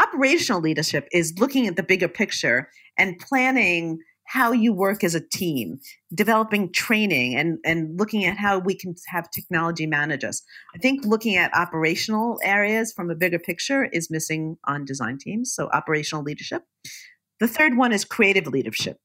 Operational 0.00 0.60
leadership 0.60 1.06
is 1.12 1.32
looking 1.38 1.68
at 1.68 1.76
the 1.76 1.82
bigger 1.84 2.08
picture 2.08 2.68
and 2.98 3.20
planning 3.20 4.00
how 4.26 4.50
you 4.50 4.72
work 4.72 5.04
as 5.04 5.14
a 5.14 5.20
team, 5.20 5.78
developing 6.12 6.72
training 6.72 7.36
and, 7.36 7.58
and 7.64 7.96
looking 7.96 8.24
at 8.24 8.36
how 8.36 8.58
we 8.58 8.74
can 8.74 8.96
have 9.06 9.30
technology 9.30 9.86
manage 9.86 10.24
us. 10.24 10.42
I 10.74 10.78
think 10.78 11.04
looking 11.04 11.36
at 11.36 11.54
operational 11.54 12.40
areas 12.42 12.92
from 12.92 13.10
a 13.10 13.14
bigger 13.14 13.38
picture 13.38 13.84
is 13.92 14.10
missing 14.10 14.56
on 14.66 14.84
design 14.84 15.18
teams. 15.18 15.54
So 15.54 15.68
operational 15.68 16.24
leadership. 16.24 16.62
The 17.38 17.46
third 17.46 17.76
one 17.76 17.92
is 17.92 18.04
creative 18.04 18.48
leadership. 18.48 18.96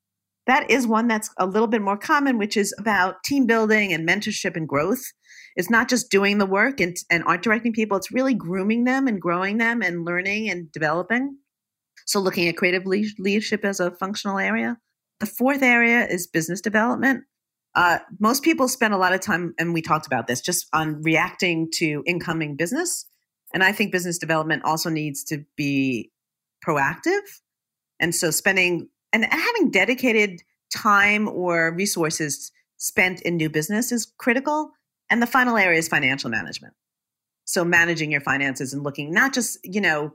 That 0.48 0.72
is 0.72 0.88
one 0.88 1.08
that's 1.08 1.30
a 1.38 1.46
little 1.46 1.68
bit 1.68 1.82
more 1.82 1.98
common, 1.98 2.38
which 2.38 2.56
is 2.56 2.74
about 2.80 3.24
team 3.24 3.46
building 3.46 3.94
and 3.94 4.08
mentorship 4.08 4.56
and 4.56 4.68
growth. 4.68 5.04
It's 5.58 5.72
not 5.72 5.90
just 5.90 6.12
doing 6.12 6.38
the 6.38 6.46
work 6.46 6.80
and, 6.80 6.96
and 7.10 7.24
art 7.26 7.42
directing 7.42 7.74
people, 7.74 7.98
it's 7.98 8.12
really 8.12 8.36
grooming 8.36 8.84
them 8.84 9.08
and 9.08 9.20
growing 9.20 9.58
them 9.58 9.82
and 9.82 10.06
learning 10.06 10.50
and 10.50 10.72
developing. 10.72 11.38
So, 12.06 12.20
looking 12.20 12.48
at 12.48 12.56
creative 12.56 12.86
leadership 12.86 13.66
as 13.66 13.80
a 13.80 13.92
functional 13.92 14.38
area. 14.38 14.78
The 15.20 15.26
fourth 15.26 15.64
area 15.64 16.06
is 16.06 16.28
business 16.28 16.62
development. 16.62 17.24
Uh, 17.74 18.00
most 18.20 18.44
people 18.44 18.68
spend 18.68 18.94
a 18.94 18.98
lot 18.98 19.14
of 19.14 19.20
time, 19.20 19.56
and 19.58 19.74
we 19.74 19.82
talked 19.82 20.06
about 20.06 20.28
this, 20.28 20.42
just 20.42 20.68
on 20.74 21.02
reacting 21.02 21.70
to 21.74 22.04
incoming 22.06 22.56
business. 22.56 23.08
And 23.52 23.64
I 23.64 23.72
think 23.72 23.92
business 23.92 24.20
development 24.20 24.64
also 24.64 24.90
needs 24.90 25.24
to 25.26 25.44
be 25.56 26.12
proactive. 26.66 27.22
And 28.00 28.14
so, 28.14 28.30
spending 28.30 28.90
and 29.12 29.26
having 29.26 29.72
dedicated 29.72 30.44
time 30.72 31.28
or 31.28 31.74
resources 31.74 32.52
spent 32.78 33.22
in 33.24 33.38
new 33.38 33.50
business 33.50 33.92
is 33.92 34.14
critical. 34.20 34.72
And 35.10 35.22
the 35.22 35.28
final 35.28 35.58
area 35.58 35.80
is 35.80 35.88
financial 35.88 36.30
management. 36.30 36.74
So 37.46 37.64
managing 37.64 38.12
your 38.12 38.22
finances 38.22 38.74
and 38.74 38.84
looking 38.84 39.14
not 39.14 39.34
just, 39.34 39.58
you 39.64 39.80
know, 39.80 40.14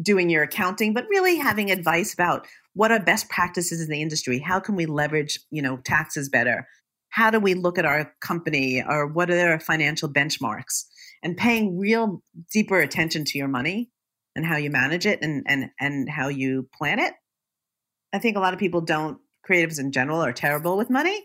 doing 0.00 0.30
your 0.30 0.42
accounting, 0.42 0.92
but 0.92 1.08
really 1.08 1.36
having 1.36 1.70
advice 1.70 2.12
about 2.12 2.46
what 2.74 2.92
are 2.92 3.00
best 3.00 3.28
practices 3.30 3.80
in 3.80 3.90
the 3.90 4.02
industry? 4.02 4.38
How 4.38 4.60
can 4.60 4.76
we 4.76 4.86
leverage, 4.86 5.40
you 5.50 5.62
know, 5.62 5.78
taxes 5.78 6.28
better? 6.28 6.68
How 7.08 7.30
do 7.30 7.40
we 7.40 7.54
look 7.54 7.78
at 7.78 7.86
our 7.86 8.12
company 8.20 8.82
or 8.86 9.06
what 9.06 9.30
are 9.30 9.34
their 9.34 9.58
financial 9.58 10.08
benchmarks? 10.08 10.84
And 11.22 11.36
paying 11.36 11.78
real 11.78 12.22
deeper 12.52 12.78
attention 12.78 13.24
to 13.24 13.38
your 13.38 13.48
money 13.48 13.90
and 14.36 14.44
how 14.44 14.56
you 14.56 14.70
manage 14.70 15.04
it 15.04 15.18
and 15.20 15.44
and 15.48 15.70
and 15.80 16.08
how 16.08 16.28
you 16.28 16.68
plan 16.78 17.00
it 17.00 17.14
I 18.12 18.18
think 18.18 18.36
a 18.36 18.40
lot 18.40 18.54
of 18.54 18.60
people 18.60 18.80
don't, 18.80 19.18
creatives 19.48 19.78
in 19.78 19.92
general 19.92 20.22
are 20.22 20.32
terrible 20.32 20.76
with 20.76 20.90
money 20.90 21.24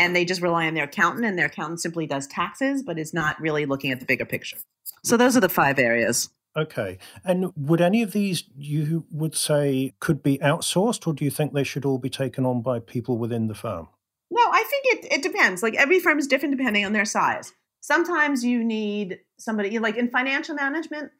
and 0.00 0.16
they 0.16 0.24
just 0.24 0.40
rely 0.40 0.66
on 0.66 0.74
their 0.74 0.84
accountant 0.84 1.26
and 1.26 1.38
their 1.38 1.46
accountant 1.46 1.80
simply 1.80 2.06
does 2.06 2.26
taxes 2.26 2.82
but 2.82 2.98
is 2.98 3.12
not 3.12 3.38
really 3.40 3.66
looking 3.66 3.92
at 3.92 4.00
the 4.00 4.06
bigger 4.06 4.24
picture. 4.24 4.56
So 5.04 5.16
those 5.16 5.36
are 5.36 5.40
the 5.40 5.48
five 5.48 5.78
areas. 5.78 6.30
Okay. 6.56 6.98
And 7.24 7.52
would 7.54 7.80
any 7.80 8.02
of 8.02 8.12
these 8.12 8.44
you 8.56 9.04
would 9.10 9.36
say 9.36 9.94
could 10.00 10.22
be 10.22 10.38
outsourced 10.38 11.06
or 11.06 11.12
do 11.12 11.24
you 11.24 11.30
think 11.30 11.52
they 11.52 11.62
should 11.62 11.84
all 11.84 11.98
be 11.98 12.10
taken 12.10 12.44
on 12.44 12.62
by 12.62 12.80
people 12.80 13.18
within 13.18 13.46
the 13.46 13.54
firm? 13.54 13.88
No, 14.30 14.42
I 14.50 14.64
think 14.64 14.84
it, 14.86 15.12
it 15.12 15.22
depends. 15.22 15.62
Like 15.62 15.74
every 15.74 16.00
firm 16.00 16.18
is 16.18 16.26
different 16.26 16.56
depending 16.56 16.84
on 16.84 16.92
their 16.92 17.04
size. 17.04 17.52
Sometimes 17.82 18.44
you 18.44 18.64
need 18.64 19.20
somebody 19.38 19.78
like 19.78 19.96
in 19.96 20.08
financial 20.08 20.54
management, 20.54 21.12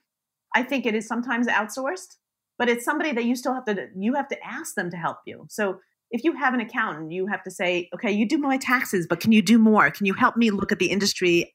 I 0.54 0.62
think 0.62 0.86
it 0.86 0.94
is 0.94 1.06
sometimes 1.06 1.46
outsourced 1.46 2.16
but 2.60 2.68
it's 2.68 2.84
somebody 2.84 3.10
that 3.12 3.24
you 3.24 3.34
still 3.34 3.54
have 3.54 3.64
to 3.64 3.88
you 3.96 4.14
have 4.14 4.28
to 4.28 4.36
ask 4.44 4.74
them 4.74 4.90
to 4.90 4.96
help 4.96 5.16
you 5.26 5.46
so 5.48 5.80
if 6.10 6.24
you 6.24 6.34
have 6.34 6.54
an 6.54 6.60
accountant 6.60 7.12
you 7.12 7.26
have 7.26 7.42
to 7.42 7.50
say 7.50 7.88
okay 7.94 8.10
you 8.10 8.26
do 8.26 8.38
my 8.38 8.56
taxes 8.56 9.06
but 9.08 9.20
can 9.20 9.32
you 9.32 9.42
do 9.42 9.58
more? 9.58 9.90
Can 9.90 10.06
you 10.06 10.14
help 10.14 10.36
me 10.36 10.50
look 10.50 10.72
at 10.72 10.78
the 10.78 10.90
industry 10.90 11.54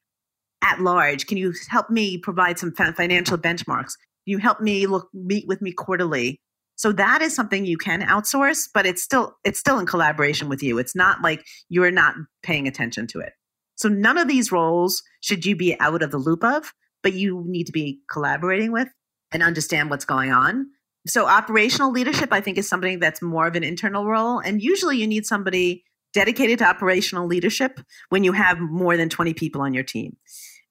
at 0.62 0.80
large? 0.80 1.28
Can 1.28 1.38
you 1.38 1.54
help 1.70 1.90
me 1.90 2.18
provide 2.18 2.58
some 2.58 2.72
financial 2.74 3.38
benchmarks? 3.38 3.94
Can 3.94 4.32
you 4.32 4.38
help 4.38 4.62
me 4.62 4.88
look 4.88 5.10
meet 5.14 5.48
with 5.48 5.62
me 5.62 5.72
quarterly? 5.72 6.40
So 6.78 6.92
that 6.94 7.22
is 7.22 7.34
something 7.34 7.66
you 7.66 7.78
can 7.78 8.02
outsource 8.02 8.68
but 8.74 8.86
it's 8.86 9.04
still 9.04 9.36
it's 9.44 9.60
still 9.60 9.80
in 9.80 9.86
collaboration 9.86 10.50
with 10.50 10.64
you. 10.64 10.78
It's 10.78 10.96
not 10.96 11.22
like 11.22 11.46
you're 11.70 11.92
not 11.92 12.16
paying 12.44 12.68
attention 12.68 13.08
to 13.08 13.20
it. 13.20 13.34
So 13.76 13.90
none 13.90 14.18
of 14.18 14.28
these 14.28 14.52
roles 14.52 15.04
should 15.22 15.46
you 15.46 15.56
be 15.56 15.80
out 15.80 16.02
of 16.02 16.12
the 16.12 16.18
loop 16.18 16.44
of 16.44 16.74
but 17.04 17.14
you 17.14 17.44
need 17.46 17.66
to 17.66 17.72
be 17.72 18.00
collaborating 18.10 18.72
with 18.72 18.88
and 19.32 19.44
understand 19.44 19.90
what's 19.90 20.06
going 20.06 20.32
on 20.32 20.68
so 21.08 21.28
operational 21.28 21.92
leadership 21.92 22.30
i 22.32 22.42
think 22.42 22.58
is 22.58 22.68
something 22.68 23.00
that's 23.00 23.22
more 23.22 23.48
of 23.48 23.56
an 23.56 23.64
internal 23.64 24.06
role. 24.06 24.40
And 24.40 24.62
usually 24.62 24.98
you 24.98 25.08
need 25.08 25.26
somebody 25.26 25.84
dedicated 26.14 26.60
to 26.60 26.66
operational 26.66 27.28
leadership 27.28 27.80
when 28.10 28.24
you 28.24 28.32
have 28.32 28.60
more 28.60 28.96
than 28.96 29.10
20 29.10 29.34
people 29.34 29.62
on 29.62 29.74
your 29.74 29.84
team. 29.84 30.16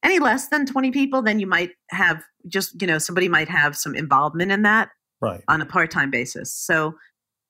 Any 0.02 0.18
less 0.18 0.48
than 0.48 0.66
20 0.66 0.90
people 0.90 1.22
then 1.22 1.38
you 1.38 1.46
might 1.46 1.70
have 1.90 2.22
just 2.46 2.80
you 2.80 2.86
know 2.86 2.98
somebody 2.98 3.28
might 3.28 3.48
have 3.48 3.76
some 3.76 3.94
involvement 3.94 4.52
in 4.52 4.62
that 4.62 4.90
right. 5.20 5.42
on 5.48 5.60
a 5.60 5.66
part-time 5.66 6.10
basis. 6.10 6.52
So 6.52 6.94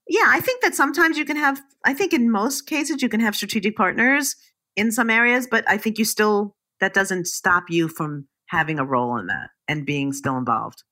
yeah 0.08 0.24
i 0.26 0.40
think 0.40 0.62
that 0.62 0.74
sometimes 0.74 1.16
you 1.16 1.24
can 1.24 1.36
have 1.36 1.60
i 1.84 1.94
think 1.94 2.12
in 2.12 2.30
most 2.30 2.66
cases 2.66 3.02
you 3.02 3.08
can 3.08 3.20
have 3.20 3.34
strategic 3.34 3.76
partners 3.76 4.36
in 4.76 4.90
some 4.92 5.10
areas 5.10 5.46
but 5.50 5.64
i 5.68 5.76
think 5.76 5.98
you 5.98 6.04
still 6.04 6.54
that 6.80 6.94
doesn't 6.94 7.26
stop 7.26 7.64
you 7.68 7.88
from 7.88 8.26
having 8.46 8.78
a 8.78 8.84
role 8.84 9.16
in 9.16 9.26
that 9.26 9.50
and 9.68 9.86
being 9.86 10.12
still 10.12 10.36
involved 10.36 10.82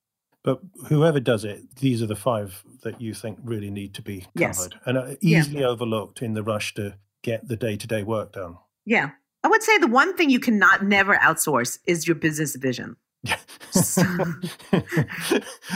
but 0.43 0.61
whoever 0.89 1.21
does 1.21 1.45
it, 1.45 1.77
these 1.77 2.03
are 2.03 2.07
the 2.07 2.17
five 2.17 2.65
that 2.83 3.01
you 3.01 3.15
think 3.15 3.39
really 3.45 3.71
need 3.71 3.95
to 3.95 4.03
be 4.03 4.27
covered 4.37 4.75
yes. 4.75 4.79
and 4.87 4.99
are 4.99 5.17
easily 5.21 5.61
yeah. 5.61 5.67
overlooked 5.67 6.21
in 6.21 6.35
the 6.35 6.43
rush 6.43 6.75
to 6.75 6.95
get 7.23 7.47
the 7.47 7.57
day 7.57 7.77
to 7.77 7.87
day 7.87 8.03
work 8.03 8.33
done. 8.33 8.59
Yeah. 8.85 9.11
I 9.45 9.49
would 9.49 9.63
say 9.63 9.79
the 9.79 9.87
one 9.89 10.17
thing 10.17 10.31
you 10.31 10.41
cannot 10.41 10.85
never 10.85 11.17
outsource 11.17 11.79
is 11.87 12.07
your 12.07 12.17
business 12.17 12.57
vision. 12.57 12.97
I, 13.29 13.35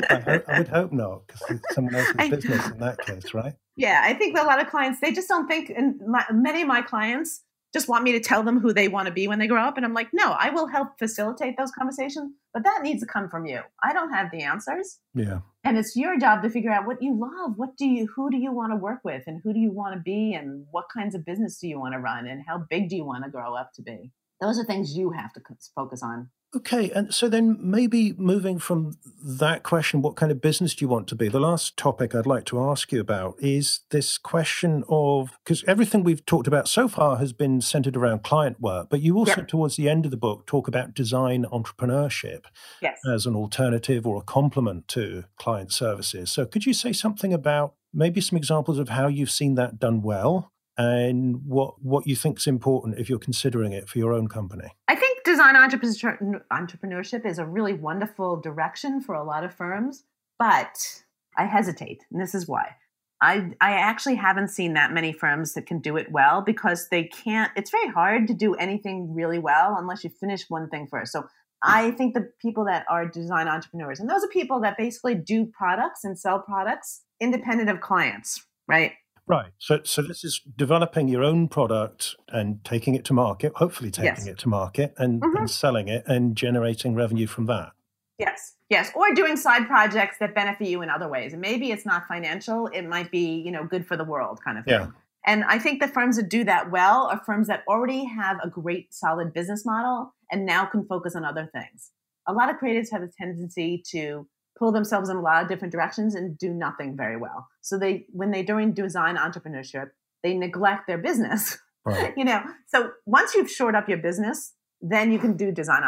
hope, 0.09 0.45
I, 0.49 0.59
would 0.59 0.69
hope 0.69 0.93
not, 0.93 1.27
because 1.27 1.43
it's 1.51 1.75
someone 1.75 1.95
else's 1.95 2.15
I, 2.19 2.29
business 2.29 2.67
in 2.67 2.79
that 2.79 2.99
case, 2.99 3.35
right? 3.35 3.55
Yeah, 3.77 4.03
I 4.05 4.15
think 4.15 4.37
a 4.37 4.43
lot 4.43 4.61
of 4.61 4.69
clients 4.69 5.01
they 5.01 5.13
just 5.13 5.29
don't 5.29 5.47
think, 5.47 5.71
and 5.71 6.01
my, 6.07 6.25
many 6.33 6.63
of 6.63 6.69
my 6.69 6.83
clients 6.83 7.43
just 7.77 7.89
want 7.89 8.05
me 8.05 8.13
to 8.13 8.21
tell 8.21 8.43
them 8.43 8.59
who 8.59 8.73
they 8.73 8.89
want 8.89 9.07
to 9.07 9.13
be 9.13 9.29
when 9.29 9.39
they 9.39 9.47
grow 9.47 9.63
up, 9.63 9.77
and 9.77 9.85
I'm 9.85 9.93
like, 9.93 10.09
no, 10.15 10.33
I 10.33 10.49
will 10.49 10.67
help 10.67 10.99
facilitate 10.99 11.59
those 11.59 11.71
conversations, 11.71 12.33
but 12.55 12.65
that 12.65 12.81
needs 12.83 13.01
to 13.01 13.07
come 13.07 13.29
from 13.29 13.45
you. 13.45 13.61
I 13.85 13.93
don't 13.93 14.15
have 14.15 14.31
the 14.31 14.41
answers. 14.43 14.99
Yeah, 15.15 15.41
and 15.63 15.77
it's 15.77 15.95
your 15.95 16.19
job 16.19 16.43
to 16.43 16.49
figure 16.49 16.73
out 16.73 16.87
what 16.87 17.03
you 17.03 17.15
love, 17.15 17.53
what 17.57 17.77
do 17.77 17.85
you, 17.85 18.07
who 18.17 18.31
do 18.31 18.39
you 18.39 18.51
want 18.51 18.73
to 18.73 18.77
work 18.77 19.01
with, 19.05 19.25
and 19.27 19.43
who 19.45 19.53
do 19.53 19.61
you 19.61 19.73
want 19.73 19.95
to 19.95 20.01
be, 20.01 20.33
and 20.33 20.65
what 20.71 20.87
kinds 20.97 21.15
of 21.15 21.27
business 21.27 21.59
do 21.59 21.69
you 21.69 21.79
want 21.79 21.93
to 21.93 22.01
run, 22.01 22.27
and 22.27 22.43
how 22.47 22.65
big 22.71 22.89
do 22.89 22.97
you 22.97 23.05
want 23.05 23.25
to 23.25 23.31
grow 23.31 23.55
up 23.55 23.73
to 23.75 23.83
be. 23.83 24.11
Those 24.41 24.59
are 24.59 24.65
things 24.65 24.97
you 24.97 25.11
have 25.11 25.35
to 25.35 25.41
focus 25.75 26.03
on. 26.03 26.31
Okay, 26.55 26.91
and 26.93 27.13
so 27.13 27.29
then 27.29 27.59
maybe 27.61 28.15
moving 28.17 28.59
from 28.59 28.97
that 29.23 29.63
question, 29.63 30.01
what 30.01 30.17
kind 30.17 30.31
of 30.31 30.41
business 30.41 30.75
do 30.75 30.85
you 30.85 30.89
want 30.89 31.09
to 31.09 31.17
be? 31.17 31.29
The 31.29 31.41
last 31.41 31.77
topic 31.77 32.15
I'd 32.15 32.25
like 32.25 32.45
to 32.47 32.61
ask 32.61 32.93
you 32.93 33.01
about 33.01 33.35
is 33.41 33.81
this 33.91 34.17
question 34.17 34.85
of 34.89 35.31
because 35.45 35.65
everything 35.65 36.05
we've 36.05 36.25
talked 36.25 36.47
about 36.47 36.69
so 36.69 36.87
far 36.87 37.17
has 37.17 37.33
been 37.33 37.61
centered 37.61 37.97
around 37.97 38.23
client 38.23 38.61
work, 38.61 38.89
but 38.89 39.01
you 39.01 39.19
also, 39.19 39.39
yep. 39.39 39.49
towards 39.49 39.77
the 39.77 39.89
end 39.89 40.05
of 40.05 40.11
the 40.11 40.17
book, 40.17 40.47
talk 40.47 40.69
about 40.69 40.95
design 40.95 41.45
entrepreneurship 41.53 42.45
yes. 42.81 43.01
as 43.13 43.27
an 43.27 43.35
alternative 43.35 44.07
or 44.07 44.17
a 44.17 44.23
complement 44.23 44.87
to 44.89 45.25
client 45.37 45.73
services. 45.73 46.31
So, 46.31 46.47
could 46.47 46.65
you 46.65 46.73
say 46.73 46.93
something 46.93 47.35
about 47.35 47.75
maybe 47.93 48.21
some 48.21 48.37
examples 48.37 48.79
of 48.79 48.91
how 48.91 49.09
you've 49.09 49.31
seen 49.31 49.57
that 49.57 49.79
done 49.79 50.01
well 50.01 50.53
and 50.79 51.47
what 51.47 51.83
what 51.83 52.07
you 52.07 52.17
think 52.17 52.39
is 52.39 52.47
important 52.47 52.99
if 52.99 53.09
you're 53.09 53.19
considering 53.19 53.73
it 53.73 53.89
for 53.89 53.99
your 53.99 54.13
own 54.13 54.29
company? 54.29 54.69
I 54.89 54.95
think 54.95 55.25
design 55.25 55.55
entrepreneurship 55.55 57.27
is 57.27 57.39
a 57.39 57.47
really 57.47 57.73
wonderful 57.73 58.41
direction 58.41 59.01
for 59.01 59.15
a 59.15 59.25
lot 59.25 59.45
of 59.45 59.55
firms, 59.55 60.05
but 60.39 61.03
I 61.37 61.47
hesitate, 61.47 62.05
and 62.11 62.21
this 62.21 62.35
is 62.35 62.47
why. 62.47 62.77
I 63.23 63.53
I 63.61 63.73
actually 63.73 64.17
haven't 64.17 64.49
seen 64.49 64.75
that 64.75 64.93
many 64.93 65.13
firms 65.13 65.55
that 65.55 65.67
can 65.67 65.81
do 65.81 65.97
it 65.97 66.13
well 66.13 66.43
because 66.43 66.89
they 66.91 67.05
can't. 67.05 67.51
It's 67.57 67.71
very 67.71 67.89
hard 67.89 68.27
to 68.29 68.35
do 68.35 68.55
anything 68.55 69.15
really 69.15 69.39
well 69.39 69.77
unless 69.79 70.05
you 70.05 70.11
finish 70.11 70.45
one 70.49 70.69
thing 70.69 70.87
first. 70.87 71.13
So 71.13 71.27
I 71.63 71.93
think 71.93 72.15
the 72.15 72.31
people 72.41 72.67
that 72.67 72.85
are 72.91 73.09
design 73.09 73.49
entrepreneurs, 73.49 73.99
and 73.99 74.11
those 74.11 74.23
are 74.23 74.29
people 74.29 74.61
that 74.61 74.77
basically 74.77 75.15
do 75.15 75.47
products 75.47 76.05
and 76.05 76.19
sell 76.19 76.39
products 76.39 77.03
independent 77.19 77.71
of 77.71 77.81
clients, 77.81 78.45
right? 78.69 78.93
Right. 79.29 79.51
So, 79.59 79.81
so 79.83 80.03
this 80.03 80.23
is 80.23 80.41
developing 80.57 81.09
your 81.09 81.25
own 81.25 81.49
product 81.49 82.15
and 82.29 82.65
taking 82.65 82.95
it 82.95 83.05
to 83.07 83.13
market, 83.13 83.53
hopefully 83.57 83.91
taking 83.91 84.27
yes. 84.27 84.27
it 84.27 84.39
to 84.39 84.49
market 84.49 84.95
and, 84.99 85.21
mm-hmm. 85.21 85.37
and 85.37 85.51
selling 85.51 85.89
it 85.89 86.05
and 86.07 86.37
generating 86.37 86.95
revenue 86.95 87.27
from 87.27 87.47
that. 87.47 87.73
Yes. 88.19 88.55
Yes. 88.71 88.91
Or 88.95 89.13
doing 89.15 89.37
side 89.37 89.67
projects 89.67 90.19
that 90.19 90.35
benefit 90.35 90.69
you 90.69 90.83
in 90.83 90.91
other 90.91 91.09
ways. 91.09 91.33
And 91.33 91.43
maybe 91.43 91.73
it's 91.73 91.85
not 91.85 92.07
financial. 92.09 92.69
It 92.69 92.83
might 92.83 93.11
be, 93.11 93.43
you 93.45 93.51
know, 93.51 93.65
good 93.65 93.87
for 93.87 93.97
the 93.97 94.05
world 94.05 94.41
kind 94.45 94.59
of 94.59 94.65
thing. 94.65 94.75
Yeah. 94.75 94.89
And 95.27 95.45
I 95.45 95.59
think 95.59 95.83
the 95.83 95.89
firms 95.89 96.17
that 96.17 96.29
do 96.29 96.45
that 96.45 96.71
well 96.71 97.09
are 97.09 97.21
firms 97.27 97.49
that 97.49 97.65
already 97.69 98.05
have 98.05 98.39
a 98.43 98.49
great 98.49 98.95
solid 98.95 99.33
business 99.33 99.67
model 99.67 100.15
and 100.31 100.47
now 100.47 100.67
can 100.67 100.87
focus 100.87 101.17
on 101.17 101.25
other 101.25 101.51
things. 101.53 101.91
A 102.29 102.33
lot 102.33 102.49
of 102.49 102.57
creatives 102.57 102.93
have 102.93 103.03
a 103.03 103.09
tendency 103.19 103.83
to 103.91 104.29
pull 104.59 104.73
themselves 104.73 105.09
in 105.09 105.17
a 105.17 105.21
lot 105.21 105.43
of 105.43 105.49
different 105.49 105.73
directions 105.73 106.15
and 106.15 106.37
do 106.39 106.53
nothing 106.53 106.97
very 106.97 107.17
well. 107.17 107.49
So 107.61 107.79
they 107.79 108.07
when 108.13 108.31
they're 108.31 108.45
doing 108.45 108.73
design 108.73 109.17
entrepreneurship, 109.17 109.91
they 110.23 110.35
neglect 110.35 110.87
their 110.87 110.99
business. 110.99 111.59
Right. 111.85 112.13
you 112.17 112.25
know, 112.25 112.43
so 112.67 112.91
once 113.05 113.35
you've 113.35 113.51
shored 113.51 113.75
up 113.75 113.89
your 113.89 113.99
business, 113.99 114.55
then 114.81 115.13
you 115.13 115.19
can 115.19 115.37
do 115.37 115.53
design 115.53 115.83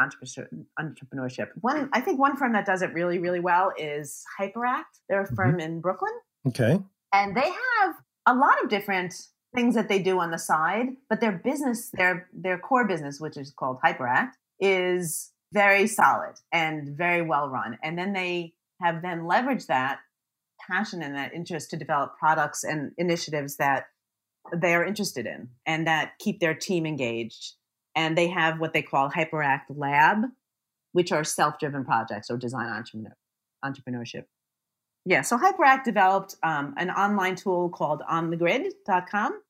entrepreneurship. 0.80 1.48
One, 1.60 1.88
I 1.92 2.00
think 2.00 2.18
one 2.18 2.36
firm 2.36 2.52
that 2.54 2.66
does 2.66 2.82
it 2.82 2.92
really, 2.94 3.18
really 3.18 3.40
well 3.40 3.72
is 3.76 4.24
Hyperakt. 4.40 4.84
They're 5.08 5.20
a 5.20 5.24
mm-hmm. 5.24 5.34
firm 5.34 5.50
mm-hmm. 5.52 5.60
in 5.60 5.80
Brooklyn. 5.80 6.12
Okay. 6.46 6.80
And 7.12 7.36
they 7.36 7.42
have 7.42 7.94
a 8.26 8.34
lot 8.34 8.62
of 8.62 8.68
different 8.68 9.14
things 9.54 9.74
that 9.74 9.88
they 9.88 9.98
do 9.98 10.18
on 10.20 10.30
the 10.30 10.38
side, 10.38 10.88
but 11.08 11.20
their 11.20 11.32
business, 11.32 11.90
their 11.92 12.28
their 12.32 12.58
core 12.58 12.86
business, 12.86 13.20
which 13.20 13.36
is 13.36 13.50
called 13.50 13.78
Hyperakt, 13.84 14.32
is 14.60 15.32
very 15.52 15.86
solid 15.86 16.34
and 16.52 16.96
very 16.96 17.22
well 17.22 17.48
run. 17.48 17.78
And 17.82 17.98
then 17.98 18.12
they 18.12 18.54
have 18.80 19.02
then 19.02 19.22
leveraged 19.22 19.66
that 19.66 20.00
passion 20.70 21.02
and 21.02 21.14
that 21.14 21.34
interest 21.34 21.70
to 21.70 21.76
develop 21.76 22.16
products 22.18 22.64
and 22.64 22.92
initiatives 22.98 23.56
that 23.56 23.86
they 24.54 24.74
are 24.74 24.84
interested 24.84 25.26
in 25.26 25.48
and 25.66 25.86
that 25.86 26.12
keep 26.18 26.40
their 26.40 26.54
team 26.54 26.86
engaged. 26.86 27.54
And 27.94 28.16
they 28.16 28.28
have 28.28 28.60
what 28.60 28.72
they 28.72 28.82
call 28.82 29.10
Hyperakt 29.10 29.64
Lab, 29.70 30.18
which 30.92 31.12
are 31.12 31.24
self 31.24 31.58
driven 31.58 31.84
projects 31.84 32.30
or 32.30 32.36
design 32.36 32.68
entrepreneur, 32.68 33.16
entrepreneurship. 33.64 34.24
Yeah, 35.04 35.22
so 35.22 35.38
Hyperakt 35.38 35.84
developed 35.84 36.36
um, 36.42 36.74
an 36.76 36.90
online 36.90 37.34
tool 37.34 37.70
called 37.70 38.02
onthegrid.com. 38.10 39.40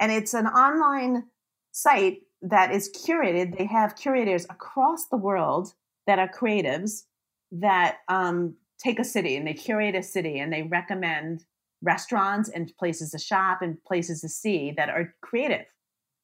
And 0.00 0.12
it's 0.12 0.32
an 0.32 0.46
online 0.46 1.24
site 1.72 2.20
that 2.42 2.72
is 2.72 2.88
curated. 2.90 3.58
They 3.58 3.66
have 3.66 3.96
curators 3.96 4.44
across 4.44 5.08
the 5.08 5.16
world 5.16 5.74
that 6.06 6.18
are 6.18 6.28
creatives 6.28 7.02
that 7.50 7.98
um, 8.08 8.54
take 8.82 8.98
a 8.98 9.04
city 9.04 9.36
and 9.36 9.46
they 9.46 9.54
curate 9.54 9.94
a 9.94 10.02
city 10.02 10.38
and 10.38 10.52
they 10.52 10.62
recommend 10.62 11.44
restaurants 11.82 12.48
and 12.48 12.72
places 12.78 13.10
to 13.10 13.18
shop 13.18 13.62
and 13.62 13.82
places 13.84 14.20
to 14.20 14.28
see 14.28 14.72
that 14.76 14.88
are 14.88 15.14
creative. 15.22 15.66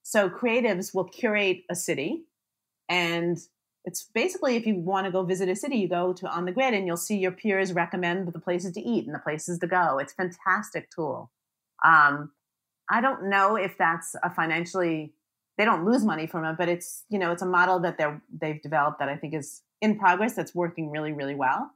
So 0.02 0.28
creatives 0.28 0.94
will 0.94 1.04
curate 1.04 1.62
a 1.70 1.74
city 1.74 2.24
and 2.88 3.38
it's 3.84 4.08
basically 4.14 4.56
if 4.56 4.66
you 4.66 4.76
want 4.76 5.06
to 5.06 5.12
go 5.12 5.22
visit 5.24 5.48
a 5.48 5.56
city, 5.56 5.76
you 5.76 5.88
go 5.88 6.12
to 6.14 6.26
on 6.26 6.46
the 6.46 6.52
grid 6.52 6.72
and 6.74 6.86
you'll 6.86 6.96
see 6.96 7.18
your 7.18 7.32
peers 7.32 7.72
recommend 7.72 8.32
the 8.32 8.38
places 8.38 8.72
to 8.72 8.80
eat 8.80 9.06
and 9.06 9.14
the 9.14 9.18
places 9.18 9.58
to 9.58 9.66
go. 9.66 9.98
It's 9.98 10.12
fantastic 10.12 10.90
tool. 10.90 11.30
Um, 11.84 12.32
I 12.90 13.00
don't 13.00 13.28
know 13.28 13.56
if 13.56 13.76
that's 13.78 14.14
a 14.22 14.30
financially 14.30 15.12
they 15.56 15.64
don't 15.64 15.84
lose 15.84 16.04
money 16.04 16.26
from 16.26 16.44
it, 16.44 16.56
but 16.58 16.68
it's 16.68 17.04
you 17.08 17.18
know 17.18 17.30
it's 17.30 17.42
a 17.42 17.46
model 17.46 17.78
that 17.80 17.98
they're 17.98 18.20
they've 18.40 18.60
developed 18.60 18.98
that 18.98 19.08
I 19.08 19.16
think 19.16 19.34
is 19.34 19.62
in 19.80 19.98
progress 19.98 20.34
that's 20.34 20.54
working 20.54 20.90
really 20.90 21.12
really 21.12 21.34
well. 21.34 21.70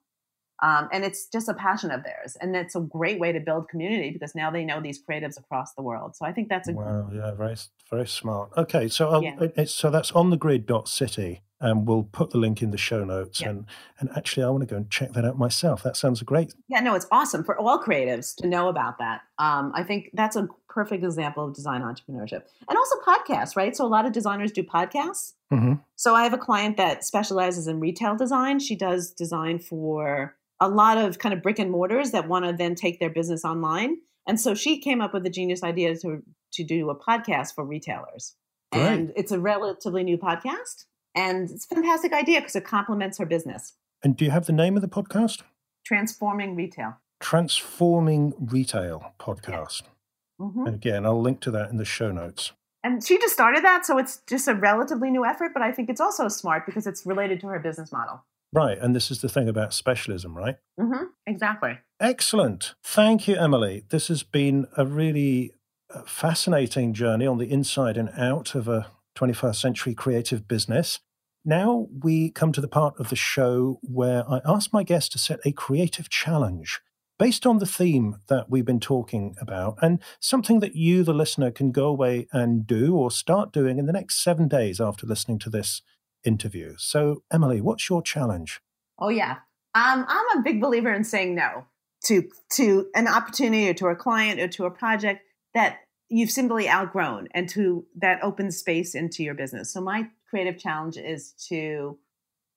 Um, 0.61 0.88
and 0.92 1.04
it's 1.04 1.26
just 1.26 1.48
a 1.48 1.54
passion 1.54 1.90
of 1.90 2.02
theirs. 2.02 2.36
And 2.40 2.56
it's 2.56 2.74
a 2.74 2.80
great 2.80 3.20
way 3.20 3.32
to 3.32 3.40
build 3.40 3.68
community 3.68 4.11
because 4.11 4.34
now 4.34 4.50
they 4.50 4.64
know 4.64 4.80
these 4.80 5.00
creatives 5.02 5.38
across 5.38 5.74
the 5.74 5.82
world. 5.82 6.16
So 6.16 6.26
I 6.26 6.32
think 6.32 6.48
that's 6.48 6.68
a 6.68 6.72
wow, 6.72 7.09
yeah, 7.12 7.32
very 7.34 7.56
very 7.90 8.06
smart. 8.06 8.50
Okay, 8.56 8.88
so 8.88 9.20
yeah. 9.20 9.64
so 9.64 9.90
that's 9.90 10.12
on 10.12 10.30
the 10.30 10.36
grid 10.36 10.66
dot 10.66 10.88
city, 10.88 11.42
and 11.61 11.86
we'll 11.86 12.02
put 12.02 12.30
the 12.30 12.38
link 12.38 12.61
in 12.61 12.70
the 12.70 12.78
show 12.78 13.04
notes. 13.04 13.40
Yeah. 13.40 13.50
And 13.50 13.66
and 14.00 14.11
actually, 14.16 14.44
I 14.44 14.50
want 14.50 14.62
to 14.62 14.66
go 14.66 14.76
and 14.76 14.90
check 14.90 15.12
that 15.12 15.24
out 15.24 15.38
myself. 15.38 15.82
That 15.84 15.96
sounds 15.96 16.22
great. 16.22 16.54
Yeah, 16.68 16.80
no, 16.80 16.94
it's 16.94 17.06
awesome 17.12 17.44
for 17.44 17.56
all 17.56 17.78
creatives 17.82 18.34
to 18.36 18.48
know 18.48 18.68
about 18.68 18.98
that. 18.98 19.20
Um, 19.38 19.72
I 19.74 19.84
think 19.84 20.11
that's 20.12 20.36
a 20.36 20.48
perfect 20.68 21.02
example 21.04 21.46
of 21.46 21.54
design 21.54 21.82
entrepreneurship, 21.82 22.42
and 22.68 22.76
also 22.76 22.96
podcasts, 23.06 23.56
right? 23.56 23.76
So 23.76 23.86
a 23.86 23.88
lot 23.88 24.06
of 24.06 24.12
designers 24.12 24.52
do 24.52 24.62
podcasts. 24.64 25.34
Mm-hmm. 25.52 25.74
So 25.96 26.14
I 26.14 26.24
have 26.24 26.34
a 26.34 26.38
client 26.38 26.76
that 26.76 27.04
specializes 27.04 27.68
in 27.68 27.80
retail 27.80 28.16
design. 28.16 28.59
She 28.59 28.76
does 28.76 29.11
design 29.11 29.59
for 29.61 30.36
a 30.61 30.68
lot 30.68 30.98
of 30.98 31.18
kind 31.18 31.32
of 31.32 31.42
brick 31.42 31.59
and 31.59 31.70
mortars 31.70 32.11
that 32.11 32.28
want 32.28 32.44
to 32.44 32.52
then 32.52 32.74
take 32.74 33.00
their 33.00 33.11
business 33.11 33.44
online. 33.44 33.98
And 34.26 34.40
so 34.40 34.54
she 34.54 34.78
came 34.78 35.00
up 35.00 35.14
with 35.14 35.22
the 35.22 35.30
genius 35.30 35.62
idea 35.62 35.96
to 35.98 36.22
to 36.52 36.64
do 36.64 36.90
a 36.90 36.96
podcast 36.96 37.54
for 37.54 37.64
retailers. 37.64 38.34
Great. 38.72 38.86
And 38.86 39.12
it's 39.16 39.32
a 39.32 39.38
relatively 39.38 40.02
new 40.02 40.18
podcast. 40.18 40.84
And 41.14 41.50
it's 41.50 41.66
a 41.70 41.74
fantastic 41.74 42.12
idea 42.12 42.40
because 42.40 42.56
it 42.56 42.64
complements 42.64 43.18
her 43.18 43.26
business. 43.26 43.74
And 44.02 44.16
do 44.16 44.24
you 44.24 44.30
have 44.30 44.46
the 44.46 44.52
name 44.52 44.76
of 44.76 44.82
the 44.82 44.88
podcast? 44.88 45.42
Transforming 45.84 46.54
Retail. 46.54 46.96
Transforming 47.20 48.34
Retail 48.38 49.12
podcast. 49.18 49.82
Yeah. 49.82 50.46
Mm-hmm. 50.46 50.66
And 50.66 50.74
again, 50.74 51.04
I'll 51.04 51.20
link 51.20 51.40
to 51.40 51.50
that 51.50 51.70
in 51.70 51.76
the 51.76 51.84
show 51.84 52.12
notes. 52.12 52.52
And 52.84 53.04
she 53.04 53.18
just 53.18 53.34
started 53.34 53.64
that, 53.64 53.84
so 53.84 53.98
it's 53.98 54.22
just 54.28 54.46
a 54.46 54.54
relatively 54.54 55.11
new 55.11 55.24
effort, 55.24 55.50
but 55.52 55.62
I 55.62 55.72
think 55.72 55.90
it's 55.90 56.00
also 56.00 56.28
smart 56.28 56.64
because 56.64 56.86
it's 56.86 57.04
related 57.04 57.40
to 57.40 57.48
her 57.48 57.59
business 57.59 57.90
model. 57.90 58.24
Right. 58.53 58.78
And 58.78 58.96
this 58.96 59.11
is 59.11 59.20
the 59.20 59.28
thing 59.28 59.49
about 59.49 59.74
specialism, 59.74 60.36
right? 60.36 60.57
Mm-hmm. 60.80 61.05
Exactly. 61.26 61.78
Excellent. 62.01 62.74
Thank 62.82 63.28
you, 63.28 63.36
Emily. 63.36 63.84
This 63.90 64.09
has 64.09 64.22
been 64.22 64.66
a 64.76 64.86
really 64.86 65.53
uh, 65.94 66.03
fascinating 66.07 66.94
journey 66.94 67.26
on 67.26 67.38
the 67.38 67.51
inside 67.51 67.96
and 67.96 68.11
out 68.16 68.55
of 68.55 68.68
a 68.68 68.86
21st 69.16 69.57
century 69.57 69.94
creative 69.94 70.49
business. 70.49 71.01
Now 71.44 71.88
we 72.03 72.30
come 72.30 72.53
to 72.53 72.61
the 72.61 72.68
part 72.68 72.94
of 72.99 73.11
the 73.11 73.16
show 73.16 73.80
where 73.82 74.28
I 74.28 74.40
ask 74.44 74.72
my 74.72 74.82
guests 74.82 75.09
to 75.11 75.18
set 75.18 75.40
a 75.44 75.53
creative 75.53 76.09
challenge 76.09 76.80
based 77.18 77.46
on 77.46 77.59
the 77.59 77.66
theme 77.66 78.16
that 78.28 78.49
we've 78.49 78.64
been 78.64 78.80
talking 78.80 79.34
about 79.40 79.76
and 79.82 80.01
something 80.20 80.61
that 80.61 80.76
you, 80.76 81.03
the 81.03 81.12
listener, 81.12 81.51
can 81.51 81.72
go 81.72 81.86
away 81.86 82.28
and 82.32 82.66
do 82.66 82.94
or 82.94 83.11
start 83.11 83.53
doing 83.53 83.78
in 83.78 83.86
the 83.86 83.92
next 83.92 84.22
seven 84.22 84.46
days 84.46 84.80
after 84.80 85.07
listening 85.07 85.38
to 85.40 85.51
this 85.51 85.82
interview. 86.24 86.74
So, 86.78 87.22
Emily, 87.32 87.60
what's 87.60 87.88
your 87.88 88.02
challenge? 88.02 88.60
Oh 88.98 89.08
yeah, 89.08 89.36
um, 89.74 90.04
I'm 90.08 90.38
a 90.38 90.42
big 90.42 90.60
believer 90.60 90.92
in 90.92 91.04
saying 91.04 91.34
no 91.34 91.66
to 92.04 92.28
to 92.52 92.86
an 92.94 93.08
opportunity 93.08 93.68
or 93.68 93.74
to 93.74 93.86
a 93.88 93.96
client 93.96 94.40
or 94.40 94.48
to 94.48 94.64
a 94.64 94.70
project 94.70 95.22
that 95.54 95.78
you've 96.08 96.30
simply 96.30 96.68
outgrown, 96.68 97.28
and 97.34 97.48
to 97.50 97.86
that 97.96 98.22
opens 98.22 98.56
space 98.56 98.94
into 98.94 99.22
your 99.22 99.34
business. 99.34 99.72
So 99.72 99.80
my 99.80 100.08
creative 100.28 100.58
challenge 100.58 100.96
is 100.96 101.32
to 101.48 101.98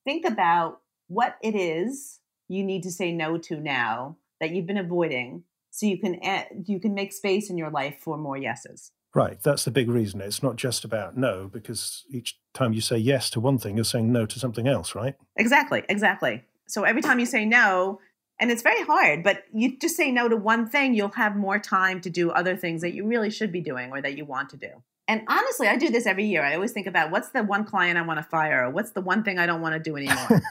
think 0.04 0.26
about 0.26 0.80
what 1.08 1.36
it 1.42 1.56
is 1.56 2.20
you 2.48 2.64
need 2.64 2.84
to 2.84 2.92
say 2.92 3.12
no 3.12 3.38
to 3.38 3.58
now 3.58 4.18
that 4.40 4.52
you've 4.52 4.66
been 4.66 4.78
avoiding 4.78 5.44
so 5.70 5.86
you 5.86 5.98
can 5.98 6.20
you 6.66 6.80
can 6.80 6.94
make 6.94 7.14
space 7.14 7.50
in 7.50 7.58
your 7.58 7.70
life 7.70 7.98
for 8.00 8.18
more 8.18 8.38
yeses. 8.38 8.92
Right, 9.14 9.42
that's 9.44 9.66
the 9.66 9.72
big 9.72 9.90
reason. 9.90 10.22
It's 10.22 10.42
not 10.42 10.56
just 10.56 10.86
about 10.86 11.18
no, 11.18 11.50
because 11.52 12.06
each 12.10 12.40
time 12.54 12.72
you 12.72 12.80
say 12.80 12.98
yes 12.98 13.30
to 13.32 13.42
one 13.42 13.58
thing, 13.58 13.76
you're 13.76 13.84
saying 13.84 14.12
no 14.12 14.26
to 14.26 14.40
something 14.40 14.68
else, 14.68 14.96
right? 14.96 15.16
Exactly, 15.36 15.84
exactly. 15.90 16.44
So 16.68 16.84
every 16.84 17.02
time 17.02 17.20
you 17.20 17.26
say 17.26 17.44
no, 17.44 18.00
and 18.40 18.50
it's 18.50 18.62
very 18.62 18.82
hard, 18.84 19.24
but 19.24 19.44
you 19.54 19.78
just 19.78 19.98
say 19.98 20.12
no 20.12 20.30
to 20.30 20.38
one 20.38 20.68
thing, 20.68 20.94
you'll 20.94 21.10
have 21.10 21.36
more 21.36 21.60
time 21.60 22.00
to 22.02 22.10
do 22.10 22.32
other 22.32 22.56
things 22.56 22.82
that 22.82 22.94
you 22.94 23.06
really 23.06 23.30
should 23.30 23.52
be 23.52 23.60
doing 23.60 23.92
or 23.92 24.02
that 24.02 24.18
you 24.18 24.24
want 24.24 24.50
to 24.52 24.58
do. 24.58 24.70
And 25.08 25.24
honestly, 25.28 25.68
I 25.68 25.76
do 25.76 25.90
this 25.90 26.06
every 26.06 26.26
year. 26.26 26.42
I 26.42 26.56
always 26.56 26.72
think 26.72 26.88
about 26.88 27.12
what's 27.12 27.30
the 27.30 27.44
one 27.44 27.66
client 27.66 27.98
I 27.98 28.02
want 28.04 28.20
to 28.20 28.24
fire, 28.24 28.66
or 28.66 28.70
what's 28.70 28.92
the 28.92 29.02
one 29.02 29.24
thing 29.24 29.38
I 29.38 29.46
don't 29.46 29.60
want 29.60 29.74
to 29.74 29.80
do 29.80 29.98
anymore. 29.98 30.42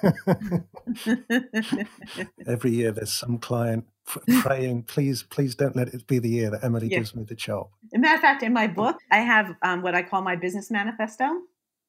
every 2.46 2.72
year, 2.72 2.92
there's 2.92 3.12
some 3.12 3.38
client 3.38 3.86
praying, 4.40 4.84
please, 4.84 5.22
please 5.22 5.54
don't 5.54 5.76
let 5.76 5.88
it 5.88 6.06
be 6.06 6.18
the 6.18 6.28
year 6.28 6.50
that 6.50 6.64
Emily 6.64 6.88
yeah. 6.88 6.98
gives 6.98 7.14
me 7.14 7.24
the 7.24 7.34
job. 7.34 7.68
As 7.86 7.96
a 7.96 7.98
matter 7.98 8.14
of 8.14 8.20
fact, 8.20 8.42
in 8.42 8.52
my 8.52 8.66
book, 8.66 8.96
I 9.10 9.18
have 9.18 9.54
um, 9.62 9.82
what 9.82 9.94
I 9.94 10.02
call 10.02 10.22
my 10.22 10.36
business 10.36 10.70
manifesto. 10.70 11.28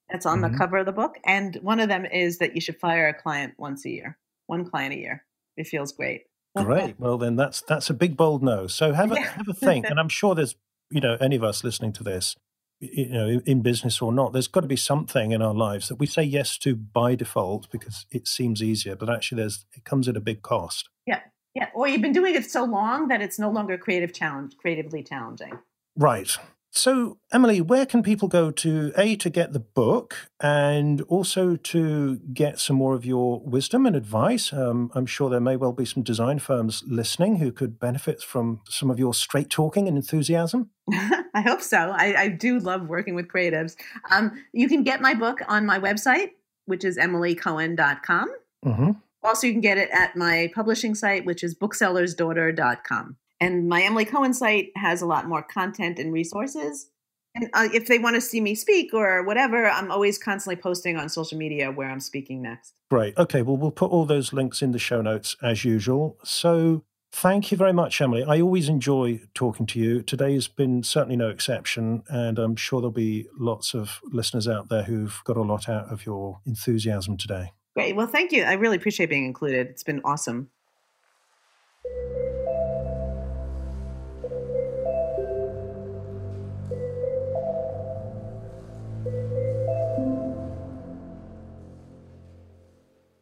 That's 0.09 0.25
on 0.25 0.41
mm-hmm. 0.41 0.51
the 0.51 0.57
cover 0.57 0.77
of 0.77 0.85
the 0.85 0.91
book, 0.91 1.17
and 1.25 1.55
one 1.61 1.79
of 1.79 1.87
them 1.87 2.05
is 2.05 2.39
that 2.39 2.53
you 2.53 2.61
should 2.61 2.77
fire 2.79 3.07
a 3.07 3.13
client 3.13 3.53
once 3.57 3.85
a 3.85 3.89
year, 3.89 4.17
one 4.47 4.69
client 4.69 4.93
a 4.93 4.97
year. 4.97 5.23
It 5.55 5.67
feels 5.67 5.93
great. 5.93 6.23
Great. 6.57 6.99
Well, 6.99 7.17
then 7.17 7.37
that's 7.37 7.61
that's 7.61 7.89
a 7.89 7.93
big 7.93 8.17
bold 8.17 8.43
no. 8.43 8.67
So 8.67 8.91
have 8.91 9.13
a 9.13 9.21
have 9.21 9.47
a 9.47 9.53
think, 9.53 9.89
and 9.89 9.99
I'm 10.01 10.09
sure 10.09 10.35
there's 10.35 10.55
you 10.89 10.99
know 10.99 11.15
any 11.21 11.37
of 11.37 11.43
us 11.45 11.63
listening 11.63 11.93
to 11.93 12.03
this 12.03 12.35
you 12.81 13.09
know, 13.09 13.41
in 13.45 13.61
business 13.61 14.01
or 14.01 14.11
not, 14.11 14.33
there's 14.33 14.47
got 14.47 14.61
to 14.61 14.67
be 14.67 14.75
something 14.75 15.31
in 15.31 15.41
our 15.41 15.53
lives 15.53 15.87
that 15.87 15.95
we 15.95 16.07
say 16.07 16.23
yes 16.23 16.57
to 16.57 16.75
by 16.75 17.13
default 17.13 17.69
because 17.71 18.07
it 18.09 18.27
seems 18.27 18.63
easier, 18.63 18.95
but 18.95 19.09
actually 19.09 19.39
there's 19.41 19.65
it 19.73 19.83
comes 19.83 20.07
at 20.07 20.17
a 20.17 20.21
big 20.21 20.41
cost. 20.41 20.89
Yeah. 21.05 21.19
Yeah. 21.53 21.67
Or 21.73 21.87
you've 21.87 22.01
been 22.01 22.13
doing 22.13 22.35
it 22.35 22.49
so 22.49 22.63
long 22.63 23.07
that 23.09 23.21
it's 23.21 23.37
no 23.37 23.49
longer 23.49 23.77
creative 23.77 24.13
challenge 24.13 24.55
creatively 24.57 25.03
challenging. 25.03 25.59
Right. 25.95 26.37
So, 26.73 27.17
Emily, 27.33 27.59
where 27.59 27.85
can 27.85 28.01
people 28.01 28.29
go 28.29 28.49
to 28.49 28.93
A, 28.95 29.17
to 29.17 29.29
get 29.29 29.51
the 29.51 29.59
book 29.59 30.15
and 30.39 31.01
also 31.01 31.57
to 31.57 32.15
get 32.33 32.59
some 32.59 32.77
more 32.77 32.95
of 32.95 33.03
your 33.03 33.41
wisdom 33.41 33.85
and 33.85 33.93
advice? 33.93 34.53
Um, 34.53 34.89
I'm 34.95 35.05
sure 35.05 35.29
there 35.29 35.41
may 35.41 35.57
well 35.57 35.73
be 35.73 35.83
some 35.83 36.01
design 36.01 36.39
firms 36.39 36.81
listening 36.87 37.37
who 37.37 37.51
could 37.51 37.77
benefit 37.77 38.21
from 38.21 38.61
some 38.69 38.89
of 38.89 38.97
your 38.97 39.13
straight 39.13 39.49
talking 39.49 39.89
and 39.89 39.97
enthusiasm. 39.97 40.69
I 41.33 41.41
hope 41.41 41.61
so. 41.61 41.77
I, 41.77 42.15
I, 42.17 42.27
do 42.29 42.57
love 42.59 42.87
working 42.87 43.15
with 43.15 43.27
creatives. 43.27 43.75
Um, 44.09 44.31
you 44.53 44.69
can 44.69 44.83
get 44.83 45.01
my 45.01 45.13
book 45.13 45.39
on 45.49 45.65
my 45.65 45.77
website, 45.77 46.29
which 46.65 46.85
is 46.85 46.97
emilycohen.com. 46.97 48.29
Mm-hmm. 48.65 48.91
Also, 49.23 49.47
you 49.47 49.53
can 49.53 49.61
get 49.61 49.77
it 49.77 49.89
at 49.91 50.15
my 50.15 50.51
publishing 50.55 50.95
site, 50.95 51.25
which 51.25 51.43
is 51.43 51.55
booksellersdaughter.com. 51.55 53.17
And 53.39 53.67
my 53.67 53.81
Emily 53.81 54.05
Cohen 54.05 54.33
site 54.33 54.71
has 54.75 55.01
a 55.01 55.05
lot 55.05 55.27
more 55.27 55.41
content 55.41 55.99
and 55.99 56.13
resources. 56.13 56.89
And 57.33 57.49
uh, 57.53 57.69
if 57.73 57.87
they 57.87 57.97
want 57.97 58.15
to 58.15 58.21
see 58.21 58.41
me 58.41 58.55
speak 58.55 58.93
or 58.93 59.23
whatever, 59.23 59.69
I'm 59.69 59.91
always 59.91 60.17
constantly 60.17 60.61
posting 60.61 60.97
on 60.97 61.09
social 61.09 61.37
media 61.37 61.71
where 61.71 61.89
I'm 61.89 61.99
speaking 61.99 62.41
next. 62.41 62.73
Great. 62.89 63.17
Okay. 63.17 63.41
Well, 63.41 63.57
we'll 63.57 63.71
put 63.71 63.91
all 63.91 64.05
those 64.05 64.33
links 64.33 64.61
in 64.61 64.71
the 64.71 64.79
show 64.79 65.01
notes 65.01 65.35
as 65.41 65.63
usual. 65.63 66.17
So 66.23 66.83
thank 67.11 67.51
you 67.51 67.57
very 67.57 67.73
much, 67.73 68.01
Emily. 68.01 68.23
I 68.23 68.41
always 68.41 68.67
enjoy 68.67 69.21
talking 69.33 69.65
to 69.67 69.79
you. 69.79 70.01
Today 70.01 70.33
has 70.33 70.47
been 70.47 70.83
certainly 70.83 71.15
no 71.15 71.29
exception. 71.29 72.03
And 72.09 72.37
I'm 72.37 72.57
sure 72.57 72.81
there'll 72.81 72.91
be 72.91 73.27
lots 73.39 73.73
of 73.73 74.01
listeners 74.03 74.47
out 74.47 74.69
there 74.69 74.83
who've 74.83 75.21
got 75.23 75.37
a 75.37 75.41
lot 75.41 75.69
out 75.69 75.91
of 75.91 76.05
your 76.05 76.41
enthusiasm 76.45 77.17
today. 77.17 77.53
Great. 77.75 77.95
Well, 77.95 78.07
thank 78.07 78.31
you. 78.31 78.43
I 78.43 78.53
really 78.53 78.77
appreciate 78.77 79.09
being 79.09 79.25
included. 79.25 79.67
It's 79.67 79.83
been 79.83 80.01
awesome. 80.03 80.49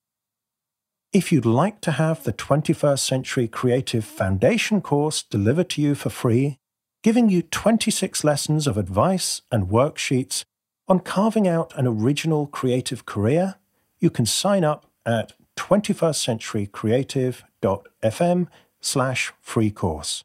If 1.13 1.33
you'd 1.33 1.47
like 1.47 1.81
to 1.83 1.93
have 1.93 2.25
the 2.25 2.33
21st 2.33 2.99
Century 2.99 3.47
Creative 3.49 4.05
Foundation 4.05 4.83
course 4.83 5.23
delivered 5.23 5.71
to 5.71 5.81
you 5.81 5.95
for 5.95 6.11
free, 6.11 6.59
giving 7.03 7.31
you 7.31 7.41
26 7.41 8.25
lessons 8.25 8.67
of 8.67 8.77
advice 8.77 9.41
and 9.51 9.69
worksheets 9.69 10.45
on 10.89 11.01
carving 11.01 11.49
out 11.49 11.77
an 11.77 11.87
original 11.87 12.47
creative 12.47 13.05
career, 13.07 13.55
you 13.99 14.11
can 14.11 14.27
sign 14.27 14.65
up 14.65 14.85
at 15.05 15.33
21stcenturycreative.fm 15.57 18.47
slash 18.81 19.33
free 19.41 19.71
course. 19.71 20.25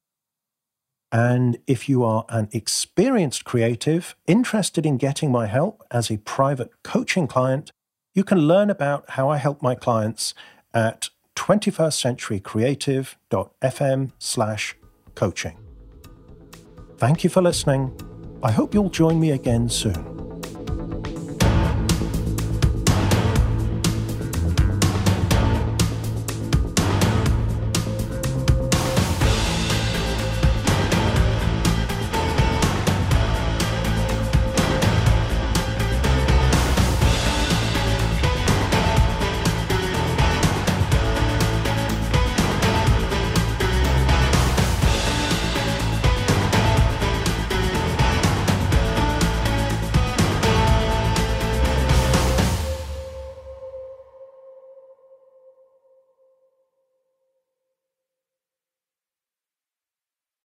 And 1.11 1.57
if 1.67 1.89
you 1.89 2.03
are 2.03 2.25
an 2.29 2.47
experienced 2.53 3.43
creative 3.43 4.15
interested 4.27 4.85
in 4.85 4.95
getting 4.97 5.29
my 5.31 5.47
help 5.47 5.83
as 5.91 6.09
a 6.09 6.15
private 6.17 6.71
coaching 6.83 7.27
client, 7.27 7.73
you 8.13 8.23
can 8.23 8.37
learn 8.39 8.69
about 8.69 9.09
how 9.11 9.29
I 9.29 9.37
help 9.37 9.61
my 9.61 9.75
clients 9.75 10.33
at 10.73 11.09
21stcenturycreative.fm 11.35 14.11
slash 14.19 14.75
coaching. 15.15 15.57
Thank 16.97 17.23
you 17.23 17.29
for 17.29 17.41
listening. 17.41 17.97
I 18.43 18.51
hope 18.51 18.73
you'll 18.73 18.89
join 18.89 19.17
me 19.19 19.31
again 19.31 19.69
soon. 19.69 20.20